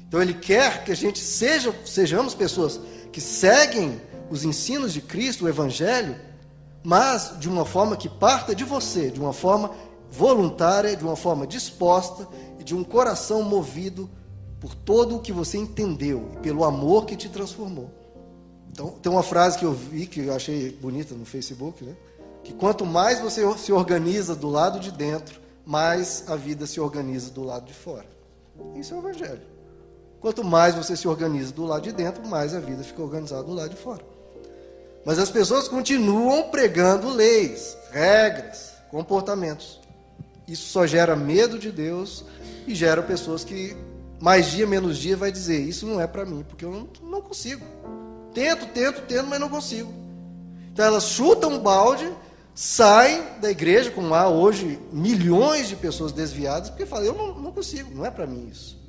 Então 0.08 0.22
Ele 0.22 0.34
quer 0.34 0.84
que 0.84 0.92
a 0.92 0.96
gente 0.96 1.18
seja, 1.18 1.74
sejamos 1.84 2.34
pessoas 2.34 2.80
que 3.12 3.20
seguem 3.20 4.00
os 4.30 4.44
ensinos 4.44 4.92
de 4.92 5.00
Cristo, 5.00 5.44
o 5.44 5.48
Evangelho, 5.48 6.16
mas 6.82 7.34
de 7.38 7.48
uma 7.48 7.64
forma 7.64 7.96
que 7.96 8.08
parta 8.08 8.54
de 8.54 8.64
você, 8.64 9.10
de 9.10 9.20
uma 9.20 9.32
forma 9.32 9.70
voluntária, 10.10 10.96
de 10.96 11.04
uma 11.04 11.16
forma 11.16 11.46
disposta 11.46 12.26
e 12.58 12.64
de 12.64 12.74
um 12.74 12.84
coração 12.84 13.42
movido 13.42 14.08
por 14.60 14.74
todo 14.74 15.16
o 15.16 15.20
que 15.20 15.32
você 15.32 15.58
entendeu 15.58 16.30
e 16.34 16.36
pelo 16.38 16.64
amor 16.64 17.04
que 17.04 17.16
te 17.16 17.28
transformou. 17.28 17.90
Então, 18.70 18.90
tem 18.90 19.10
uma 19.10 19.22
frase 19.22 19.58
que 19.58 19.64
eu 19.64 19.72
vi 19.72 20.06
que 20.06 20.20
eu 20.20 20.34
achei 20.34 20.70
bonita 20.70 21.14
no 21.14 21.24
Facebook, 21.24 21.84
né? 21.84 21.94
Que 22.46 22.52
quanto 22.52 22.86
mais 22.86 23.18
você 23.18 23.42
se 23.58 23.72
organiza 23.72 24.36
do 24.36 24.48
lado 24.48 24.78
de 24.78 24.92
dentro, 24.92 25.40
mais 25.64 26.22
a 26.28 26.36
vida 26.36 26.64
se 26.64 26.80
organiza 26.80 27.28
do 27.28 27.42
lado 27.42 27.66
de 27.66 27.74
fora. 27.74 28.06
Isso 28.76 28.94
é 28.94 28.96
o 28.96 29.00
Evangelho. 29.00 29.42
Quanto 30.20 30.44
mais 30.44 30.76
você 30.76 30.96
se 30.96 31.08
organiza 31.08 31.52
do 31.52 31.64
lado 31.64 31.82
de 31.82 31.90
dentro, 31.90 32.24
mais 32.24 32.54
a 32.54 32.60
vida 32.60 32.84
fica 32.84 33.02
organizada 33.02 33.42
do 33.42 33.52
lado 33.52 33.70
de 33.70 33.76
fora. 33.76 34.00
Mas 35.04 35.18
as 35.18 35.28
pessoas 35.28 35.66
continuam 35.66 36.44
pregando 36.44 37.10
leis, 37.10 37.76
regras, 37.90 38.74
comportamentos. 38.92 39.80
Isso 40.46 40.68
só 40.68 40.86
gera 40.86 41.16
medo 41.16 41.58
de 41.58 41.72
Deus 41.72 42.24
e 42.64 42.76
gera 42.76 43.02
pessoas 43.02 43.42
que 43.42 43.76
mais 44.20 44.52
dia 44.52 44.68
menos 44.68 44.98
dia 44.98 45.16
vai 45.16 45.32
dizer 45.32 45.58
isso 45.58 45.84
não 45.84 46.00
é 46.00 46.06
para 46.06 46.24
mim, 46.24 46.44
porque 46.48 46.64
eu 46.64 46.70
não, 46.70 47.10
não 47.10 47.20
consigo. 47.20 47.66
Tento, 48.32 48.66
tento, 48.66 49.02
tento, 49.02 49.26
mas 49.26 49.40
não 49.40 49.48
consigo. 49.48 49.92
Então 50.72 50.84
elas 50.84 51.08
chutam 51.08 51.50
um 51.50 51.58
balde 51.58 52.08
saem 52.56 53.22
da 53.38 53.50
igreja, 53.50 53.90
como 53.90 54.14
há 54.14 54.26
hoje 54.30 54.80
milhões 54.90 55.68
de 55.68 55.76
pessoas 55.76 56.10
desviadas, 56.10 56.70
porque 56.70 56.86
falam, 56.86 57.04
eu 57.04 57.14
não, 57.14 57.38
não 57.38 57.52
consigo, 57.52 57.94
não 57.94 58.04
é 58.04 58.10
para 58.10 58.26
mim 58.26 58.48
isso. 58.50 58.80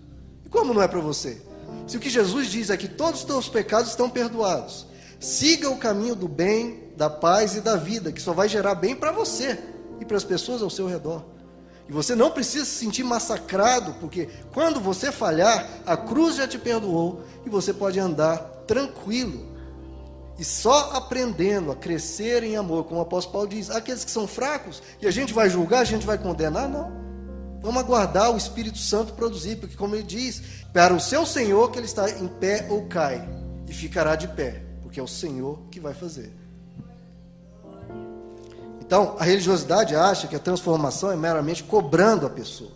E 0.45 0.49
como 0.49 0.73
não 0.73 0.81
é 0.81 0.87
para 0.87 1.01
você? 1.01 1.41
Se 1.85 1.97
o 1.97 1.99
que 1.99 2.09
Jesus 2.09 2.47
diz 2.47 2.69
é 2.69 2.77
que 2.77 2.87
todos 2.87 3.19
os 3.19 3.25
teus 3.25 3.49
pecados 3.49 3.89
estão 3.89 4.09
perdoados, 4.09 4.87
siga 5.19 5.69
o 5.69 5.77
caminho 5.77 6.15
do 6.15 6.29
bem, 6.29 6.93
da 6.95 7.09
paz 7.09 7.57
e 7.57 7.61
da 7.61 7.75
vida, 7.75 8.09
que 8.09 8.21
só 8.21 8.31
vai 8.31 8.47
gerar 8.47 8.73
bem 8.73 8.95
para 8.95 9.11
você 9.11 9.59
e 9.99 10.05
para 10.05 10.15
as 10.15 10.23
pessoas 10.23 10.61
ao 10.61 10.69
seu 10.69 10.87
redor. 10.87 11.25
E 11.89 11.91
você 11.91 12.15
não 12.15 12.31
precisa 12.31 12.63
se 12.63 12.71
sentir 12.71 13.03
massacrado, 13.03 13.95
porque 13.99 14.29
quando 14.53 14.79
você 14.79 15.11
falhar, 15.11 15.67
a 15.85 15.97
cruz 15.97 16.37
já 16.37 16.47
te 16.47 16.57
perdoou 16.57 17.21
e 17.45 17.49
você 17.49 17.73
pode 17.73 17.99
andar 17.99 18.37
tranquilo 18.65 19.56
e 20.37 20.45
só 20.45 20.91
aprendendo 20.93 21.71
a 21.71 21.75
crescer 21.75 22.43
em 22.43 22.55
amor, 22.55 22.83
como 22.85 22.99
o 22.99 23.03
apóstolo 23.03 23.33
Paulo 23.33 23.47
diz, 23.47 23.69
aqueles 23.69 24.03
que 24.03 24.11
são 24.11 24.27
fracos, 24.27 24.81
e 25.01 25.07
a 25.07 25.11
gente 25.11 25.33
vai 25.33 25.49
julgar, 25.49 25.81
a 25.81 25.85
gente 25.85 26.05
vai 26.05 26.17
condenar, 26.17 26.69
não. 26.69 26.91
Vamos 27.61 27.81
aguardar 27.81 28.31
o 28.31 28.37
Espírito 28.37 28.77
Santo 28.77 29.13
produzir, 29.13 29.57
porque 29.57 29.75
como 29.75 29.95
ele 29.95 30.03
diz, 30.03 30.41
para 30.71 30.93
o 30.93 30.99
seu 30.99 31.25
Senhor 31.25 31.71
que 31.71 31.79
ele 31.79 31.87
está 31.87 32.09
em 32.09 32.27
pé 32.27 32.67
ou 32.69 32.85
cai, 32.85 33.27
e 33.67 33.73
ficará 33.73 34.15
de 34.15 34.27
pé, 34.27 34.63
porque 34.83 34.99
é 34.99 35.03
o 35.03 35.07
Senhor 35.07 35.59
que 35.71 35.79
vai 35.79 35.93
fazer. 35.93 36.31
Então, 38.79 39.17
a 39.19 39.23
religiosidade 39.25 39.95
acha 39.95 40.27
que 40.27 40.35
a 40.35 40.39
transformação 40.39 41.11
é 41.11 41.15
meramente 41.17 41.61
cobrando 41.61 42.25
a 42.25 42.29
pessoa. 42.29 42.71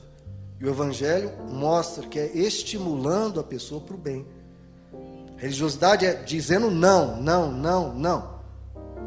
E 0.59 0.65
o 0.65 0.69
Evangelho 0.69 1.31
mostra 1.49 2.05
que 2.05 2.19
é 2.19 2.25
estimulando 2.37 3.39
a 3.39 3.43
pessoa 3.43 3.79
para 3.79 3.95
o 3.95 3.97
bem. 3.97 4.27
Religiosidade 5.41 6.05
é 6.05 6.13
dizendo 6.13 6.69
não, 6.69 7.19
não, 7.19 7.51
não, 7.51 7.95
não. 7.95 8.41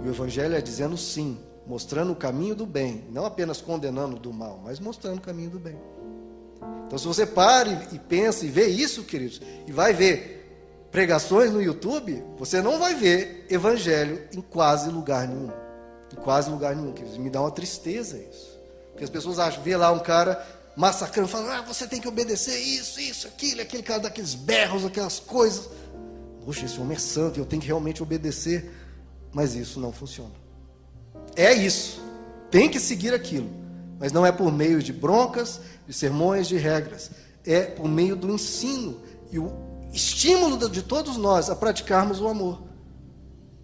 E 0.03 0.09
o 0.09 0.11
Evangelho 0.11 0.57
é 0.57 0.61
dizendo 0.61 0.97
sim, 0.99 1.39
mostrando 1.65 2.11
o 2.11 2.17
caminho 2.17 2.57
do 2.57 2.67
bem, 2.67 3.05
não 3.13 3.25
apenas 3.25 3.61
condenando 3.61 4.19
do 4.19 4.33
mal, 4.33 4.61
mas 4.65 4.81
mostrando 4.81 5.19
o 5.19 5.21
caminho 5.21 5.51
do 5.51 5.61
bem. 5.61 5.79
Então, 6.89 6.99
se 6.99 7.07
você 7.07 7.25
para 7.25 7.87
e, 7.93 8.01
pensa 8.01 8.45
e 8.45 8.49
vê 8.49 8.67
isso, 8.67 9.05
queridos, 9.05 9.41
e 9.65 9.71
vai 9.71 9.93
ver 9.93 10.91
pregações 10.91 11.53
no 11.53 11.63
YouTube, 11.63 12.25
você 12.37 12.61
não 12.61 12.81
vai 12.81 12.97
ver 12.97 13.47
Evangelho 13.49 14.21
em 14.33 14.41
quase 14.41 14.91
lugar 14.91 15.29
nenhum. 15.29 15.53
Em 16.13 16.17
quase 16.17 16.51
lugar 16.51 16.75
nenhum, 16.75 16.93
queridos. 16.93 17.17
Me 17.17 17.31
dá 17.31 17.43
uma 17.43 17.53
tristeza 17.53 18.19
isso. 18.19 18.59
Porque 18.91 19.05
as 19.05 19.11
pessoas 19.11 19.39
acham, 19.39 19.63
vê 19.63 19.77
lá 19.77 19.93
um 19.93 20.01
cara 20.01 20.45
massacrando, 20.75 21.29
falando, 21.29 21.51
ah, 21.51 21.63
você 21.63 21.87
tem 21.87 22.01
que 22.01 22.09
obedecer 22.09 22.59
isso, 22.59 23.01
isso, 23.01 23.29
aquilo, 23.29 23.61
aquele 23.61 23.85
cara 23.85 24.01
daqueles 24.01 24.35
berros, 24.35 24.85
aquelas 24.85 25.21
coisas. 25.21 25.69
Poxa, 26.45 26.67
esse 26.67 26.81
homem 26.81 26.97
é 26.97 27.01
santo, 27.01 27.39
eu 27.39 27.47
tenho 27.47 27.63
que 27.63 27.69
realmente 27.69 28.03
obedecer. 28.03 28.71
Mas 29.33 29.55
isso 29.55 29.81
não 29.81 29.93
funciona. 29.93 30.33
É 31.35 31.53
isso. 31.53 32.01
Tem 32.51 32.69
que 32.69 32.79
seguir 32.79 33.13
aquilo. 33.15 33.51
Mas 33.99 34.13
não 34.13 34.25
é 34.25 34.31
por 34.31 34.53
meio 34.53 34.83
de 34.83 34.93
broncas, 34.93 35.61
de 35.87 35.93
sermões, 35.93 36.47
de 36.47 36.57
regras. 36.57 37.11
É 37.45 37.63
por 37.63 37.89
meio 37.89 38.15
do 38.15 38.31
ensino 38.31 39.01
e 39.33 39.39
o 39.39 39.53
estímulo 39.93 40.69
de 40.69 40.83
todos 40.83 41.17
nós 41.17 41.51
a 41.51 41.57
praticarmos 41.57 42.21
o 42.21 42.29
amor. 42.29 42.63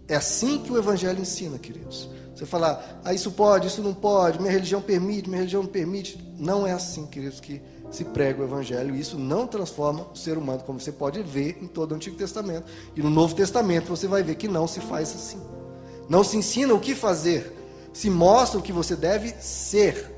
É 0.07 0.15
assim 0.15 0.59
que 0.59 0.71
o 0.71 0.77
Evangelho 0.77 1.21
ensina, 1.21 1.57
queridos. 1.57 2.09
Você 2.35 2.45
falar, 2.45 2.99
ah, 3.03 3.13
isso 3.13 3.31
pode, 3.31 3.67
isso 3.67 3.81
não 3.81 3.93
pode, 3.93 4.39
minha 4.39 4.51
religião 4.51 4.81
permite, 4.81 5.29
minha 5.29 5.39
religião 5.39 5.63
não 5.63 5.69
permite. 5.69 6.17
Não 6.37 6.65
é 6.65 6.71
assim, 6.71 7.05
queridos, 7.05 7.39
que 7.39 7.61
se 7.91 8.05
prega 8.05 8.41
o 8.41 8.45
Evangelho. 8.45 8.95
Isso 8.95 9.19
não 9.19 9.45
transforma 9.45 10.07
o 10.13 10.15
ser 10.15 10.37
humano, 10.37 10.63
como 10.65 10.79
você 10.79 10.91
pode 10.91 11.21
ver 11.21 11.57
em 11.61 11.67
todo 11.67 11.91
o 11.91 11.95
Antigo 11.95 12.15
Testamento. 12.15 12.71
E 12.95 13.01
no 13.01 13.09
Novo 13.09 13.35
Testamento 13.35 13.89
você 13.89 14.07
vai 14.07 14.23
ver 14.23 14.35
que 14.35 14.47
não 14.47 14.67
se 14.67 14.79
faz 14.79 15.13
assim. 15.13 15.39
Não 16.09 16.23
se 16.23 16.37
ensina 16.37 16.73
o 16.73 16.79
que 16.79 16.95
fazer, 16.95 17.53
se 17.93 18.09
mostra 18.09 18.59
o 18.59 18.63
que 18.63 18.71
você 18.71 18.95
deve 18.95 19.29
ser. 19.39 20.09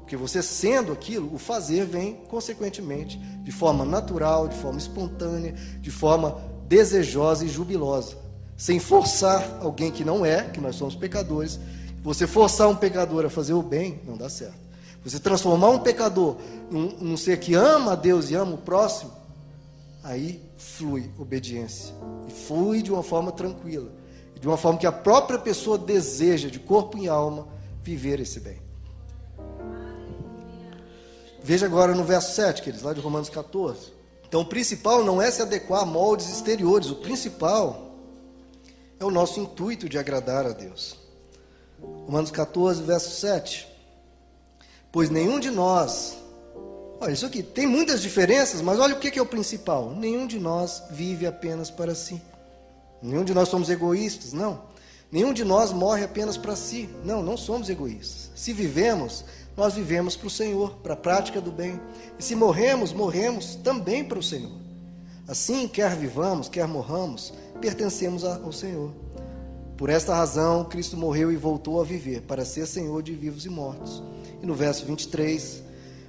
Porque 0.00 0.16
você 0.16 0.42
sendo 0.42 0.92
aquilo, 0.92 1.32
o 1.34 1.38
fazer 1.38 1.84
vem 1.84 2.14
consequentemente, 2.28 3.18
de 3.18 3.52
forma 3.52 3.84
natural, 3.84 4.48
de 4.48 4.56
forma 4.56 4.78
espontânea, 4.78 5.52
de 5.80 5.90
forma 5.90 6.40
desejosa 6.66 7.44
e 7.44 7.48
jubilosa. 7.48 8.16
Sem 8.56 8.80
forçar 8.80 9.58
alguém 9.60 9.90
que 9.90 10.04
não 10.04 10.26
é, 10.26 10.44
que 10.44 10.60
nós 10.60 10.76
somos 10.76 10.94
pecadores. 10.94 11.60
Você 12.02 12.26
forçar 12.26 12.68
um 12.68 12.74
pecador 12.74 13.24
a 13.24 13.30
fazer 13.30 13.52
o 13.52 13.62
bem, 13.62 14.00
não 14.04 14.16
dá 14.16 14.28
certo. 14.28 14.67
Você 15.04 15.18
transformar 15.18 15.70
um 15.70 15.78
pecador 15.78 16.36
num, 16.70 16.96
num 16.98 17.16
ser 17.16 17.38
que 17.38 17.54
ama 17.54 17.92
a 17.92 17.94
Deus 17.94 18.30
e 18.30 18.34
ama 18.34 18.54
o 18.54 18.58
próximo, 18.58 19.12
aí 20.02 20.42
flui 20.56 21.10
obediência. 21.18 21.94
E 22.28 22.32
flui 22.32 22.82
de 22.82 22.92
uma 22.92 23.02
forma 23.02 23.32
tranquila. 23.32 23.90
De 24.38 24.46
uma 24.46 24.56
forma 24.56 24.78
que 24.78 24.86
a 24.86 24.92
própria 24.92 25.38
pessoa 25.38 25.78
deseja, 25.78 26.48
de 26.48 26.58
corpo 26.58 26.98
e 26.98 27.08
alma, 27.08 27.48
viver 27.82 28.20
esse 28.20 28.38
bem. 28.40 28.60
Veja 31.42 31.66
agora 31.66 31.94
no 31.94 32.04
verso 32.04 32.34
7, 32.34 32.62
queridos, 32.62 32.82
lá 32.84 32.92
de 32.92 33.00
Romanos 33.00 33.28
14. 33.28 33.92
Então, 34.26 34.42
o 34.42 34.44
principal 34.44 35.02
não 35.04 35.22
é 35.22 35.30
se 35.30 35.40
adequar 35.40 35.82
a 35.82 35.86
moldes 35.86 36.28
exteriores, 36.28 36.90
o 36.90 36.96
principal 36.96 37.94
é 39.00 39.04
o 39.04 39.10
nosso 39.10 39.40
intuito 39.40 39.88
de 39.88 39.96
agradar 39.96 40.44
a 40.44 40.50
Deus. 40.50 40.96
Romanos 41.80 42.30
14, 42.30 42.82
verso 42.82 43.20
7. 43.20 43.67
Pois 44.90 45.10
nenhum 45.10 45.38
de 45.38 45.50
nós, 45.50 46.16
olha, 47.00 47.12
isso 47.12 47.26
aqui 47.26 47.42
tem 47.42 47.66
muitas 47.66 48.00
diferenças, 48.00 48.60
mas 48.60 48.78
olha 48.78 48.94
o 48.94 48.98
que 48.98 49.18
é 49.18 49.22
o 49.22 49.26
principal: 49.26 49.90
nenhum 49.90 50.26
de 50.26 50.38
nós 50.38 50.82
vive 50.90 51.26
apenas 51.26 51.70
para 51.70 51.94
si. 51.94 52.20
Nenhum 53.02 53.24
de 53.24 53.34
nós 53.34 53.48
somos 53.48 53.70
egoístas, 53.70 54.32
não. 54.32 54.66
Nenhum 55.10 55.32
de 55.32 55.44
nós 55.44 55.72
morre 55.72 56.04
apenas 56.04 56.36
para 56.36 56.56
si. 56.56 56.88
Não, 57.04 57.22
não 57.22 57.36
somos 57.36 57.70
egoístas. 57.70 58.30
Se 58.34 58.52
vivemos, 58.52 59.24
nós 59.56 59.74
vivemos 59.74 60.16
para 60.16 60.26
o 60.26 60.30
Senhor, 60.30 60.76
para 60.82 60.94
a 60.94 60.96
prática 60.96 61.40
do 61.40 61.50
bem. 61.50 61.80
E 62.18 62.22
se 62.22 62.34
morremos, 62.34 62.92
morremos 62.92 63.56
também 63.56 64.04
para 64.04 64.18
o 64.18 64.22
Senhor. 64.22 64.52
Assim, 65.26 65.68
quer 65.68 65.94
vivamos, 65.94 66.48
quer 66.48 66.66
morramos, 66.66 67.32
pertencemos 67.60 68.24
ao 68.24 68.52
Senhor. 68.52 68.92
Por 69.76 69.90
esta 69.90 70.14
razão, 70.14 70.64
Cristo 70.64 70.96
morreu 70.96 71.30
e 71.30 71.36
voltou 71.36 71.80
a 71.80 71.84
viver, 71.84 72.22
para 72.22 72.44
ser 72.44 72.66
Senhor 72.66 73.02
de 73.02 73.14
vivos 73.14 73.46
e 73.46 73.48
mortos. 73.48 74.02
E 74.42 74.46
no 74.46 74.54
verso 74.54 74.84
23, 74.84 75.62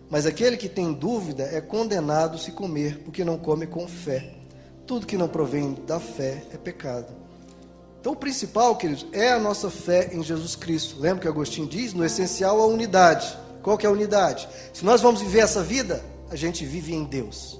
mas 0.09 0.25
aquele 0.25 0.57
que 0.57 0.67
tem 0.67 0.91
dúvida 0.91 1.43
é 1.43 1.61
condenado 1.61 2.37
se 2.37 2.51
comer, 2.51 2.99
porque 3.03 3.23
não 3.23 3.37
come 3.37 3.67
com 3.67 3.87
fé. 3.87 4.33
Tudo 4.87 5.05
que 5.05 5.17
não 5.17 5.27
provém 5.27 5.77
da 5.85 5.99
fé 5.99 6.43
é 6.51 6.57
pecado. 6.57 7.13
Então, 7.99 8.13
o 8.13 8.15
principal, 8.15 8.75
queridos, 8.75 9.05
é 9.11 9.31
a 9.31 9.39
nossa 9.39 9.69
fé 9.69 10.09
em 10.13 10.23
Jesus 10.23 10.55
Cristo. 10.55 10.99
Lembra 10.99 11.21
que 11.21 11.27
Agostinho 11.27 11.67
diz? 11.67 11.93
No 11.93 12.03
essencial, 12.03 12.59
a 12.59 12.65
unidade. 12.65 13.37
Qual 13.61 13.77
que 13.77 13.85
é 13.85 13.89
a 13.89 13.91
unidade? 13.91 14.47
Se 14.73 14.83
nós 14.83 15.01
vamos 15.01 15.21
viver 15.21 15.39
essa 15.39 15.61
vida, 15.61 16.03
a 16.31 16.35
gente 16.35 16.65
vive 16.65 16.95
em 16.95 17.03
Deus. 17.03 17.59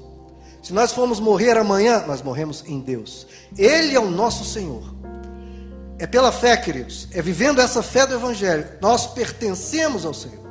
Se 0.64 0.74
nós 0.74 0.92
formos 0.92 1.20
morrer 1.20 1.58
amanhã, 1.58 2.04
nós 2.08 2.22
morremos 2.22 2.64
em 2.66 2.80
Deus. 2.80 3.28
Ele 3.58 3.94
é 3.94 4.00
o 4.00 4.10
nosso 4.10 4.44
Senhor. 4.44 4.96
É 6.00 6.08
pela 6.08 6.32
fé, 6.32 6.56
queridos. 6.58 7.08
É 7.12 7.22
vivendo 7.22 7.62
essa 7.62 7.84
fé 7.84 8.08
do 8.08 8.16
Evangelho. 8.16 8.68
Nós 8.82 9.06
pertencemos 9.06 10.06
ao 10.06 10.14
Senhor. 10.14 10.49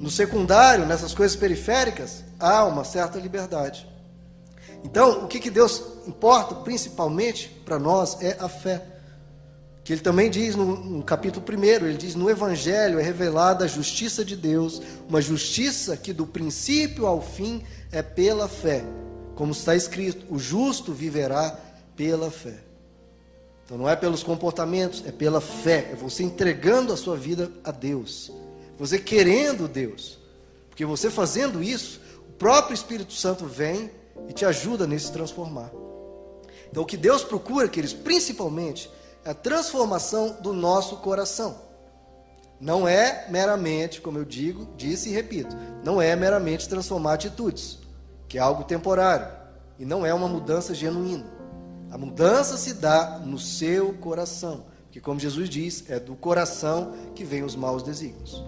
No 0.00 0.10
secundário, 0.10 0.86
nessas 0.86 1.12
coisas 1.12 1.36
periféricas, 1.36 2.24
há 2.38 2.64
uma 2.64 2.84
certa 2.84 3.18
liberdade. 3.18 3.86
Então, 4.82 5.24
o 5.24 5.28
que, 5.28 5.38
que 5.38 5.50
Deus 5.50 5.82
importa 6.06 6.54
principalmente 6.54 7.50
para 7.66 7.78
nós 7.78 8.16
é 8.22 8.34
a 8.40 8.48
fé. 8.48 8.82
Que 9.84 9.92
ele 9.92 10.00
também 10.00 10.30
diz 10.30 10.56
no, 10.56 10.74
no 10.74 11.02
capítulo 11.02 11.44
1, 11.46 11.64
ele 11.64 11.98
diz: 11.98 12.14
No 12.14 12.30
Evangelho 12.30 12.98
é 12.98 13.02
revelada 13.02 13.66
a 13.66 13.68
justiça 13.68 14.24
de 14.24 14.36
Deus, 14.36 14.80
uma 15.06 15.20
justiça 15.20 15.94
que 15.98 16.14
do 16.14 16.26
princípio 16.26 17.06
ao 17.06 17.20
fim 17.20 17.62
é 17.92 18.00
pela 18.00 18.48
fé. 18.48 18.82
Como 19.34 19.52
está 19.52 19.76
escrito: 19.76 20.24
o 20.34 20.38
justo 20.38 20.94
viverá 20.94 21.58
pela 21.94 22.30
fé. 22.30 22.56
Então 23.66 23.76
não 23.76 23.86
é 23.86 23.94
pelos 23.94 24.22
comportamentos, 24.22 25.04
é 25.06 25.12
pela 25.12 25.42
fé. 25.42 25.90
É 25.92 25.94
você 25.94 26.22
entregando 26.22 26.90
a 26.90 26.96
sua 26.96 27.18
vida 27.18 27.52
a 27.62 27.70
Deus. 27.70 28.32
Você 28.80 28.98
querendo 28.98 29.68
Deus. 29.68 30.18
Porque 30.70 30.86
você 30.86 31.10
fazendo 31.10 31.62
isso, 31.62 32.00
o 32.26 32.32
próprio 32.32 32.72
Espírito 32.72 33.12
Santo 33.12 33.44
vem 33.44 33.90
e 34.26 34.32
te 34.32 34.46
ajuda 34.46 34.86
nesse 34.86 35.12
transformar. 35.12 35.70
Então, 36.70 36.82
o 36.82 36.86
que 36.86 36.96
Deus 36.96 37.22
procura, 37.22 37.68
queridos, 37.68 37.92
principalmente, 37.92 38.90
é 39.22 39.32
a 39.32 39.34
transformação 39.34 40.38
do 40.40 40.54
nosso 40.54 40.96
coração. 40.96 41.58
Não 42.58 42.88
é 42.88 43.26
meramente, 43.28 44.00
como 44.00 44.16
eu 44.16 44.24
digo, 44.24 44.66
disse 44.78 45.10
e 45.10 45.12
repito, 45.12 45.54
não 45.84 46.00
é 46.00 46.16
meramente 46.16 46.66
transformar 46.66 47.14
atitudes, 47.14 47.80
que 48.28 48.38
é 48.38 48.40
algo 48.40 48.64
temporário, 48.64 49.26
e 49.78 49.84
não 49.84 50.06
é 50.06 50.14
uma 50.14 50.28
mudança 50.28 50.74
genuína. 50.74 51.26
A 51.90 51.98
mudança 51.98 52.56
se 52.56 52.72
dá 52.72 53.18
no 53.18 53.38
seu 53.38 53.92
coração, 53.94 54.64
que, 54.90 55.02
como 55.02 55.20
Jesus 55.20 55.50
diz, 55.50 55.84
é 55.90 56.00
do 56.00 56.14
coração 56.14 56.94
que 57.14 57.24
vem 57.24 57.42
os 57.42 57.54
maus 57.54 57.82
desígnios. 57.82 58.42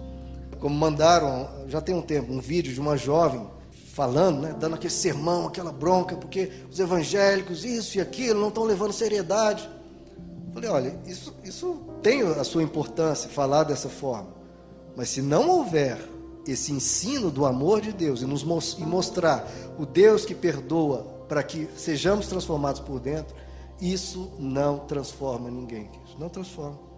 Como 0.63 0.73
mandaram, 0.73 1.49
já 1.67 1.81
tem 1.81 1.93
um 1.93 2.01
tempo, 2.01 2.31
um 2.31 2.39
vídeo 2.39 2.73
de 2.73 2.79
uma 2.79 2.95
jovem 2.95 3.45
falando, 3.91 4.43
né, 4.43 4.55
dando 4.57 4.75
aquele 4.75 4.93
sermão, 4.93 5.45
aquela 5.45 5.73
bronca, 5.73 6.15
porque 6.15 6.53
os 6.71 6.79
evangélicos, 6.79 7.65
isso 7.65 7.97
e 7.97 8.01
aquilo, 8.01 8.39
não 8.39 8.47
estão 8.47 8.63
levando 8.63 8.93
seriedade. 8.93 9.69
Falei, 10.53 10.69
olha, 10.69 10.99
isso, 11.05 11.35
isso 11.43 11.81
tem 12.01 12.21
a 12.21 12.45
sua 12.45 12.63
importância, 12.63 13.29
falar 13.29 13.65
dessa 13.65 13.89
forma. 13.89 14.29
Mas 14.95 15.09
se 15.09 15.21
não 15.21 15.49
houver 15.49 15.99
esse 16.47 16.71
ensino 16.71 17.29
do 17.29 17.45
amor 17.45 17.81
de 17.81 17.91
Deus 17.91 18.21
e 18.21 18.25
nos 18.25 18.43
e 18.79 18.85
mostrar 18.85 19.45
o 19.77 19.85
Deus 19.85 20.23
que 20.23 20.33
perdoa 20.33 21.03
para 21.27 21.43
que 21.43 21.67
sejamos 21.75 22.27
transformados 22.27 22.79
por 22.79 23.01
dentro, 23.01 23.35
isso 23.81 24.31
não 24.39 24.79
transforma 24.79 25.51
ninguém. 25.51 25.91
Não 26.17 26.29
transforma. 26.29 26.92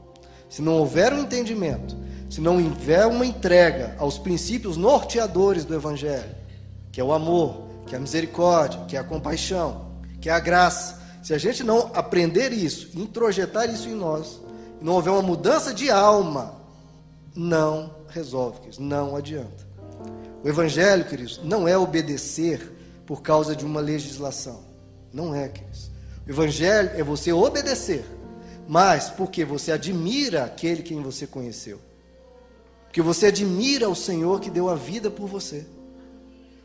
Se 0.49 0.61
não 0.61 0.79
houver 0.79 1.13
um 1.13 1.19
entendimento, 1.19 1.95
se 2.29 2.41
não 2.41 2.57
houver 2.57 3.05
uma 3.07 3.25
entrega 3.25 3.95
aos 3.97 4.17
princípios 4.17 4.77
norteadores 4.77 5.65
do 5.65 5.73
Evangelho, 5.73 6.35
que 6.91 6.99
é 6.99 7.03
o 7.03 7.13
amor, 7.13 7.65
que 7.85 7.95
é 7.95 7.97
a 7.97 8.01
misericórdia, 8.01 8.81
que 8.87 8.95
é 8.95 8.99
a 8.99 9.03
compaixão, 9.03 9.91
que 10.19 10.29
é 10.29 10.33
a 10.33 10.39
graça. 10.39 11.01
Se 11.21 11.33
a 11.33 11.37
gente 11.37 11.63
não 11.63 11.91
aprender 11.93 12.51
isso, 12.51 12.89
introjetar 12.99 13.69
isso 13.69 13.87
em 13.87 13.95
nós, 13.95 14.41
não 14.81 14.93
houver 14.93 15.11
uma 15.11 15.21
mudança 15.21 15.73
de 15.73 15.89
alma, 15.89 16.55
não 17.35 17.93
resolve, 18.07 18.59
queridos, 18.59 18.79
não 18.79 19.15
adianta. 19.15 19.65
O 20.43 20.47
evangelho, 20.47 21.05
queridos, 21.05 21.41
não 21.43 21.67
é 21.67 21.77
obedecer 21.77 22.71
por 23.05 23.21
causa 23.21 23.55
de 23.55 23.65
uma 23.65 23.81
legislação. 23.81 24.63
Não 25.11 25.33
é, 25.33 25.47
queridos. 25.49 25.91
O 26.25 26.29
evangelho 26.29 26.91
é 26.95 27.03
você 27.03 27.33
obedecer, 27.33 28.05
mas 28.67 29.09
porque 29.09 29.45
você 29.45 29.71
admira 29.71 30.45
aquele 30.45 30.81
quem 30.81 31.01
você 31.01 31.27
conheceu. 31.27 31.79
Porque 32.85 33.01
você 33.01 33.27
admira 33.27 33.89
o 33.89 33.95
Senhor 33.95 34.39
que 34.39 34.49
deu 34.49 34.69
a 34.69 34.75
vida 34.75 35.11
por 35.11 35.27
você. 35.27 35.65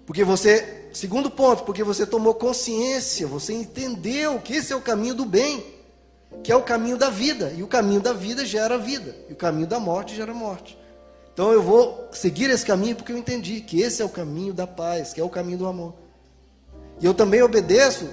Porque 0.06 0.24
você, 0.24 0.88
segundo 0.92 1.30
ponto, 1.30 1.64
porque 1.64 1.84
você 1.84 2.06
tomou 2.06 2.34
consciência, 2.34 3.26
você 3.26 3.52
entendeu 3.52 4.38
que 4.40 4.54
esse 4.54 4.72
é 4.72 4.76
o 4.76 4.80
caminho 4.80 5.14
do 5.14 5.24
bem, 5.24 5.64
que 6.42 6.50
é 6.50 6.56
o 6.56 6.62
caminho 6.62 6.96
da 6.96 7.10
vida, 7.10 7.52
e 7.56 7.62
o 7.62 7.66
caminho 7.66 8.00
da 8.00 8.12
vida 8.12 8.44
gera 8.44 8.78
vida, 8.78 9.14
e 9.28 9.32
o 9.32 9.36
caminho 9.36 9.66
da 9.66 9.78
morte 9.78 10.16
gera 10.16 10.32
morte. 10.32 10.78
Então 11.32 11.52
eu 11.52 11.62
vou 11.62 12.08
seguir 12.12 12.50
esse 12.50 12.66
caminho 12.66 12.96
porque 12.96 13.12
eu 13.12 13.18
entendi 13.18 13.60
que 13.60 13.80
esse 13.80 14.02
é 14.02 14.04
o 14.04 14.08
caminho 14.08 14.52
da 14.52 14.66
paz, 14.66 15.12
que 15.12 15.20
é 15.20 15.24
o 15.24 15.28
caminho 15.28 15.58
do 15.58 15.66
amor. 15.66 15.94
E 17.00 17.06
eu 17.06 17.14
também 17.14 17.42
obedeço, 17.42 18.08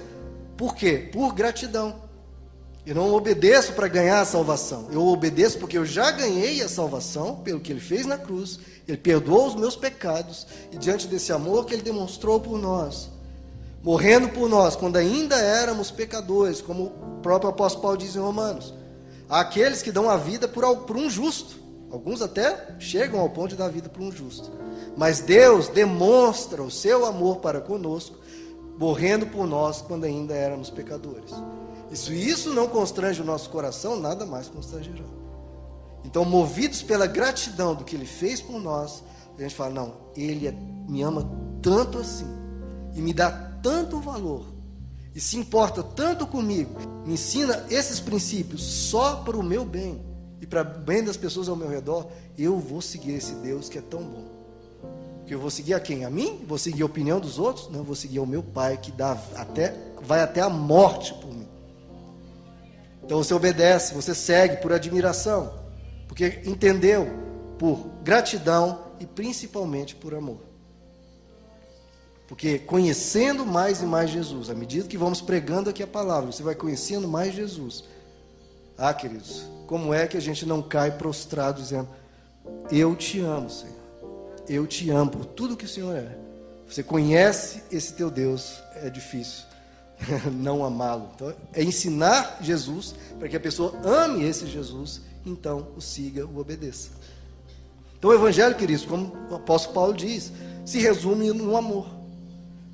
por 0.56 0.74
quê? 0.74 1.08
Por 1.12 1.34
gratidão. 1.34 2.07
Eu 2.88 2.94
não 2.94 3.12
obedeço 3.12 3.74
para 3.74 3.86
ganhar 3.86 4.20
a 4.20 4.24
salvação. 4.24 4.88
Eu 4.90 5.06
obedeço 5.06 5.58
porque 5.58 5.76
eu 5.76 5.84
já 5.84 6.10
ganhei 6.10 6.62
a 6.62 6.68
salvação 6.68 7.36
pelo 7.36 7.60
que 7.60 7.70
ele 7.70 7.80
fez 7.80 8.06
na 8.06 8.16
cruz 8.16 8.58
ele 8.88 8.96
perdoou 8.96 9.46
os 9.46 9.54
meus 9.54 9.76
pecados 9.76 10.46
e 10.72 10.78
diante 10.78 11.06
desse 11.06 11.30
amor 11.30 11.66
que 11.66 11.74
ele 11.74 11.82
demonstrou 11.82 12.40
por 12.40 12.58
nós, 12.58 13.10
morrendo 13.82 14.30
por 14.30 14.48
nós 14.48 14.74
quando 14.74 14.96
ainda 14.96 15.36
éramos 15.36 15.90
pecadores, 15.90 16.62
como 16.62 16.84
o 16.84 17.20
próprio 17.20 17.50
apóstolo 17.50 17.82
Paulo 17.82 17.98
diz 17.98 18.16
em 18.16 18.20
Romanos. 18.20 18.72
Há 19.28 19.40
aqueles 19.40 19.82
que 19.82 19.92
dão 19.92 20.08
a 20.08 20.16
vida 20.16 20.48
por, 20.48 20.96
um 20.96 21.10
justo. 21.10 21.58
Alguns 21.90 22.22
até 22.22 22.76
chegam 22.78 23.20
ao 23.20 23.28
ponto 23.28 23.50
de 23.50 23.56
dar 23.56 23.66
a 23.66 23.70
vida 23.70 23.90
por 23.90 24.02
um 24.02 24.10
justo. 24.10 24.50
Mas 24.96 25.20
Deus 25.20 25.68
demonstra 25.68 26.62
o 26.62 26.70
seu 26.70 27.04
amor 27.04 27.36
para 27.36 27.60
conosco, 27.60 28.16
morrendo 28.78 29.26
por 29.26 29.46
nós 29.46 29.82
quando 29.82 30.04
ainda 30.04 30.34
éramos 30.34 30.70
pecadores. 30.70 31.34
E 31.90 31.96
se 31.96 32.12
isso 32.14 32.52
não 32.52 32.68
constrange 32.68 33.20
o 33.20 33.24
nosso 33.24 33.50
coração, 33.50 33.98
nada 33.98 34.26
mais 34.26 34.48
constrangerá. 34.48 35.04
Então, 36.04 36.24
movidos 36.24 36.82
pela 36.82 37.06
gratidão 37.06 37.74
do 37.74 37.84
que 37.84 37.96
ele 37.96 38.06
fez 38.06 38.40
por 38.40 38.60
nós, 38.60 39.02
a 39.36 39.42
gente 39.42 39.54
fala: 39.54 39.74
não, 39.74 39.94
ele 40.16 40.46
é, 40.46 40.52
me 40.88 41.02
ama 41.02 41.28
tanto 41.62 41.98
assim, 41.98 42.26
e 42.94 43.00
me 43.00 43.12
dá 43.12 43.30
tanto 43.62 44.00
valor, 44.00 44.46
e 45.14 45.20
se 45.20 45.36
importa 45.36 45.82
tanto 45.82 46.26
comigo, 46.26 46.70
me 47.04 47.14
ensina 47.14 47.64
esses 47.70 47.98
princípios 48.00 48.62
só 48.62 49.16
para 49.16 49.36
o 49.36 49.42
meu 49.42 49.64
bem 49.64 50.00
e 50.40 50.46
para 50.46 50.62
o 50.62 50.64
bem 50.64 51.02
das 51.02 51.16
pessoas 51.16 51.48
ao 51.48 51.56
meu 51.56 51.68
redor, 51.68 52.06
eu 52.38 52.58
vou 52.58 52.80
seguir 52.80 53.14
esse 53.14 53.32
Deus 53.34 53.68
que 53.68 53.78
é 53.78 53.80
tão 53.80 54.02
bom. 54.02 54.24
Porque 55.18 55.34
eu 55.34 55.40
vou 55.40 55.50
seguir 55.50 55.74
a 55.74 55.80
quem? 55.80 56.04
A 56.04 56.10
mim? 56.10 56.44
Vou 56.46 56.56
seguir 56.56 56.82
a 56.82 56.86
opinião 56.86 57.20
dos 57.20 57.38
outros? 57.38 57.68
Não, 57.68 57.82
vou 57.82 57.94
seguir 57.94 58.18
ao 58.18 58.26
meu 58.26 58.42
Pai 58.42 58.78
que 58.78 58.90
dá 58.92 59.12
até, 59.34 59.74
vai 60.00 60.20
até 60.20 60.40
a 60.40 60.48
morte 60.48 61.12
por 61.14 61.34
mim. 61.34 61.37
Então 63.08 63.24
você 63.24 63.32
obedece, 63.32 63.94
você 63.94 64.14
segue 64.14 64.58
por 64.58 64.70
admiração. 64.70 65.50
Porque 66.06 66.42
entendeu 66.44 67.08
por 67.58 67.88
gratidão 68.04 68.80
e 69.00 69.06
principalmente 69.06 69.94
por 69.94 70.14
amor. 70.14 70.40
Porque 72.28 72.58
conhecendo 72.58 73.46
mais 73.46 73.80
e 73.80 73.86
mais 73.86 74.10
Jesus, 74.10 74.50
à 74.50 74.54
medida 74.54 74.86
que 74.86 74.98
vamos 74.98 75.22
pregando 75.22 75.70
aqui 75.70 75.82
a 75.82 75.86
palavra, 75.86 76.30
você 76.30 76.42
vai 76.42 76.54
conhecendo 76.54 77.08
mais 77.08 77.34
Jesus. 77.34 77.84
Ah, 78.76 78.92
queridos, 78.92 79.46
como 79.66 79.94
é 79.94 80.06
que 80.06 80.18
a 80.18 80.20
gente 80.20 80.44
não 80.44 80.60
cai 80.60 80.90
prostrado 80.90 81.62
dizendo: 81.62 81.88
Eu 82.70 82.94
te 82.94 83.20
amo, 83.20 83.48
Senhor. 83.48 83.74
Eu 84.46 84.66
te 84.66 84.90
amo 84.90 85.12
por 85.12 85.24
tudo 85.24 85.56
que 85.56 85.64
o 85.64 85.68
Senhor 85.68 85.96
é. 85.96 86.14
Você 86.68 86.82
conhece 86.82 87.62
esse 87.72 87.94
teu 87.94 88.10
Deus, 88.10 88.62
é 88.74 88.90
difícil 88.90 89.47
não 90.32 90.64
amá-lo. 90.64 91.10
Então, 91.14 91.34
é 91.52 91.62
ensinar 91.62 92.38
Jesus 92.40 92.94
para 93.18 93.28
que 93.28 93.36
a 93.36 93.40
pessoa 93.40 93.74
ame 93.84 94.24
esse 94.24 94.46
Jesus, 94.46 95.00
então 95.24 95.68
o 95.76 95.80
siga, 95.80 96.26
o 96.26 96.38
obedeça. 96.38 96.90
Então, 97.98 98.10
o 98.10 98.14
Evangelho, 98.14 98.54
queridos, 98.54 98.84
como 98.84 99.12
o 99.30 99.34
apóstolo 99.34 99.74
Paulo 99.74 99.94
diz, 99.94 100.32
se 100.64 100.78
resume 100.78 101.32
no 101.32 101.56
amor. 101.56 101.86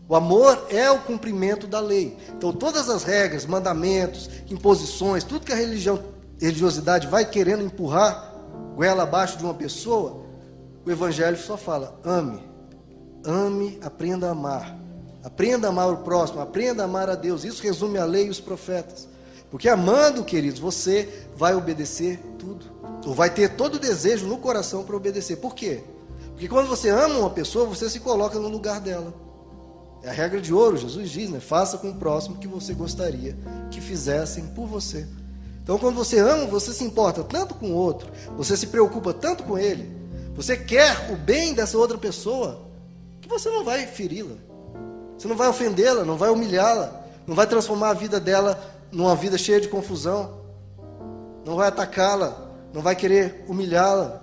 O 0.06 0.14
amor 0.14 0.66
é 0.68 0.90
o 0.90 1.00
cumprimento 1.00 1.66
da 1.66 1.80
lei. 1.80 2.16
Então, 2.36 2.52
todas 2.52 2.90
as 2.90 3.04
regras, 3.04 3.46
mandamentos, 3.46 4.28
imposições, 4.50 5.24
tudo 5.24 5.46
que 5.46 5.52
a 5.52 5.56
religião, 5.56 6.02
religiosidade 6.38 7.06
vai 7.06 7.24
querendo 7.24 7.62
empurrar 7.62 8.34
goela 8.74 9.04
abaixo 9.04 9.38
de 9.38 9.44
uma 9.44 9.54
pessoa, 9.54 10.24
o 10.84 10.90
Evangelho 10.90 11.38
só 11.38 11.56
fala: 11.56 11.98
ame, 12.04 12.42
ame, 13.24 13.78
aprenda 13.82 14.28
a 14.28 14.32
amar. 14.32 14.83
Aprenda 15.24 15.68
a 15.68 15.70
amar 15.70 15.90
o 15.90 15.96
próximo, 15.98 16.40
aprenda 16.40 16.82
a 16.82 16.84
amar 16.84 17.08
a 17.08 17.14
Deus. 17.14 17.44
Isso 17.44 17.62
resume 17.62 17.96
a 17.96 18.04
lei 18.04 18.26
e 18.26 18.30
os 18.30 18.40
profetas. 18.40 19.08
Porque 19.50 19.70
amando, 19.70 20.22
queridos, 20.22 20.60
você 20.60 21.26
vai 21.34 21.54
obedecer 21.54 22.20
tudo. 22.38 22.66
Ou 23.06 23.14
vai 23.14 23.30
ter 23.30 23.56
todo 23.56 23.76
o 23.76 23.78
desejo 23.78 24.26
no 24.26 24.36
coração 24.36 24.84
para 24.84 24.94
obedecer. 24.94 25.36
Por 25.36 25.54
quê? 25.54 25.82
Porque 26.32 26.46
quando 26.46 26.68
você 26.68 26.90
ama 26.90 27.18
uma 27.18 27.30
pessoa, 27.30 27.64
você 27.64 27.88
se 27.88 28.00
coloca 28.00 28.38
no 28.38 28.48
lugar 28.48 28.80
dela. 28.80 29.14
É 30.02 30.10
a 30.10 30.12
regra 30.12 30.40
de 30.40 30.52
ouro, 30.52 30.76
Jesus 30.76 31.08
diz, 31.08 31.30
né? 31.30 31.40
Faça 31.40 31.78
com 31.78 31.88
o 31.88 31.94
próximo 31.94 32.36
que 32.36 32.46
você 32.46 32.74
gostaria 32.74 33.34
que 33.70 33.80
fizessem 33.80 34.44
por 34.48 34.66
você. 34.66 35.06
Então, 35.62 35.78
quando 35.78 35.94
você 35.94 36.18
ama, 36.18 36.44
você 36.44 36.74
se 36.74 36.84
importa 36.84 37.24
tanto 37.24 37.54
com 37.54 37.70
o 37.70 37.74
outro, 37.74 38.12
você 38.36 38.54
se 38.54 38.66
preocupa 38.66 39.14
tanto 39.14 39.44
com 39.44 39.56
ele, 39.56 39.90
você 40.34 40.58
quer 40.58 41.10
o 41.10 41.16
bem 41.16 41.54
dessa 41.54 41.78
outra 41.78 41.96
pessoa, 41.96 42.68
que 43.22 43.28
você 43.28 43.48
não 43.48 43.64
vai 43.64 43.86
feri-la. 43.86 44.36
Você 45.16 45.28
não 45.28 45.36
vai 45.36 45.48
ofendê-la, 45.48 46.04
não 46.04 46.16
vai 46.16 46.30
humilhá-la, 46.30 47.04
não 47.26 47.34
vai 47.34 47.46
transformar 47.46 47.90
a 47.90 47.94
vida 47.94 48.20
dela 48.20 48.60
numa 48.90 49.14
vida 49.16 49.38
cheia 49.38 49.60
de 49.60 49.68
confusão, 49.68 50.40
não 51.44 51.56
vai 51.56 51.68
atacá-la, 51.68 52.50
não 52.72 52.82
vai 52.82 52.96
querer 52.96 53.44
humilhá-la. 53.48 54.22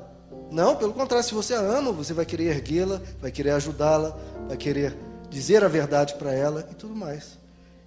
Não, 0.49 0.75
pelo 0.75 0.93
contrário, 0.93 1.25
se 1.25 1.33
você 1.33 1.53
a 1.53 1.59
ama, 1.59 1.91
você 1.91 2.13
vai 2.13 2.25
querer 2.25 2.55
erguê-la, 2.55 3.01
vai 3.21 3.31
querer 3.31 3.51
ajudá-la, 3.51 4.17
vai 4.47 4.57
querer 4.57 4.97
dizer 5.29 5.63
a 5.63 5.67
verdade 5.67 6.15
para 6.15 6.33
ela 6.33 6.67
e 6.69 6.75
tudo 6.75 6.95
mais. 6.95 7.39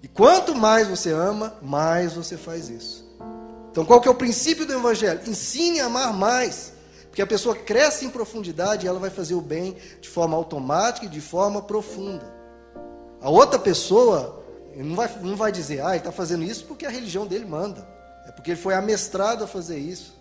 E 0.03 0.09
quanto 0.09 0.55
mais 0.55 0.89
você 0.89 1.13
ama, 1.13 1.55
mais 1.63 2.15
você 2.15 2.37
faz 2.37 2.69
isso. 2.69 3.05
Então, 3.71 3.85
qual 3.85 4.01
que 4.01 4.09
é 4.09 4.11
o 4.11 4.15
princípio 4.15 4.67
do 4.67 4.73
evangelho? 4.73 5.21
Ensine 5.27 5.81
a 5.81 5.87
amar 5.87 6.13
mais. 6.13 6.73
Porque 7.09 7.23
a 7.23 7.27
pessoa 7.27 7.55
cresce 7.55 8.05
em 8.05 8.11
profundidade 8.11 8.85
e 8.85 8.89
ela 8.89 8.99
vai 8.99 9.11
fazer 9.11 9.35
o 9.35 9.41
bem 9.41 9.77
de 10.01 10.09
forma 10.09 10.37
automática 10.37 11.07
e 11.07 11.09
de 11.09 11.21
forma 11.21 11.63
profunda. 11.63 12.34
A 13.25 13.31
outra 13.31 13.59
pessoa 13.59 14.45
não 14.77 14.95
vai, 14.95 15.11
não 15.23 15.35
vai 15.35 15.51
dizer, 15.51 15.81
ah, 15.83 15.93
ele 15.93 15.97
está 15.97 16.13
fazendo 16.13 16.45
isso 16.45 16.67
porque 16.67 16.85
a 16.85 16.91
religião 16.91 17.27
dele 17.27 17.47
manda. 17.47 17.89
É 18.27 18.31
porque 18.31 18.51
ele 18.51 18.61
foi 18.61 18.75
amestrado 18.75 19.43
a 19.43 19.47
fazer 19.47 19.79
isso. 19.79 20.15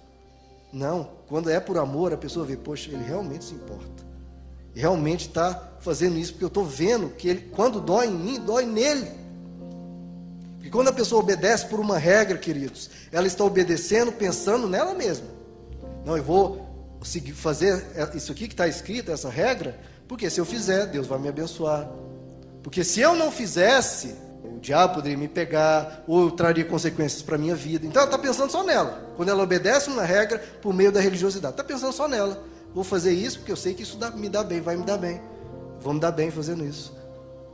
Não, 0.72 1.10
quando 1.28 1.50
é 1.50 1.60
por 1.60 1.78
amor, 1.78 2.14
a 2.14 2.18
pessoa 2.18 2.46
vê, 2.46 2.56
poxa, 2.56 2.90
ele 2.90 3.04
realmente 3.04 3.44
se 3.44 3.54
importa. 3.56 4.06
E 4.74 4.80
realmente 4.80 5.28
está 5.28 5.72
fazendo 5.82 6.18
isso 6.18 6.32
porque 6.32 6.46
eu 6.46 6.48
estou 6.48 6.64
vendo 6.64 7.10
que 7.10 7.28
ele, 7.28 7.42
quando 7.54 7.82
dói 7.82 8.08
em 8.08 8.14
mim, 8.14 8.40
dói 8.40 8.66
nele. 8.66 9.12
Porque 10.56 10.70
quando 10.70 10.88
a 10.88 10.94
pessoa 10.94 11.22
obedece 11.22 11.66
por 11.66 11.82
uma 11.82 11.98
regra, 11.98 12.38
queridos, 12.38 12.90
ela 13.12 13.28
está 13.28 13.44
obedecendo 13.44 14.14
pensando 14.14 14.66
nela 14.66 14.94
mesma. 14.94 15.28
Não, 16.06 16.16
eu 16.16 16.24
vou 16.24 16.66
seguir, 17.04 17.34
fazer 17.34 17.86
isso 18.16 18.32
aqui 18.32 18.48
que 18.48 18.54
está 18.54 18.66
escrito, 18.66 19.12
essa 19.12 19.30
regra, 19.30 19.78
porque 20.08 20.30
se 20.30 20.40
eu 20.40 20.46
fizer, 20.46 20.86
Deus 20.88 21.06
vai 21.06 21.20
me 21.20 21.28
abençoar. 21.28 21.92
Porque 22.64 22.84
se 22.84 23.02
eu 23.02 23.14
não 23.14 23.30
fizesse, 23.30 24.16
o 24.44 24.58
diabo 24.60 24.96
poderia 24.96 25.18
me 25.18 25.28
pegar, 25.28 26.04
ou 26.08 26.32
traria 26.32 26.64
consequências 26.64 27.22
para 27.22 27.36
a 27.36 27.38
minha 27.38 27.54
vida. 27.54 27.86
Então 27.86 28.02
ela 28.02 28.10
está 28.10 28.18
pensando 28.18 28.50
só 28.50 28.64
nela. 28.64 29.12
Quando 29.18 29.30
ela 29.30 29.44
obedece 29.44 29.90
uma 29.90 30.04
regra 30.04 30.40
por 30.62 30.74
meio 30.74 30.92
da 30.92 31.02
religiosidade, 31.02 31.54
está 31.54 31.64
pensando 31.64 31.92
só 31.92 32.08
nela. 32.08 32.42
Vou 32.74 32.84
fazer 32.84 33.12
isso 33.12 33.40
porque 33.40 33.52
eu 33.52 33.58
sei 33.58 33.74
que 33.74 33.84
isso 33.84 33.98
dá, 33.98 34.10
me 34.10 34.30
dá 34.30 34.44
bem, 34.44 34.62
vai 34.62 34.76
me 34.78 34.84
dar 34.84 34.98
bem. 34.98 35.22
Vou 35.80 35.94
me 35.94 36.00
dar 36.00 36.12
bem 36.12 36.32
fazendo 36.32 36.66
isso. 36.66 36.94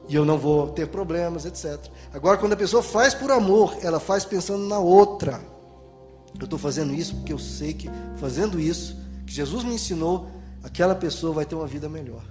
E 0.07 0.15
eu 0.15 0.23
não 0.23 0.37
vou 0.37 0.69
ter 0.69 0.87
problemas, 0.87 1.45
etc. 1.45 1.79
Agora, 2.13 2.37
quando 2.37 2.53
a 2.53 2.57
pessoa 2.57 2.81
faz 2.81 3.13
por 3.13 3.31
amor, 3.31 3.77
ela 3.81 3.99
faz 3.99 4.23
pensando 4.23 4.67
na 4.67 4.79
outra. 4.79 5.41
Eu 6.39 6.45
estou 6.45 6.59
fazendo 6.59 6.93
isso 6.93 7.15
porque 7.15 7.33
eu 7.33 7.39
sei 7.39 7.73
que 7.73 7.89
fazendo 8.17 8.59
isso, 8.59 8.95
que 9.25 9.33
Jesus 9.33 9.63
me 9.63 9.73
ensinou, 9.73 10.27
aquela 10.63 10.95
pessoa 10.95 11.33
vai 11.33 11.45
ter 11.45 11.55
uma 11.55 11.67
vida 11.67 11.89
melhor. 11.89 12.23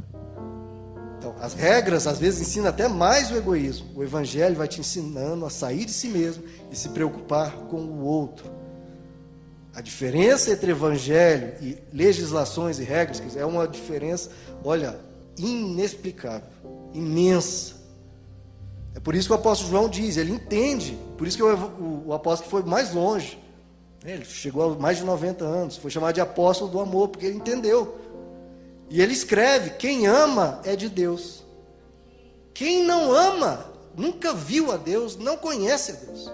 Então, 1.19 1.35
as 1.41 1.53
regras 1.53 2.07
às 2.07 2.19
vezes 2.19 2.41
ensinam 2.41 2.69
até 2.69 2.87
mais 2.87 3.31
o 3.31 3.37
egoísmo. 3.37 3.89
O 3.97 4.05
evangelho 4.05 4.55
vai 4.55 4.69
te 4.69 4.81
ensinando 4.81 5.45
a 5.45 5.51
sair 5.51 5.85
de 5.85 5.93
si 5.93 6.09
mesmo 6.09 6.45
e 6.71 6.77
se 6.77 6.89
preocupar 6.91 7.53
com 7.69 7.79
o 7.79 8.05
outro. 8.05 8.49
A 9.75 9.81
diferença 9.81 10.53
entre 10.53 10.71
evangelho 10.71 11.55
e 11.61 11.77
legislações 11.93 12.79
e 12.79 12.85
regras 12.85 13.37
é 13.37 13.45
uma 13.45 13.67
diferença, 13.67 14.31
olha, 14.65 14.99
inexplicável, 15.37 16.49
imensa. 16.95 17.75
É 18.95 19.01
por 19.01 19.15
isso 19.15 19.29
que 19.29 19.33
o 19.33 19.37
apóstolo 19.37 19.71
João 19.71 19.89
diz, 19.89 20.17
ele 20.17 20.33
entende, 20.33 20.99
por 21.17 21.27
isso 21.27 21.37
que 21.37 21.43
o, 21.43 22.05
o, 22.07 22.13
apóstolo 22.13 22.51
foi 22.51 22.63
mais 22.63 22.93
longe. 22.93 23.39
Ele 24.05 24.25
chegou 24.25 24.73
a 24.73 24.77
mais 24.77 24.99
de 24.99 25.05
90 25.05 25.45
anos, 25.45 25.77
foi 25.77 25.91
chamado 25.91 26.15
de 26.15 26.21
apóstolo 26.21 26.71
do 26.71 26.81
amor, 26.81 27.09
porque 27.09 27.27
ele 27.27 27.37
entendeu 27.37 27.97
e 28.91 29.01
ele 29.01 29.13
escreve: 29.13 29.71
quem 29.71 30.07
ama 30.07 30.61
é 30.65 30.75
de 30.77 30.89
Deus. 30.89 31.45
Quem 32.55 32.83
não 32.85 33.13
ama, 33.13 33.73
nunca 33.97 34.35
viu 34.35 34.73
a 34.73 34.77
Deus, 34.77 35.17
não 35.17 35.37
conhece 35.37 35.93
a 35.93 35.95
Deus. 35.95 36.33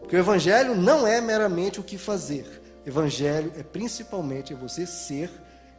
Porque 0.00 0.16
o 0.16 0.18
Evangelho 0.18 0.74
não 0.74 1.06
é 1.06 1.20
meramente 1.20 1.80
o 1.80 1.82
que 1.82 1.98
fazer. 1.98 2.62
Evangelho 2.86 3.52
é 3.56 3.62
principalmente 3.62 4.52
é 4.52 4.56
você 4.56 4.86
ser, 4.86 5.30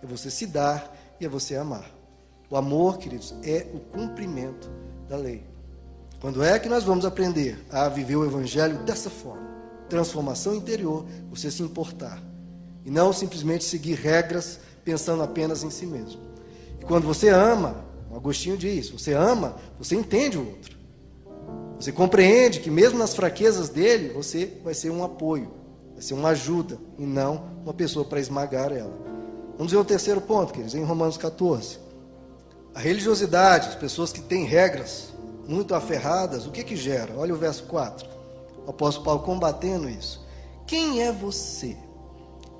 é 0.03 0.05
você 0.05 0.29
se 0.29 0.45
dar 0.45 0.93
e 1.19 1.25
é 1.25 1.29
você 1.29 1.55
amar. 1.55 1.89
O 2.49 2.57
amor, 2.57 2.97
queridos, 2.97 3.33
é 3.43 3.65
o 3.73 3.79
cumprimento 3.79 4.69
da 5.07 5.15
lei. 5.15 5.43
Quando 6.19 6.43
é 6.43 6.59
que 6.59 6.67
nós 6.67 6.83
vamos 6.83 7.05
aprender 7.05 7.65
a 7.71 7.87
viver 7.87 8.17
o 8.17 8.25
Evangelho 8.25 8.79
dessa 8.79 9.09
forma? 9.09 9.47
Transformação 9.89 10.53
interior, 10.53 11.05
você 11.29 11.49
se 11.49 11.63
importar. 11.63 12.21
E 12.83 12.91
não 12.91 13.13
simplesmente 13.13 13.63
seguir 13.63 13.95
regras 13.95 14.59
pensando 14.87 15.21
apenas 15.21 15.63
em 15.63 15.69
si 15.69 15.85
mesmo. 15.85 16.21
E 16.79 16.85
quando 16.85 17.03
você 17.03 17.27
ama, 17.27 17.83
o 18.09 18.15
Agostinho 18.15 18.57
diz, 18.57 18.89
você 18.89 19.11
ama, 19.11 19.57
você 19.77 19.97
entende 19.97 20.37
o 20.37 20.47
outro. 20.47 20.77
Você 21.77 21.91
compreende 21.91 22.61
que 22.61 22.71
mesmo 22.71 22.97
nas 22.97 23.13
fraquezas 23.13 23.67
dele, 23.67 24.13
você 24.13 24.53
vai 24.63 24.73
ser 24.73 24.89
um 24.89 25.03
apoio, 25.03 25.51
vai 25.91 26.01
ser 26.01 26.13
uma 26.13 26.29
ajuda 26.29 26.79
e 26.97 27.05
não 27.05 27.49
uma 27.65 27.73
pessoa 27.73 28.05
para 28.05 28.17
esmagar 28.17 28.71
ela. 28.71 28.97
Vamos 29.57 29.73
ver 29.73 29.77
o 29.77 29.83
terceiro 29.83 30.21
ponto, 30.21 30.53
queridos, 30.53 30.73
em 30.73 30.85
Romanos 30.85 31.17
14. 31.17 31.79
A 32.73 32.79
religiosidade, 32.79 33.67
as 33.67 33.75
pessoas 33.75 34.13
que 34.13 34.21
têm 34.21 34.45
regras 34.45 35.09
muito 35.45 35.75
aferradas, 35.75 36.47
o 36.47 36.51
que 36.51 36.63
que 36.63 36.77
gera? 36.77 37.13
Olha 37.17 37.33
o 37.33 37.37
verso 37.37 37.63
4. 37.63 38.07
O 38.65 38.69
apóstolo 38.69 39.03
Paulo 39.03 39.19
combatendo 39.23 39.89
isso. 39.89 40.25
Quem 40.65 41.01
é 41.01 41.11
você 41.11 41.75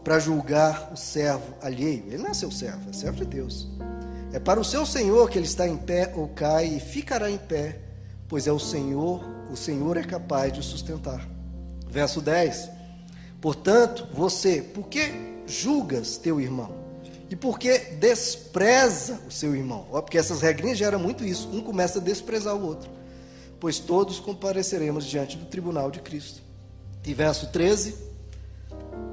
para 0.07 0.19
julgar 0.19 0.89
o 0.93 0.95
servo 0.95 1.53
alheio. 1.61 2.05
Ele 2.07 2.19
não 2.19 2.29
é 2.29 2.33
seu 2.33 2.49
servo, 2.49 2.89
é 2.89 2.93
servo 2.93 3.17
de 3.17 3.25
Deus. 3.25 3.67
É 4.31 4.39
para 4.39 4.57
o 4.57 4.63
seu 4.63 4.85
Senhor 4.85 5.29
que 5.29 5.37
ele 5.37 5.45
está 5.45 5.67
em 5.67 5.75
pé 5.75 6.13
ou 6.15 6.29
cai 6.29 6.65
e 6.65 6.79
ficará 6.79 7.29
em 7.29 7.37
pé, 7.37 7.81
pois 8.25 8.47
é 8.47 8.51
o 8.53 8.57
Senhor, 8.57 9.21
o 9.51 9.57
Senhor 9.57 9.97
é 9.97 10.03
capaz 10.03 10.53
de 10.53 10.61
o 10.61 10.63
sustentar. 10.63 11.27
Verso 11.89 12.21
10. 12.21 12.69
Portanto, 13.41 14.07
você, 14.13 14.61
por 14.61 14.87
que 14.87 15.11
julgas 15.45 16.15
teu 16.15 16.39
irmão? 16.39 16.73
E 17.29 17.35
por 17.35 17.59
que 17.59 17.77
despreza 17.77 19.19
o 19.27 19.31
seu 19.31 19.53
irmão? 19.57 19.87
Porque 19.91 20.17
essas 20.17 20.39
regrinhas 20.39 20.77
geram 20.77 20.99
muito 20.99 21.25
isso. 21.25 21.49
Um 21.49 21.59
começa 21.59 21.99
a 21.99 22.01
desprezar 22.01 22.55
o 22.55 22.65
outro. 22.65 22.89
Pois 23.59 23.77
todos 23.77 24.21
compareceremos 24.21 25.05
diante 25.05 25.35
do 25.35 25.47
tribunal 25.47 25.91
de 25.91 25.99
Cristo. 25.99 26.41
E 27.05 27.13
verso 27.13 27.47
13. 27.47 28.06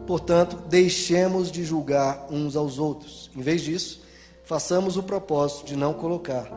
Portanto, 0.06 0.56
deixemos 0.68 1.50
de 1.50 1.64
julgar 1.64 2.26
uns 2.30 2.56
aos 2.56 2.78
outros. 2.78 3.30
Em 3.34 3.40
vez 3.40 3.62
disso, 3.62 4.02
façamos 4.44 4.96
o 4.96 5.02
propósito 5.02 5.66
de 5.66 5.76
não 5.76 5.94
colocar 5.94 6.50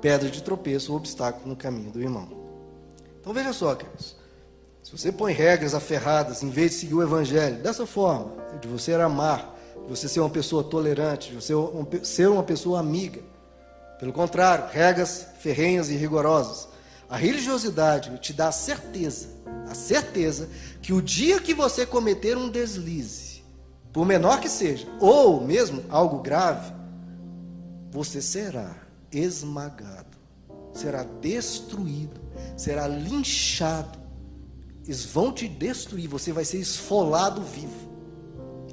pedra 0.00 0.30
de 0.30 0.42
tropeço 0.42 0.92
ou 0.92 0.98
obstáculo 0.98 1.48
no 1.48 1.56
caminho 1.56 1.90
do 1.90 2.00
irmão. 2.00 2.28
Então 3.20 3.32
veja 3.32 3.52
só, 3.52 3.74
queridos. 3.74 4.16
Se 4.82 4.92
você 4.92 5.10
põe 5.10 5.32
regras 5.32 5.74
aferradas 5.74 6.42
em 6.42 6.50
vez 6.50 6.72
de 6.72 6.76
seguir 6.78 6.94
o 6.94 7.02
evangelho 7.02 7.56
dessa 7.62 7.86
forma, 7.86 8.32
de 8.60 8.68
você 8.68 8.92
amar, 8.92 9.54
de 9.82 9.88
você 9.88 10.08
ser 10.08 10.20
uma 10.20 10.28
pessoa 10.28 10.62
tolerante, 10.62 11.30
de 11.30 11.36
você 11.36 11.54
ser 12.02 12.28
uma 12.28 12.42
pessoa 12.42 12.80
amiga, 12.80 13.22
pelo 13.98 14.12
contrário, 14.12 14.66
regras 14.70 15.26
ferrenhas 15.38 15.88
e 15.88 15.96
rigorosas, 15.96 16.68
a 17.14 17.16
religiosidade 17.16 18.16
te 18.18 18.32
dá 18.32 18.48
a 18.48 18.52
certeza, 18.52 19.28
a 19.68 19.74
certeza 19.74 20.48
que 20.82 20.92
o 20.92 21.00
dia 21.00 21.40
que 21.40 21.54
você 21.54 21.86
cometer 21.86 22.36
um 22.36 22.48
deslize, 22.48 23.44
por 23.92 24.04
menor 24.04 24.40
que 24.40 24.48
seja, 24.48 24.86
ou 25.00 25.40
mesmo 25.40 25.84
algo 25.88 26.20
grave, 26.20 26.72
você 27.90 28.20
será 28.20 28.74
esmagado 29.12 30.14
será 30.74 31.04
destruído, 31.04 32.20
será 32.56 32.86
linchado. 32.88 33.98
Eles 34.84 35.04
vão 35.04 35.32
te 35.32 35.48
destruir, 35.48 36.08
você 36.08 36.32
vai 36.32 36.44
ser 36.44 36.58
esfolado 36.58 37.40
vivo. 37.42 37.94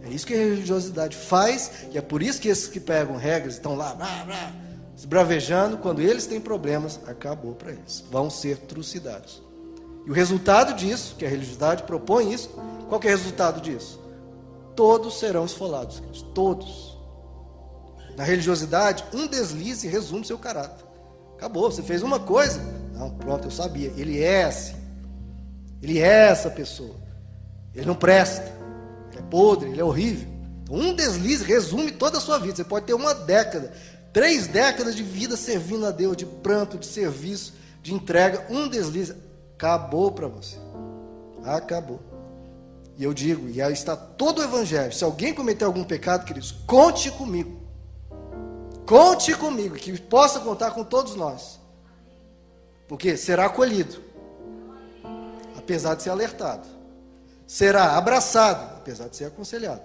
É 0.03 0.09
isso 0.09 0.25
que 0.25 0.33
a 0.33 0.37
religiosidade 0.37 1.15
faz, 1.15 1.85
e 1.91 1.97
é 1.97 2.01
por 2.01 2.21
isso 2.23 2.41
que 2.41 2.49
esses 2.49 2.67
que 2.67 2.79
pegam 2.79 3.15
regras 3.15 3.53
estão 3.53 3.75
lá, 3.75 3.93
blá, 3.93 4.23
blá, 4.25 4.53
esbravejando, 5.01 5.77
quando 5.79 5.99
eles 5.99 6.27
têm 6.27 6.39
problemas, 6.39 6.99
acabou 7.07 7.55
para 7.55 7.71
eles. 7.71 8.03
Vão 8.11 8.29
ser 8.29 8.57
trucidados. 8.57 9.41
E 10.05 10.11
o 10.11 10.13
resultado 10.13 10.75
disso, 10.75 11.15
que 11.17 11.25
a 11.25 11.29
religiosidade 11.29 11.83
propõe 11.83 12.31
isso, 12.31 12.49
qual 12.87 13.01
que 13.01 13.07
é 13.07 13.11
o 13.11 13.17
resultado 13.17 13.59
disso? 13.61 13.99
Todos 14.75 15.17
serão 15.17 15.43
esfolados, 15.43 16.03
todos. 16.35 16.95
Na 18.15 18.23
religiosidade, 18.23 19.03
um 19.11 19.25
deslize 19.25 19.87
resume 19.87 20.23
seu 20.23 20.37
caráter. 20.37 20.85
Acabou, 21.35 21.71
você 21.71 21.81
fez 21.81 22.03
uma 22.03 22.19
coisa. 22.19 22.61
Não, 22.93 23.09
pronto, 23.09 23.47
eu 23.47 23.51
sabia. 23.51 23.91
Ele 23.97 24.21
é 24.21 24.43
assim. 24.43 24.75
Ele 25.81 25.97
é 25.97 26.27
essa 26.29 26.51
pessoa. 26.51 26.95
Ele 27.73 27.87
não 27.87 27.95
presta. 27.95 28.53
Ele 29.11 29.19
é 29.19 29.23
podre, 29.23 29.69
ele 29.71 29.81
é 29.81 29.83
horrível. 29.83 30.29
Então, 30.61 30.75
um 30.75 30.93
deslize 30.93 31.43
resume 31.43 31.91
toda 31.91 32.19
a 32.19 32.21
sua 32.21 32.37
vida. 32.37 32.55
Você 32.55 32.63
pode 32.63 32.85
ter 32.85 32.93
uma 32.93 33.15
década, 33.15 33.73
três 34.13 34.47
décadas 34.47 34.95
de 34.95 35.03
vida 35.03 35.35
servindo 35.37 35.85
a 35.85 35.91
Deus, 35.91 36.17
de 36.17 36.25
pranto, 36.25 36.77
de 36.77 36.85
serviço, 36.85 37.53
de 37.81 37.93
entrega. 37.93 38.45
Um 38.49 38.67
deslize 38.67 39.15
acabou 39.55 40.11
para 40.11 40.27
você. 40.27 40.57
Acabou. 41.43 41.99
E 42.97 43.03
eu 43.03 43.13
digo, 43.13 43.47
e 43.49 43.61
aí 43.61 43.73
está 43.73 43.95
todo 43.95 44.39
o 44.39 44.43
evangelho. 44.43 44.91
Se 44.91 45.03
alguém 45.03 45.33
cometer 45.33 45.65
algum 45.65 45.83
pecado, 45.83 46.25
queridos, 46.25 46.51
conte 46.65 47.11
comigo. 47.11 47.61
Conte 48.85 49.35
comigo, 49.35 49.75
que 49.75 49.99
possa 50.01 50.39
contar 50.39 50.71
com 50.71 50.83
todos 50.83 51.15
nós. 51.15 51.59
Porque 52.87 53.15
será 53.15 53.45
acolhido, 53.45 54.01
apesar 55.55 55.95
de 55.95 56.03
ser 56.03 56.09
alertado. 56.09 56.67
Será 57.47 57.95
abraçado, 57.95 58.77
apesar 58.77 59.07
de 59.07 59.15
ser 59.15 59.25
aconselhado. 59.25 59.81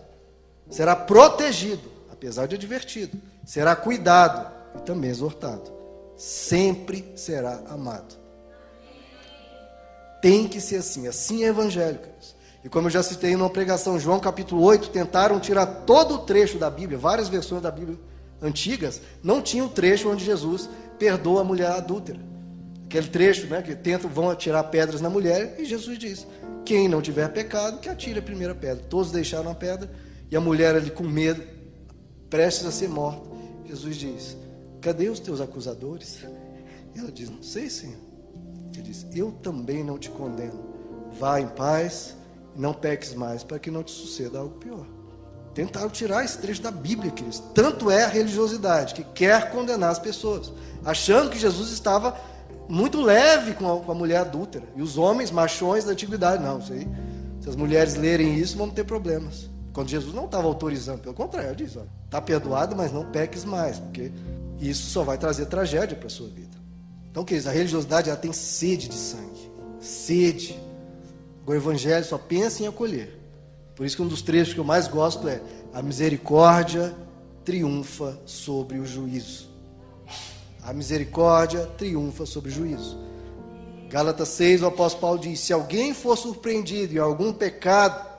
Será 0.70 0.96
protegido, 0.96 1.88
apesar 2.10 2.46
de 2.46 2.56
advertido. 2.56 3.16
Será 3.46 3.76
cuidado 3.76 4.52
e 4.74 4.82
também 4.82 5.08
exortado. 5.08 5.72
Sempre 6.16 7.12
será 7.14 7.62
amado. 7.68 8.16
Tem 10.20 10.48
que 10.48 10.60
ser 10.60 10.78
assim. 10.78 11.06
Assim 11.06 11.44
é 11.44 11.46
evangélico. 11.46 12.08
E 12.64 12.68
como 12.68 12.88
eu 12.88 12.90
já 12.90 13.04
citei 13.04 13.36
numa 13.36 13.48
pregação, 13.48 14.00
João 14.00 14.18
capítulo 14.18 14.60
8, 14.64 14.90
tentaram 14.90 15.38
tirar 15.38 15.64
todo 15.86 16.16
o 16.16 16.18
trecho 16.18 16.58
da 16.58 16.68
Bíblia, 16.68 16.98
várias 16.98 17.28
versões 17.28 17.62
da 17.62 17.70
Bíblia 17.70 17.96
antigas, 18.42 19.00
não 19.22 19.40
tinha 19.40 19.64
o 19.64 19.68
trecho 19.68 20.10
onde 20.10 20.24
Jesus 20.24 20.68
perdoa 20.98 21.42
a 21.42 21.44
mulher 21.44 21.70
adúltera. 21.70 22.18
Aquele 22.84 23.06
trecho, 23.06 23.46
né, 23.46 23.62
que 23.62 23.76
tentam, 23.76 24.10
vão 24.10 24.28
atirar 24.28 24.64
pedras 24.64 25.00
na 25.00 25.08
mulher, 25.08 25.54
e 25.60 25.64
Jesus 25.64 25.96
diz: 25.96 26.26
quem 26.64 26.88
não 26.88 27.00
tiver 27.00 27.28
pecado, 27.28 27.78
que 27.78 27.88
atire 27.88 28.18
a 28.18 28.22
primeira 28.22 28.56
pedra. 28.56 28.84
Todos 28.90 29.12
deixaram 29.12 29.52
a 29.52 29.54
pedra, 29.54 29.88
e 30.28 30.36
a 30.36 30.40
mulher 30.40 30.74
ali 30.74 30.90
com 30.90 31.04
medo, 31.04 31.44
prestes 32.28 32.66
a 32.66 32.72
ser 32.72 32.88
morta. 32.88 33.35
Jesus 33.66 33.96
diz: 33.96 34.36
Cadê 34.80 35.08
os 35.08 35.20
teus 35.20 35.40
acusadores? 35.40 36.24
E 36.94 36.98
ela 36.98 37.10
diz: 37.10 37.30
Não 37.30 37.42
sei, 37.42 37.68
Senhor. 37.68 37.98
Ele 38.72 38.82
diz: 38.82 39.06
Eu 39.14 39.32
também 39.32 39.82
não 39.82 39.98
te 39.98 40.10
condeno. 40.10 40.74
Vá 41.18 41.40
em 41.40 41.48
paz 41.48 42.16
não 42.56 42.72
peques 42.72 43.14
mais, 43.14 43.44
para 43.44 43.58
que 43.58 43.70
não 43.70 43.82
te 43.82 43.90
suceda 43.90 44.38
algo 44.38 44.54
pior. 44.58 44.86
Tentaram 45.54 45.88
tirar 45.88 46.24
esse 46.24 46.38
trecho 46.38 46.62
da 46.62 46.70
Bíblia, 46.70 47.10
queridos. 47.10 47.42
Tanto 47.54 47.90
é 47.90 48.04
a 48.04 48.08
religiosidade 48.08 48.94
que 48.94 49.04
quer 49.04 49.50
condenar 49.50 49.90
as 49.90 49.98
pessoas, 49.98 50.52
achando 50.84 51.30
que 51.30 51.38
Jesus 51.38 51.70
estava 51.70 52.18
muito 52.68 53.00
leve 53.00 53.54
com 53.54 53.72
a, 53.72 53.80
com 53.80 53.92
a 53.92 53.94
mulher 53.94 54.18
adúltera. 54.18 54.66
E 54.74 54.82
os 54.82 54.98
homens 54.98 55.30
machões 55.30 55.84
da 55.84 55.92
antiguidade, 55.92 56.42
não, 56.42 56.58
isso 56.58 56.72
aí, 56.72 56.86
se 57.40 57.48
as 57.48 57.56
mulheres 57.56 57.94
lerem 57.94 58.34
isso, 58.34 58.56
vão 58.56 58.68
ter 58.68 58.84
problemas. 58.84 59.48
Quando 59.76 59.90
Jesus 59.90 60.14
não 60.14 60.24
estava 60.24 60.46
autorizando, 60.48 61.02
pelo 61.02 61.14
contrário, 61.14 61.50
ele 61.50 61.56
diz: 61.56 61.76
está 62.06 62.18
perdoado, 62.18 62.74
mas 62.74 62.90
não 62.90 63.04
peques 63.10 63.44
mais, 63.44 63.78
porque 63.78 64.10
isso 64.58 64.88
só 64.88 65.04
vai 65.04 65.18
trazer 65.18 65.44
tragédia 65.44 65.94
para 65.94 66.06
a 66.06 66.10
sua 66.10 66.28
vida. 66.28 66.56
Então, 67.10 67.22
queridos, 67.22 67.46
a 67.46 67.52
religiosidade 67.52 68.08
ela 68.08 68.18
tem 68.18 68.32
sede 68.32 68.88
de 68.88 68.94
sangue, 68.94 69.52
sede. 69.78 70.58
O 71.46 71.52
evangelho 71.52 72.06
só 72.06 72.16
pensa 72.16 72.62
em 72.62 72.66
acolher. 72.66 73.20
Por 73.74 73.84
isso 73.84 73.96
que 73.96 74.00
um 74.00 74.08
dos 74.08 74.22
trechos 74.22 74.54
que 74.54 74.60
eu 74.60 74.64
mais 74.64 74.88
gosto 74.88 75.28
é: 75.28 75.42
a 75.74 75.82
misericórdia 75.82 76.96
triunfa 77.44 78.18
sobre 78.24 78.78
o 78.78 78.86
juízo. 78.86 79.50
A 80.62 80.72
misericórdia 80.72 81.66
triunfa 81.76 82.24
sobre 82.24 82.48
o 82.48 82.54
juízo. 82.54 82.98
Gálatas 83.90 84.28
6, 84.28 84.62
o 84.62 84.68
apóstolo 84.68 85.02
Paulo 85.02 85.18
diz: 85.18 85.38
Se 85.38 85.52
alguém 85.52 85.92
for 85.92 86.16
surpreendido 86.16 86.94
em 86.94 86.98
algum 86.98 87.30
pecado, 87.30 88.15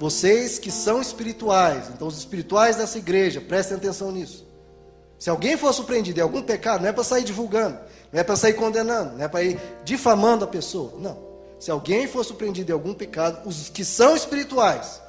vocês 0.00 0.58
que 0.58 0.70
são 0.70 0.98
espirituais, 0.98 1.90
então 1.90 2.08
os 2.08 2.16
espirituais 2.16 2.74
dessa 2.76 2.96
igreja, 2.96 3.38
prestem 3.38 3.76
atenção 3.76 4.10
nisso. 4.10 4.46
Se 5.18 5.28
alguém 5.28 5.58
for 5.58 5.74
surpreendido 5.74 6.18
em 6.18 6.22
algum 6.22 6.40
pecado, 6.40 6.80
não 6.80 6.88
é 6.88 6.92
para 6.92 7.04
sair 7.04 7.22
divulgando, 7.22 7.78
não 8.10 8.18
é 8.18 8.24
para 8.24 8.34
sair 8.34 8.54
condenando, 8.54 9.18
não 9.18 9.22
é 9.22 9.28
para 9.28 9.42
ir 9.42 9.60
difamando 9.84 10.42
a 10.42 10.48
pessoa. 10.48 10.94
Não. 10.98 11.18
Se 11.58 11.70
alguém 11.70 12.08
for 12.08 12.24
surpreendido 12.24 12.72
em 12.72 12.72
algum 12.72 12.94
pecado, 12.94 13.46
os 13.46 13.68
que 13.68 13.84
são 13.84 14.16
espirituais, 14.16 15.02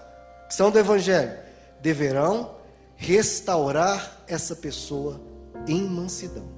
que 0.49 0.53
são 0.53 0.69
do 0.69 0.77
Evangelho, 0.77 1.39
deverão 1.81 2.55
restaurar 2.97 4.17
essa 4.27 4.57
pessoa 4.57 5.21
em 5.69 5.87
mansidão. 5.87 6.49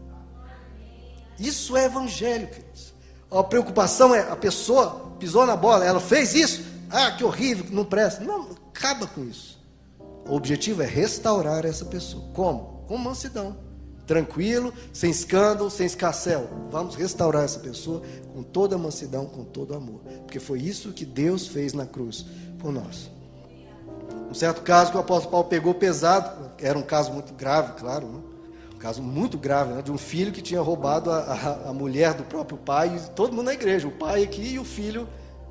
Isso 1.39 1.77
é 1.77 1.85
Evangelho, 1.85 2.47
queridos. 2.47 2.95
A 3.29 3.43
preocupação 3.43 4.15
é 4.15 4.21
a 4.21 4.35
pessoa 4.35 5.13
pisou 5.19 5.45
na 5.45 5.55
bola, 5.55 5.85
ela 5.85 5.99
fez 5.99 6.33
isso, 6.33 6.72
ah, 6.93 7.11
que 7.11 7.23
horrível, 7.23 7.65
não 7.71 7.83
presta. 7.83 8.23
Não, 8.23 8.51
acaba 8.73 9.07
com 9.07 9.23
isso. 9.23 9.59
O 10.27 10.35
objetivo 10.35 10.81
é 10.81 10.85
restaurar 10.85 11.65
essa 11.65 11.83
pessoa. 11.85 12.23
Como? 12.33 12.83
Com 12.87 12.97
mansidão 12.97 13.57
tranquilo, 14.05 14.73
sem 14.91 15.09
escândalo, 15.09 15.69
sem 15.69 15.85
escarcel. 15.85 16.49
Vamos 16.69 16.95
restaurar 16.95 17.43
essa 17.43 17.59
pessoa 17.59 18.01
com 18.33 18.43
toda 18.43 18.75
a 18.75 18.77
mansidão, 18.77 19.25
com 19.25 19.43
todo 19.43 19.73
amor. 19.73 20.01
Porque 20.21 20.39
foi 20.39 20.59
isso 20.59 20.91
que 20.91 21.05
Deus 21.05 21.47
fez 21.47 21.73
na 21.73 21.85
cruz 21.85 22.25
por 22.59 22.71
nós. 22.71 23.09
Um 24.29 24.33
certo 24.33 24.61
caso 24.61 24.91
que 24.91 24.97
o 24.97 24.99
apóstolo 24.99 25.31
Paulo 25.31 25.47
pegou 25.47 25.73
pesado, 25.73 26.51
era 26.59 26.77
um 26.77 26.81
caso 26.81 27.11
muito 27.11 27.33
grave, 27.33 27.73
claro, 27.73 28.07
né? 28.07 28.19
um 28.75 28.77
caso 28.77 29.01
muito 29.01 29.37
grave, 29.37 29.73
né? 29.73 29.81
de 29.81 29.91
um 29.91 29.97
filho 29.97 30.31
que 30.31 30.41
tinha 30.41 30.59
roubado 30.59 31.11
a, 31.11 31.19
a, 31.19 31.69
a 31.69 31.73
mulher 31.73 32.13
do 32.13 32.23
próprio 32.23 32.57
pai, 32.57 32.95
e 32.95 33.09
todo 33.11 33.31
mundo 33.33 33.45
na 33.45 33.53
igreja, 33.53 33.87
o 33.87 33.91
pai 33.91 34.23
aqui 34.23 34.53
e 34.53 34.59
o 34.59 34.65
filho 34.65 35.07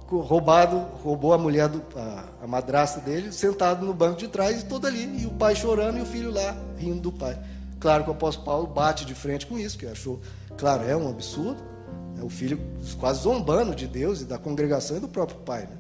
roubado, 0.08 0.78
roubou 1.02 1.32
a 1.32 1.38
mulher, 1.38 1.68
do, 1.68 1.82
a, 1.96 2.24
a 2.42 2.46
madrasta 2.46 3.00
dele, 3.00 3.32
sentado 3.32 3.84
no 3.84 3.94
banco 3.94 4.18
de 4.18 4.28
trás, 4.28 4.62
todo 4.62 4.86
ali, 4.86 5.22
e 5.22 5.26
o 5.26 5.30
pai 5.30 5.54
chorando 5.54 5.98
e 5.98 6.02
o 6.02 6.06
filho 6.06 6.30
lá, 6.30 6.56
rindo 6.76 7.00
do 7.00 7.12
pai. 7.12 7.38
Claro 7.80 8.04
que 8.04 8.10
o 8.10 8.12
apóstolo 8.12 8.44
Paulo 8.44 8.66
bate 8.66 9.04
de 9.04 9.14
frente 9.14 9.46
com 9.46 9.58
isso, 9.58 9.78
que 9.78 9.86
achou, 9.86 10.20
claro, 10.56 10.88
é 10.88 10.96
um 10.96 11.08
absurdo. 11.08 11.72
É 12.20 12.24
o 12.24 12.28
filho 12.28 12.60
quase 13.00 13.22
zombando 13.22 13.74
de 13.74 13.86
Deus 13.86 14.20
e 14.20 14.24
da 14.24 14.38
congregação 14.38 14.96
e 14.96 15.00
do 15.00 15.08
próprio 15.08 15.38
pai. 15.40 15.62
Né? 15.62 15.76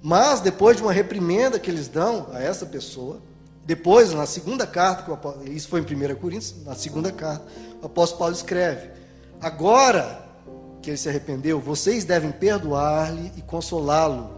Mas, 0.00 0.40
depois 0.40 0.76
de 0.76 0.82
uma 0.82 0.92
reprimenda 0.92 1.58
que 1.58 1.70
eles 1.70 1.88
dão 1.88 2.28
a 2.32 2.40
essa 2.40 2.64
pessoa, 2.64 3.20
depois, 3.66 4.14
na 4.14 4.24
segunda 4.24 4.66
carta, 4.66 5.04
isso 5.44 5.68
foi 5.68 5.80
em 5.80 5.82
1 5.82 6.14
Coríntios, 6.16 6.54
na 6.64 6.74
segunda 6.74 7.12
carta, 7.12 7.44
o 7.82 7.86
apóstolo 7.86 8.20
Paulo 8.20 8.34
escreve: 8.34 8.90
Agora 9.40 10.27
que 10.82 10.90
ele 10.90 10.96
se 10.96 11.08
arrependeu, 11.08 11.60
vocês 11.60 12.04
devem 12.04 12.30
perdoar-lhe 12.30 13.32
e 13.36 13.42
consolá-lo, 13.42 14.30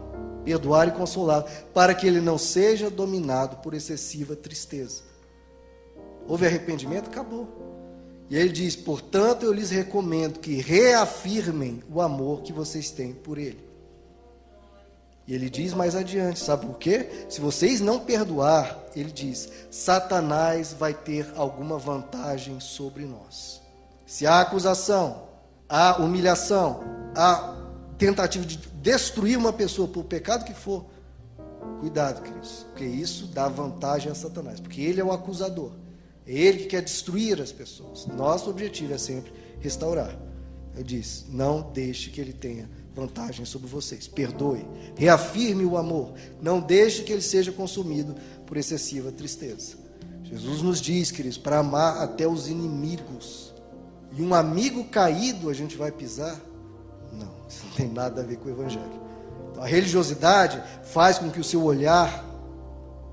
perdoar 0.43 0.87
e 0.87 0.91
consolá-lo, 0.91 1.45
para 1.73 1.93
que 1.93 2.07
ele 2.07 2.21
não 2.21 2.37
seja 2.37 2.89
dominado 2.89 3.57
por 3.57 3.73
excessiva 3.73 4.35
tristeza 4.35 5.11
houve 6.27 6.45
arrependimento, 6.45 7.09
acabou. 7.09 7.47
E 8.29 8.37
ele 8.37 8.49
diz: 8.49 8.75
portanto, 8.75 9.45
eu 9.45 9.51
lhes 9.51 9.69
recomendo 9.69 10.39
que 10.39 10.55
reafirmem 10.55 11.83
o 11.89 12.01
amor 12.01 12.41
que 12.41 12.53
vocês 12.53 12.89
têm 12.89 13.13
por 13.13 13.37
ele. 13.37 13.69
E 15.27 15.35
ele 15.35 15.49
diz 15.49 15.73
mais 15.73 15.95
adiante: 15.95 16.39
sabe 16.39 16.65
por 16.65 16.77
quê? 16.77 17.25
Se 17.27 17.41
vocês 17.41 17.81
não 17.81 17.99
perdoar, 17.99 18.79
ele 18.95 19.11
diz: 19.11 19.49
Satanás 19.69 20.73
vai 20.73 20.93
ter 20.93 21.29
alguma 21.35 21.77
vantagem 21.77 22.59
sobre 22.59 23.05
nós. 23.05 23.61
Se 24.05 24.25
há 24.25 24.39
acusação, 24.39 25.23
há 25.71 25.95
humilhação, 25.95 26.81
há 27.15 27.55
tentativa 27.97 28.45
de 28.45 28.57
destruir 28.57 29.37
uma 29.37 29.53
pessoa 29.53 29.87
por 29.87 30.03
pecado 30.03 30.43
que 30.43 30.53
for, 30.53 30.85
cuidado, 31.79 32.21
queridos, 32.21 32.65
porque 32.69 32.83
isso 32.83 33.27
dá 33.27 33.47
vantagem 33.47 34.11
a 34.11 34.15
Satanás, 34.15 34.59
porque 34.59 34.81
ele 34.81 34.99
é 34.99 35.03
o 35.03 35.11
acusador. 35.13 35.71
É 36.27 36.33
ele 36.33 36.59
que 36.59 36.65
quer 36.65 36.83
destruir 36.83 37.41
as 37.41 37.51
pessoas. 37.51 38.05
Nosso 38.05 38.49
objetivo 38.49 38.93
é 38.93 38.97
sempre 38.97 39.31
restaurar. 39.59 40.15
Eu 40.75 40.83
disse: 40.83 41.25
não 41.29 41.71
deixe 41.73 42.09
que 42.09 42.21
ele 42.21 42.33
tenha 42.33 42.69
vantagem 42.93 43.43
sobre 43.45 43.67
vocês. 43.67 44.07
Perdoe. 44.07 44.65
Reafirme 44.95 45.65
o 45.65 45.77
amor. 45.77 46.13
Não 46.41 46.59
deixe 46.59 47.03
que 47.03 47.11
ele 47.11 47.21
seja 47.21 47.51
consumido 47.51 48.15
por 48.45 48.55
excessiva 48.55 49.11
tristeza. 49.11 49.77
Jesus 50.23 50.61
nos 50.61 50.79
diz, 50.79 51.11
queridos, 51.11 51.37
para 51.37 51.59
amar 51.59 52.01
até 52.01 52.27
os 52.27 52.47
inimigos. 52.47 53.51
E 54.13 54.21
um 54.21 54.33
amigo 54.33 54.83
caído 54.85 55.49
a 55.49 55.53
gente 55.53 55.77
vai 55.77 55.91
pisar? 55.91 56.39
Não, 57.11 57.31
isso 57.49 57.65
não 57.65 57.73
tem 57.73 57.89
nada 57.89 58.21
a 58.21 58.23
ver 58.23 58.37
com 58.37 58.47
o 58.47 58.51
Evangelho. 58.51 59.01
Então, 59.51 59.63
a 59.63 59.67
religiosidade 59.67 60.61
faz 60.83 61.17
com 61.17 61.29
que 61.29 61.39
o 61.39 61.43
seu 61.43 61.63
olhar 61.63 62.25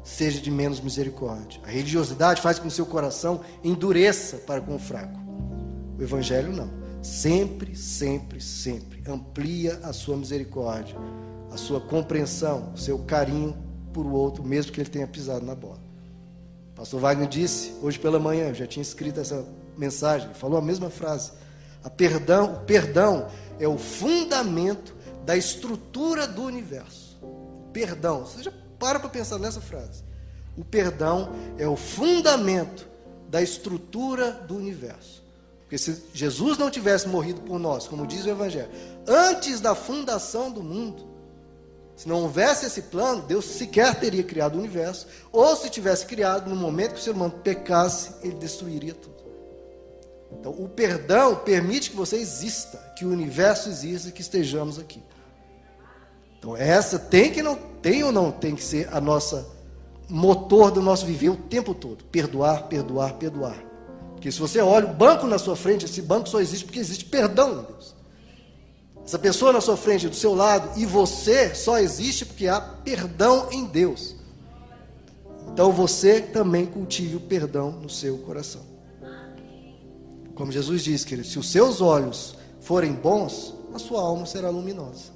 seja 0.03 0.41
de 0.41 0.51
menos 0.51 0.81
misericórdia. 0.81 1.61
A 1.65 1.69
religiosidade 1.69 2.41
faz 2.41 2.59
com 2.59 2.63
que 2.63 2.69
o 2.69 2.73
seu 2.73 2.87
coração 2.87 3.43
endureça 3.63 4.39
para 4.39 4.61
com 4.61 4.75
o 4.75 4.79
fraco. 4.79 5.19
O 5.99 6.03
Evangelho 6.03 6.53
não. 6.53 6.71
Sempre, 7.03 7.77
sempre, 7.77 8.41
sempre 8.41 9.03
amplia 9.07 9.79
a 9.83 9.93
sua 9.93 10.17
misericórdia, 10.17 10.97
a 11.53 11.57
sua 11.57 11.81
compreensão, 11.81 12.73
o 12.75 12.79
seu 12.79 12.99
carinho 13.01 13.57
por 13.93 14.05
o 14.05 14.13
outro, 14.13 14.45
mesmo 14.45 14.73
que 14.73 14.81
ele 14.81 14.91
tenha 14.91 15.07
pisado 15.07 15.45
na 15.45 15.55
bola. 15.55 15.81
Pastor 16.75 17.01
Wagner 17.01 17.29
disse 17.29 17.75
hoje 17.83 17.99
pela 17.99 18.19
manhã, 18.19 18.49
eu 18.49 18.55
já 18.55 18.67
tinha 18.67 18.83
escrito 18.83 19.21
essa 19.21 19.45
mensagem, 19.79 20.35
falou 20.35 20.59
a 20.59 20.63
mesma 20.63 20.91
frase. 20.91 21.33
A 21.83 21.89
perdão, 21.89 22.55
o 22.55 22.61
perdão 22.61 23.29
é 23.59 23.67
o 23.67 23.79
fundamento 23.79 24.95
da 25.25 25.37
estrutura 25.37 26.27
do 26.27 26.43
universo. 26.43 27.19
Perdão, 27.73 28.27
você 28.27 28.43
já 28.43 28.53
para 28.79 28.99
para 28.99 29.09
pensar 29.09 29.39
nessa 29.39 29.61
frase. 29.61 30.03
O 30.57 30.65
perdão 30.65 31.33
é 31.57 31.67
o 31.69 31.77
fundamento 31.77 32.89
da 33.29 33.43
estrutura 33.43 34.33
do 34.33 34.57
universo. 34.57 35.23
Porque 35.61 35.77
se 35.77 36.03
Jesus 36.15 36.57
não 36.57 36.71
tivesse 36.71 37.07
morrido 37.07 37.43
por 37.43 37.59
nós, 37.59 37.87
como 37.87 38.07
diz 38.07 38.25
o 38.25 38.31
Evangelho, 38.31 38.71
antes 39.07 39.61
da 39.61 39.75
fundação 39.75 40.51
do 40.51 40.63
mundo, 40.63 41.07
se 41.95 42.09
não 42.09 42.23
houvesse 42.23 42.67
esse 42.67 42.83
plano, 42.83 43.23
Deus 43.23 43.45
sequer 43.45 43.95
teria 43.97 44.23
criado 44.23 44.55
o 44.55 44.59
universo, 44.59 45.07
ou 45.31 45.55
se 45.57 45.69
tivesse 45.69 46.07
criado, 46.07 46.49
no 46.49 46.57
momento 46.57 46.95
que 46.95 47.01
o 47.01 47.03
ser 47.03 47.11
humano 47.11 47.35
pecasse, 47.43 48.15
ele 48.23 48.37
destruiria 48.37 48.95
tudo. 48.95 49.18
Então, 50.33 50.53
o 50.53 50.69
perdão 50.69 51.37
permite 51.37 51.91
que 51.91 51.97
você 51.97 52.17
exista, 52.17 52.79
que 52.97 53.05
o 53.05 53.11
universo 53.11 53.69
exista, 53.69 54.11
que 54.11 54.21
estejamos 54.21 54.79
aqui. 54.79 55.03
Então, 56.39 56.57
essa 56.57 56.99
tem 56.99 57.33
que 57.33 57.43
não 57.43 57.57
tem 57.57 58.05
ou 58.05 58.13
não 58.13 58.31
tem 58.31 58.55
que 58.55 58.63
ser 58.63 58.89
a 58.93 59.01
nossa 59.01 59.47
motor 60.09 60.71
do 60.71 60.81
nosso 60.81 61.05
viver 61.05 61.31
o 61.31 61.37
tempo 61.37 61.75
todo. 61.75 62.05
Perdoar, 62.05 62.69
perdoar, 62.69 63.15
perdoar. 63.15 63.63
Porque 64.15 64.33
se 64.33 64.41
você 64.41 64.61
olha 64.61 64.87
o 64.87 64.95
banco 64.95 65.27
na 65.27 65.39
sua 65.39 65.55
frente, 65.55 65.85
esse 65.85 66.03
banco 66.03 66.29
só 66.29 66.41
existe 66.41 66.65
porque 66.65 66.79
existe 66.79 67.05
perdão 67.05 67.61
em 67.61 67.63
Deus. 67.63 67.95
Essa 69.05 69.19
pessoa 69.19 69.53
na 69.53 69.61
sua 69.61 69.77
frente, 69.77 70.09
do 70.09 70.15
seu 70.15 70.35
lado, 70.35 70.79
e 70.79 70.85
você 70.85 71.55
só 71.55 71.79
existe 71.79 72.27
porque 72.27 72.47
há 72.47 72.61
perdão 72.61 73.49
em 73.51 73.65
Deus. 73.65 74.17
Então 75.53 75.73
você 75.73 76.21
também 76.21 76.67
cultive 76.67 77.17
o 77.17 77.21
perdão 77.21 77.71
no 77.71 77.89
seu 77.89 78.19
coração. 78.19 78.63
Como 80.39 80.53
Jesus 80.53 80.85
diz, 80.85 81.05
querido, 81.05 81.27
se 81.27 81.37
os 81.37 81.51
seus 81.51 81.81
olhos 81.81 82.37
forem 82.61 82.93
bons, 82.93 83.53
a 83.75 83.79
sua 83.79 84.01
alma 84.01 84.25
será 84.25 84.49
luminosa. 84.49 85.11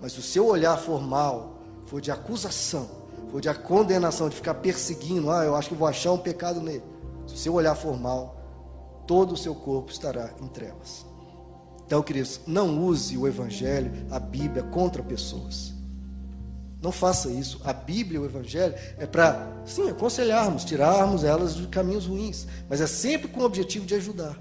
Mas 0.00 0.12
se 0.12 0.20
o 0.20 0.22
seu 0.22 0.46
olhar 0.46 0.78
for 0.78 1.02
mal, 1.02 1.58
for 1.86 2.00
de 2.00 2.12
acusação, 2.12 2.88
for 3.32 3.40
de 3.40 3.52
condenação, 3.52 4.28
de 4.28 4.36
ficar 4.36 4.54
perseguindo, 4.54 5.28
ah, 5.28 5.44
eu 5.44 5.56
acho 5.56 5.70
que 5.70 5.74
vou 5.74 5.88
achar 5.88 6.12
um 6.12 6.18
pecado 6.18 6.60
nele. 6.60 6.84
Se 7.26 7.34
o 7.34 7.36
seu 7.36 7.52
olhar 7.54 7.74
for 7.74 7.98
mal, 7.98 8.36
todo 9.08 9.32
o 9.32 9.36
seu 9.36 9.56
corpo 9.56 9.90
estará 9.90 10.30
em 10.40 10.46
trevas. 10.46 11.04
Então, 11.84 12.00
queridos, 12.00 12.40
não 12.46 12.86
use 12.86 13.18
o 13.18 13.26
Evangelho, 13.26 13.90
a 14.08 14.20
Bíblia, 14.20 14.62
contra 14.62 15.02
pessoas. 15.02 15.74
Não 16.80 16.92
faça 16.92 17.28
isso. 17.28 17.60
A 17.64 17.72
Bíblia 17.72 18.20
o 18.20 18.24
Evangelho 18.24 18.74
é 18.98 19.06
para, 19.06 19.50
sim, 19.64 19.88
aconselharmos, 19.90 20.64
tirarmos 20.64 21.24
elas 21.24 21.56
de 21.56 21.66
caminhos 21.66 22.06
ruins, 22.06 22.46
mas 22.68 22.80
é 22.80 22.86
sempre 22.86 23.28
com 23.28 23.40
o 23.40 23.44
objetivo 23.44 23.84
de 23.84 23.94
ajudar. 23.96 24.38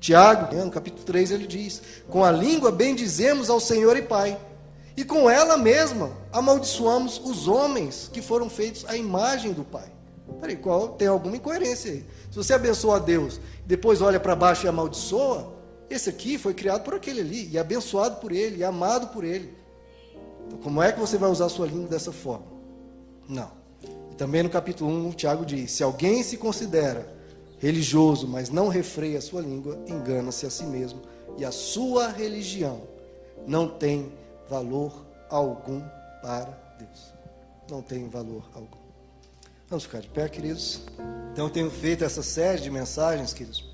Tiago, 0.00 0.54
no 0.54 0.70
capítulo 0.70 1.04
3, 1.04 1.32
ele 1.32 1.46
diz: 1.46 1.82
Com 2.08 2.24
a 2.24 2.30
língua 2.30 2.70
bendizemos 2.70 3.50
ao 3.50 3.58
Senhor 3.58 3.96
e 3.96 4.02
Pai, 4.02 4.38
e 4.96 5.04
com 5.04 5.28
ela 5.28 5.56
mesma 5.56 6.12
amaldiçoamos 6.32 7.20
os 7.24 7.48
homens 7.48 8.08
que 8.12 8.22
foram 8.22 8.48
feitos 8.48 8.84
à 8.86 8.96
imagem 8.96 9.52
do 9.52 9.64
Pai. 9.64 9.90
Peraí, 10.40 10.56
qual, 10.56 10.90
tem 10.90 11.08
alguma 11.08 11.36
incoerência 11.36 11.90
aí. 11.90 12.06
Se 12.30 12.36
você 12.36 12.54
abençoa 12.54 12.96
a 12.96 12.98
Deus, 13.00 13.40
depois 13.66 14.00
olha 14.00 14.20
para 14.20 14.36
baixo 14.36 14.66
e 14.66 14.68
amaldiçoa, 14.68 15.52
esse 15.90 16.08
aqui 16.08 16.38
foi 16.38 16.54
criado 16.54 16.84
por 16.84 16.94
aquele 16.94 17.20
ali, 17.20 17.48
e 17.50 17.58
abençoado 17.58 18.16
por 18.16 18.30
ele, 18.30 18.58
e 18.58 18.64
amado 18.64 19.08
por 19.08 19.24
ele. 19.24 19.57
Então, 20.48 20.58
como 20.58 20.82
é 20.82 20.90
que 20.90 20.98
você 20.98 21.16
vai 21.16 21.30
usar 21.30 21.44
a 21.44 21.50
sua 21.50 21.66
língua 21.66 21.88
dessa 21.88 22.10
forma? 22.10 22.46
Não. 23.28 23.50
E 24.10 24.14
também 24.16 24.42
no 24.42 24.50
capítulo 24.50 24.90
1, 24.90 25.10
o 25.10 25.12
Tiago 25.12 25.46
diz: 25.46 25.70
Se 25.70 25.84
alguém 25.84 26.22
se 26.24 26.36
considera 26.36 27.06
religioso, 27.58 28.26
mas 28.26 28.50
não 28.50 28.68
refreia 28.68 29.18
a 29.18 29.22
sua 29.22 29.42
língua, 29.42 29.78
engana-se 29.86 30.46
a 30.46 30.50
si 30.50 30.64
mesmo, 30.64 31.00
e 31.36 31.44
a 31.44 31.52
sua 31.52 32.08
religião 32.08 32.82
não 33.46 33.68
tem 33.68 34.12
valor 34.48 35.06
algum 35.28 35.80
para 36.22 36.58
Deus. 36.78 37.12
Não 37.70 37.82
tem 37.82 38.08
valor 38.08 38.42
algum. 38.54 38.78
Vamos 39.68 39.84
ficar 39.84 40.00
de 40.00 40.08
pé, 40.08 40.28
queridos. 40.28 40.80
Então 41.32 41.46
eu 41.46 41.50
tenho 41.50 41.70
feito 41.70 42.02
essa 42.02 42.22
série 42.22 42.62
de 42.62 42.70
mensagens, 42.70 43.34
queridos, 43.34 43.68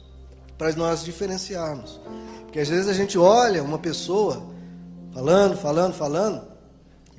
para 0.59 0.73
nós 0.73 1.05
diferenciarmos. 1.05 2.01
Porque 2.43 2.59
às 2.59 2.69
vezes 2.69 2.89
a 2.89 2.93
gente 2.93 3.17
olha 3.17 3.63
uma 3.63 3.79
pessoa 3.79 4.43
falando, 5.13 5.57
falando, 5.57 5.95
falando, 5.95 6.54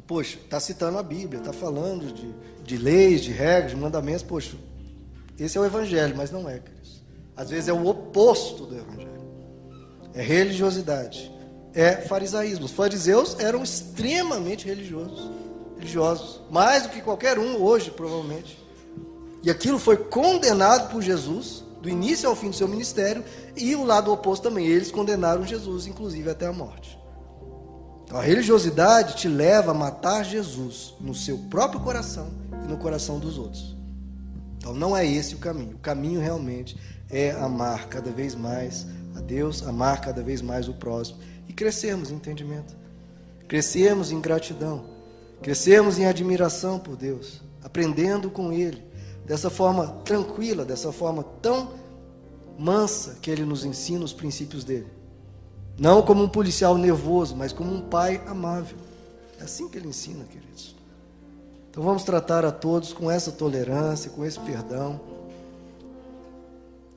poxa, 0.07 0.37
está 0.37 0.59
citando 0.59 0.97
a 0.97 1.03
Bíblia, 1.03 1.39
está 1.39 1.53
falando 1.53 2.13
de, 2.13 2.33
de 2.63 2.77
leis, 2.77 3.21
de 3.21 3.31
regras, 3.31 3.71
de 3.71 3.77
mandamentos, 3.77 4.23
poxa, 4.23 4.55
esse 5.39 5.57
é 5.57 5.61
o 5.61 5.65
Evangelho, 5.65 6.15
mas 6.15 6.31
não 6.31 6.49
é, 6.49 6.59
queridos. 6.59 7.01
Às 7.35 7.49
vezes 7.49 7.67
é 7.67 7.73
o 7.73 7.85
oposto 7.87 8.65
do 8.65 8.77
Evangelho. 8.77 9.25
É 10.13 10.21
religiosidade 10.21 11.35
é 11.75 11.97
farisaísmo. 11.97 12.65
Os 12.65 12.71
fariseus 12.71 13.35
eram 13.37 13.61
extremamente 13.61 14.65
religiosos, 14.65 15.29
religiosos, 15.77 16.41
mais 16.49 16.83
do 16.83 16.89
que 16.89 17.01
qualquer 17.01 17.37
um 17.37 17.61
hoje, 17.61 17.91
provavelmente. 17.91 18.57
E 19.43 19.51
aquilo 19.51 19.77
foi 19.77 19.97
condenado 19.97 20.89
por 20.89 21.01
Jesus, 21.01 21.63
do 21.81 21.89
início 21.89 22.27
ao 22.27 22.35
fim 22.35 22.49
do 22.49 22.55
seu 22.55 22.67
ministério, 22.67 23.23
e 23.55 23.75
o 23.75 23.83
lado 23.83 24.11
oposto 24.11 24.43
também. 24.43 24.65
Eles 24.65 24.89
condenaram 24.89 25.45
Jesus, 25.45 25.85
inclusive 25.85 26.29
até 26.29 26.47
a 26.47 26.53
morte. 26.53 26.97
Então, 28.05 28.17
a 28.19 28.21
religiosidade 28.21 29.15
te 29.15 29.27
leva 29.27 29.71
a 29.71 29.73
matar 29.73 30.23
Jesus 30.23 30.93
no 31.01 31.13
seu 31.13 31.39
próprio 31.49 31.81
coração 31.81 32.29
e 32.63 32.67
no 32.67 32.77
coração 32.77 33.19
dos 33.19 33.37
outros. 33.37 33.75
Então, 34.57 34.73
não 34.73 34.95
é 34.95 35.05
esse 35.05 35.33
o 35.33 35.39
caminho. 35.39 35.75
O 35.75 35.79
caminho 35.79 36.21
realmente 36.21 36.77
é 37.09 37.31
amar 37.31 37.87
cada 37.87 38.11
vez 38.11 38.35
mais 38.35 38.85
a 39.15 39.19
Deus, 39.19 39.65
amar 39.65 40.01
cada 40.01 40.21
vez 40.21 40.41
mais 40.41 40.67
o 40.67 40.73
próximo 40.73 41.19
e 41.47 41.53
crescermos 41.53 42.11
em 42.11 42.15
entendimento, 42.15 42.75
crescermos 43.47 44.11
em 44.11 44.21
gratidão, 44.21 44.85
crescermos 45.41 45.97
em 45.97 46.05
admiração 46.05 46.77
por 46.77 46.95
Deus, 46.95 47.41
aprendendo 47.63 48.29
com 48.29 48.51
Ele, 48.51 48.83
dessa 49.25 49.49
forma 49.49 49.87
tranquila, 50.03 50.63
dessa 50.63 50.91
forma 50.91 51.23
tão 51.41 51.73
mansa 52.57 53.17
que 53.21 53.31
Ele 53.31 53.45
nos 53.45 53.65
ensina 53.65 54.05
os 54.05 54.13
princípios 54.13 54.63
dele. 54.63 54.94
Não 55.77 56.01
como 56.01 56.23
um 56.23 56.29
policial 56.29 56.77
nervoso, 56.77 57.35
mas 57.35 57.51
como 57.51 57.73
um 57.73 57.81
pai 57.81 58.21
amável. 58.27 58.77
É 59.39 59.43
assim 59.43 59.67
que 59.67 59.77
Ele 59.77 59.89
ensina, 59.89 60.23
queridos. 60.25 60.75
Então 61.69 61.83
vamos 61.83 62.03
tratar 62.03 62.45
a 62.45 62.51
todos 62.51 62.93
com 62.93 63.11
essa 63.11 63.31
tolerância, 63.31 64.09
com 64.11 64.23
esse 64.23 64.39
perdão. 64.39 65.01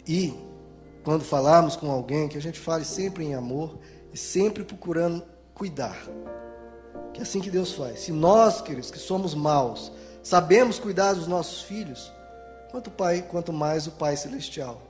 E, 0.07 0.33
quando 1.03 1.25
falarmos 1.25 1.75
com 1.75 1.91
alguém, 1.91 2.29
que 2.29 2.39
a 2.39 2.41
gente 2.41 2.61
fale 2.61 2.85
sempre 2.85 3.25
em 3.25 3.35
amor 3.35 3.77
e 4.13 4.17
sempre 4.17 4.63
procurando 4.63 5.25
cuidar. 5.53 5.99
Que 7.13 7.19
é 7.19 7.23
assim 7.25 7.41
que 7.41 7.51
Deus 7.51 7.73
faz. 7.73 8.01
Se 8.01 8.13
nós, 8.13 8.61
queridos, 8.61 8.93
que 8.93 8.99
somos 8.99 9.35
maus, 9.35 9.91
sabemos 10.23 10.79
cuidar 10.79 11.15
dos 11.15 11.27
nossos 11.27 11.63
filhos, 11.63 12.13
quanto 12.71 12.89
pai, 12.91 13.23
quanto 13.23 13.53
mais 13.53 13.89
o 13.89 13.91
Pai 13.91 14.17
celestial, 14.17 14.81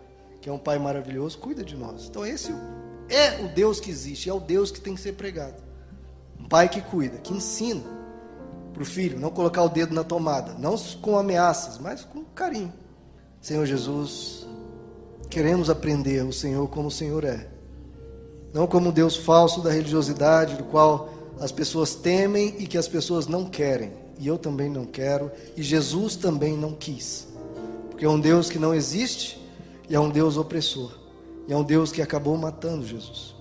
que 0.43 0.51
é 0.51 0.53
um 0.53 0.59
Pai 0.59 0.78
maravilhoso, 0.78 1.39
cuida 1.39 1.64
de 1.64 1.76
nós. 1.76 2.07
Então 2.07 2.26
esse 2.26 2.51
é 2.51 2.55
o 2.55 2.88
Deus 3.55 3.81
que 3.81 3.91
existe, 3.91 4.29
é 4.29 4.33
o 4.33 4.41
Deus 4.41 4.71
que 4.71 4.81
tem 4.81 4.95
que 4.95 5.01
ser 5.01 5.13
pregado. 5.13 5.63
Um 6.39 6.49
pai 6.49 6.69
que 6.69 6.81
cuida, 6.81 7.19
que 7.19 7.33
ensina 7.33 7.83
para 8.73 8.83
o 8.83 8.87
filho, 8.87 9.19
não 9.19 9.31
colocar 9.31 9.63
o 9.63 9.69
dedo 9.69 9.95
na 9.95 10.05
tomada, 10.05 10.55
não 10.55 10.77
com 11.01 11.19
ameaças, 11.19 11.79
mas 11.79 12.05
com 12.05 12.25
carinho. 12.25 12.73
Senhor 13.41 13.67
Jesus, 13.67 14.47
queremos 15.31 15.71
aprender 15.71 16.25
o 16.25 16.33
Senhor 16.33 16.69
como 16.69 16.89
o 16.89 16.91
Senhor 16.93 17.25
é 17.25 17.59
não 18.53 18.67
como 18.67 18.89
um 18.89 18.93
Deus 18.93 19.17
falso 19.17 19.61
da 19.61 19.71
religiosidade, 19.71 20.57
do 20.57 20.65
qual 20.65 21.11
as 21.41 21.53
pessoas 21.53 21.95
temem 21.95 22.55
e 22.59 22.67
que 22.67 22.79
as 22.79 22.89
pessoas 22.89 23.27
não 23.27 23.45
querem. 23.45 23.93
E 24.19 24.27
eu 24.27 24.37
também 24.37 24.69
não 24.69 24.85
quero, 24.85 25.31
e 25.57 25.63
Jesus 25.63 26.17
também 26.17 26.57
não 26.57 26.73
quis. 26.73 27.29
Porque 27.91 28.05
é 28.05 28.09
um 28.09 28.19
Deus 28.19 28.51
que 28.51 28.59
não 28.59 28.75
existe 28.75 29.41
e 29.89 29.95
é 29.95 30.01
um 30.01 30.11
Deus 30.11 30.37
opressor. 30.37 30.93
E 31.49 31.53
é 31.53 31.57
um 31.57 31.64
Deus 31.64 31.90
que 31.90 32.03
acabou 32.03 32.36
matando 32.36 32.86
Jesus. 32.86 33.34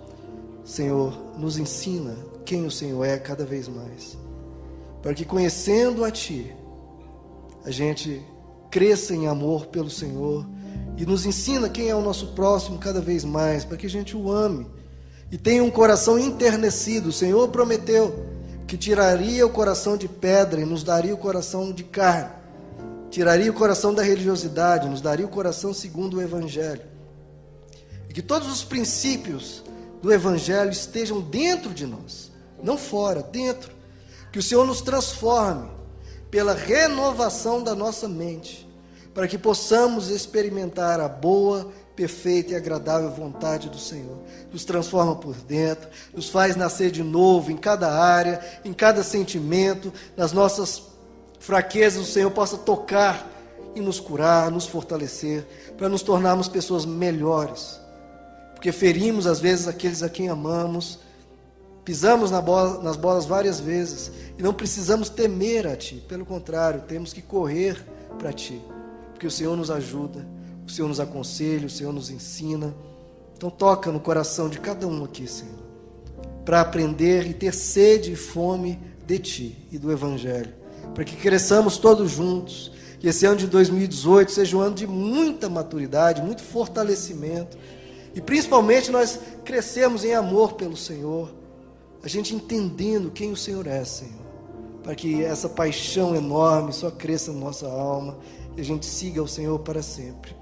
Senhor, 0.64 1.14
nos 1.38 1.58
ensina 1.58 2.16
quem 2.46 2.66
o 2.66 2.72
Senhor 2.72 3.04
é 3.04 3.18
cada 3.18 3.46
vez 3.46 3.68
mais. 3.68 4.18
Para 5.04 5.14
que 5.14 5.26
conhecendo 5.26 6.06
a 6.06 6.10
Ti, 6.10 6.56
a 7.66 7.70
gente 7.70 8.26
cresça 8.72 9.14
em 9.14 9.28
amor 9.28 9.66
pelo 9.66 9.90
Senhor 9.90 10.48
e 10.98 11.06
nos 11.06 11.26
ensina 11.26 11.68
quem 11.68 11.90
é 11.90 11.96
o 11.96 12.02
nosso 12.02 12.28
próximo 12.28 12.78
cada 12.78 13.02
vez 13.02 13.26
mais, 13.26 13.66
para 13.66 13.76
que 13.76 13.86
a 13.86 13.90
gente 13.90 14.16
o 14.16 14.32
ame 14.32 14.66
e 15.30 15.38
tenha 15.38 15.62
um 15.62 15.70
coração 15.70 16.18
enternecido. 16.18 17.10
O 17.10 17.14
Senhor 17.14 17.50
prometeu 17.50 18.26
que 18.66 18.78
tiraria 18.78 19.46
o 19.46 19.50
coração 19.50 19.98
de 19.98 20.08
pedra 20.08 20.62
e 20.62 20.66
nos 20.66 20.82
daria 20.82 21.14
o 21.14 21.18
coração 21.18 21.74
de 21.74 21.84
carne, 21.84 22.32
tiraria 23.10 23.52
o 23.52 23.54
coração 23.54 23.94
da 23.94 24.02
religiosidade, 24.02 24.88
nos 24.88 25.02
daria 25.02 25.26
o 25.26 25.30
coração 25.30 25.74
segundo 25.74 26.18
o 26.18 26.22
Evangelho. 26.22 26.97
Que 28.18 28.24
todos 28.24 28.52
os 28.52 28.64
princípios 28.64 29.64
do 30.02 30.12
Evangelho 30.12 30.72
estejam 30.72 31.22
dentro 31.22 31.72
de 31.72 31.86
nós, 31.86 32.32
não 32.64 32.76
fora, 32.76 33.22
dentro. 33.22 33.72
Que 34.32 34.40
o 34.40 34.42
Senhor 34.42 34.66
nos 34.66 34.82
transforme 34.82 35.70
pela 36.32 36.56
renovação 36.56 37.62
da 37.62 37.76
nossa 37.76 38.08
mente, 38.08 38.68
para 39.14 39.28
que 39.28 39.38
possamos 39.38 40.10
experimentar 40.10 41.00
a 41.00 41.08
boa, 41.08 41.72
perfeita 41.96 42.54
e 42.54 42.56
agradável 42.56 43.12
vontade 43.12 43.70
do 43.70 43.78
Senhor. 43.78 44.18
Nos 44.52 44.66
transforma 44.66 45.16
por 45.16 45.36
dentro, 45.36 45.88
nos 46.12 46.28
faz 46.28 46.56
nascer 46.56 46.90
de 46.90 47.04
novo 47.04 47.52
em 47.52 47.58
cada 47.58 47.88
área, 47.88 48.42
em 48.66 48.74
cada 48.74 49.04
sentimento, 49.04 49.94
nas 50.16 50.32
nossas 50.32 50.82
fraquezas, 51.40 52.02
o 52.02 52.12
Senhor 52.12 52.32
possa 52.32 52.58
tocar 52.58 53.30
e 53.76 53.80
nos 53.80 54.00
curar, 54.00 54.50
nos 54.50 54.66
fortalecer, 54.66 55.46
para 55.78 55.88
nos 55.88 56.02
tornarmos 56.02 56.48
pessoas 56.48 56.84
melhores. 56.84 57.86
Porque 58.58 58.72
ferimos 58.72 59.26
às 59.28 59.40
vezes 59.40 59.68
aqueles 59.68 60.04
a 60.04 60.10
quem 60.10 60.30
amamos, 60.30 61.00
pisamos 61.86 62.32
na 62.32 62.42
bola, 62.42 62.82
nas 62.82 62.98
bolas 62.98 63.26
várias 63.26 63.60
vezes 63.60 64.12
e 64.38 64.42
não 64.44 64.54
precisamos 64.54 65.10
temer 65.10 65.68
a 65.68 65.76
Ti, 65.76 66.04
pelo 66.08 66.26
contrário, 66.26 66.82
temos 66.82 67.14
que 67.14 67.22
correr 67.22 67.82
para 68.18 68.34
Ti, 68.34 68.62
porque 69.14 69.28
o 69.28 69.32
Senhor 69.32 69.56
nos 69.56 69.72
ajuda 69.72 70.38
o 70.68 70.72
Senhor 70.72 70.88
nos 70.90 71.00
aconselha, 71.00 71.66
o 71.66 71.70
Senhor 71.70 71.94
nos 71.94 72.10
ensina. 72.10 72.76
Então 73.36 73.50
toca 73.50 73.90
no 73.90 74.02
coração 74.02 74.50
de 74.50 74.60
cada 74.60 74.86
um 74.86 75.06
aqui, 75.06 75.26
Senhor, 75.26 75.56
para 76.44 76.60
aprender 76.60 77.26
e 77.26 77.34
ter 77.34 77.54
sede 77.54 78.12
e 78.12 78.16
fome 78.16 78.78
de 79.06 79.18
Ti 79.18 79.68
e 79.72 79.78
do 79.78 79.92
Evangelho, 79.92 80.54
para 80.94 81.06
que 81.06 81.16
cresçamos 81.16 81.78
todos 81.78 82.12
juntos. 82.12 82.72
Que 83.00 83.08
esse 83.08 83.28
ano 83.28 83.38
de 83.38 83.46
2018 83.46 84.32
seja 84.32 84.58
um 84.58 84.60
ano 84.60 84.76
de 84.76 84.88
muita 84.88 85.48
maturidade, 85.48 86.22
muito 86.22 86.42
fortalecimento. 86.42 87.56
E 88.18 88.22
principalmente 88.22 88.90
nós 88.90 89.20
crescemos 89.46 90.04
em 90.04 90.16
amor 90.16 90.54
pelo 90.54 90.76
Senhor, 90.76 91.32
a 92.02 92.08
gente 92.08 92.34
entendendo 92.34 93.12
quem 93.12 93.32
o 93.32 93.38
Senhor 93.38 93.68
é, 93.68 93.86
Senhor. 93.86 94.26
Para 94.84 94.96
que 94.96 95.24
essa 95.24 95.48
paixão 95.48 96.16
enorme 96.16 96.74
só 96.74 96.90
cresça 96.90 97.32
na 97.32 97.40
nossa 97.42 97.68
alma 97.68 98.18
e 98.56 98.62
a 98.62 98.64
gente 98.64 98.88
siga 98.88 99.22
o 99.22 99.28
Senhor 99.28 99.60
para 99.60 99.84
sempre. 99.84 100.36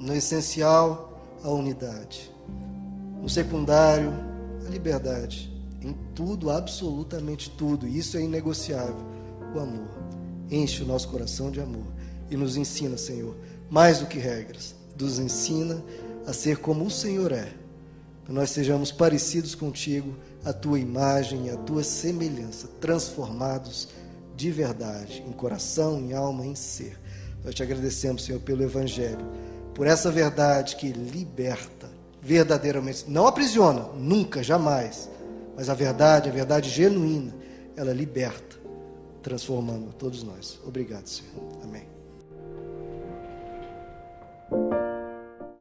No 0.00 0.12
essencial, 0.16 1.16
a 1.44 1.48
unidade. 1.48 2.28
No 3.20 3.28
secundário, 3.28 4.12
a 4.66 4.68
liberdade. 4.68 5.48
Em 5.80 5.92
tudo, 6.12 6.50
absolutamente 6.50 7.50
tudo. 7.50 7.86
Isso 7.86 8.16
é 8.16 8.20
inegociável. 8.20 9.06
O 9.54 9.60
amor. 9.60 9.88
Enche 10.50 10.82
o 10.82 10.86
nosso 10.86 11.08
coração 11.08 11.52
de 11.52 11.60
amor. 11.60 11.86
E 12.28 12.36
nos 12.36 12.56
ensina, 12.56 12.98
Senhor, 12.98 13.36
mais 13.70 14.00
do 14.00 14.06
que 14.06 14.18
regras. 14.18 14.74
Nos 14.98 15.20
ensina 15.20 15.80
a 16.26 16.32
ser 16.32 16.58
como 16.58 16.84
o 16.84 16.90
Senhor 16.90 17.32
é. 17.32 17.52
Que 18.24 18.32
nós 18.32 18.50
sejamos 18.50 18.92
parecidos 18.92 19.54
contigo, 19.54 20.16
a 20.44 20.52
tua 20.52 20.78
imagem 20.78 21.46
e 21.46 21.50
a 21.50 21.56
tua 21.56 21.82
semelhança, 21.82 22.68
transformados 22.80 23.88
de 24.36 24.50
verdade, 24.50 25.24
em 25.26 25.32
coração, 25.32 25.98
em 25.98 26.12
alma, 26.12 26.46
em 26.46 26.54
ser. 26.54 26.98
Nós 27.44 27.54
te 27.54 27.62
agradecemos, 27.62 28.24
Senhor, 28.24 28.40
pelo 28.40 28.62
Evangelho 28.62 29.26
por 29.74 29.86
essa 29.86 30.10
verdade 30.10 30.76
que 30.76 30.92
liberta 30.92 31.90
verdadeiramente, 32.20 33.06
não 33.08 33.26
aprisiona, 33.26 33.88
nunca, 33.94 34.44
jamais, 34.44 35.10
mas 35.56 35.68
a 35.68 35.74
verdade, 35.74 36.28
a 36.28 36.32
verdade 36.32 36.70
genuína, 36.70 37.34
ela 37.76 37.92
liberta, 37.92 38.56
transformando 39.20 39.92
todos 39.94 40.22
nós. 40.22 40.58
Obrigado, 40.64 41.08
Senhor. 41.08 41.32
Amém. 41.64 41.91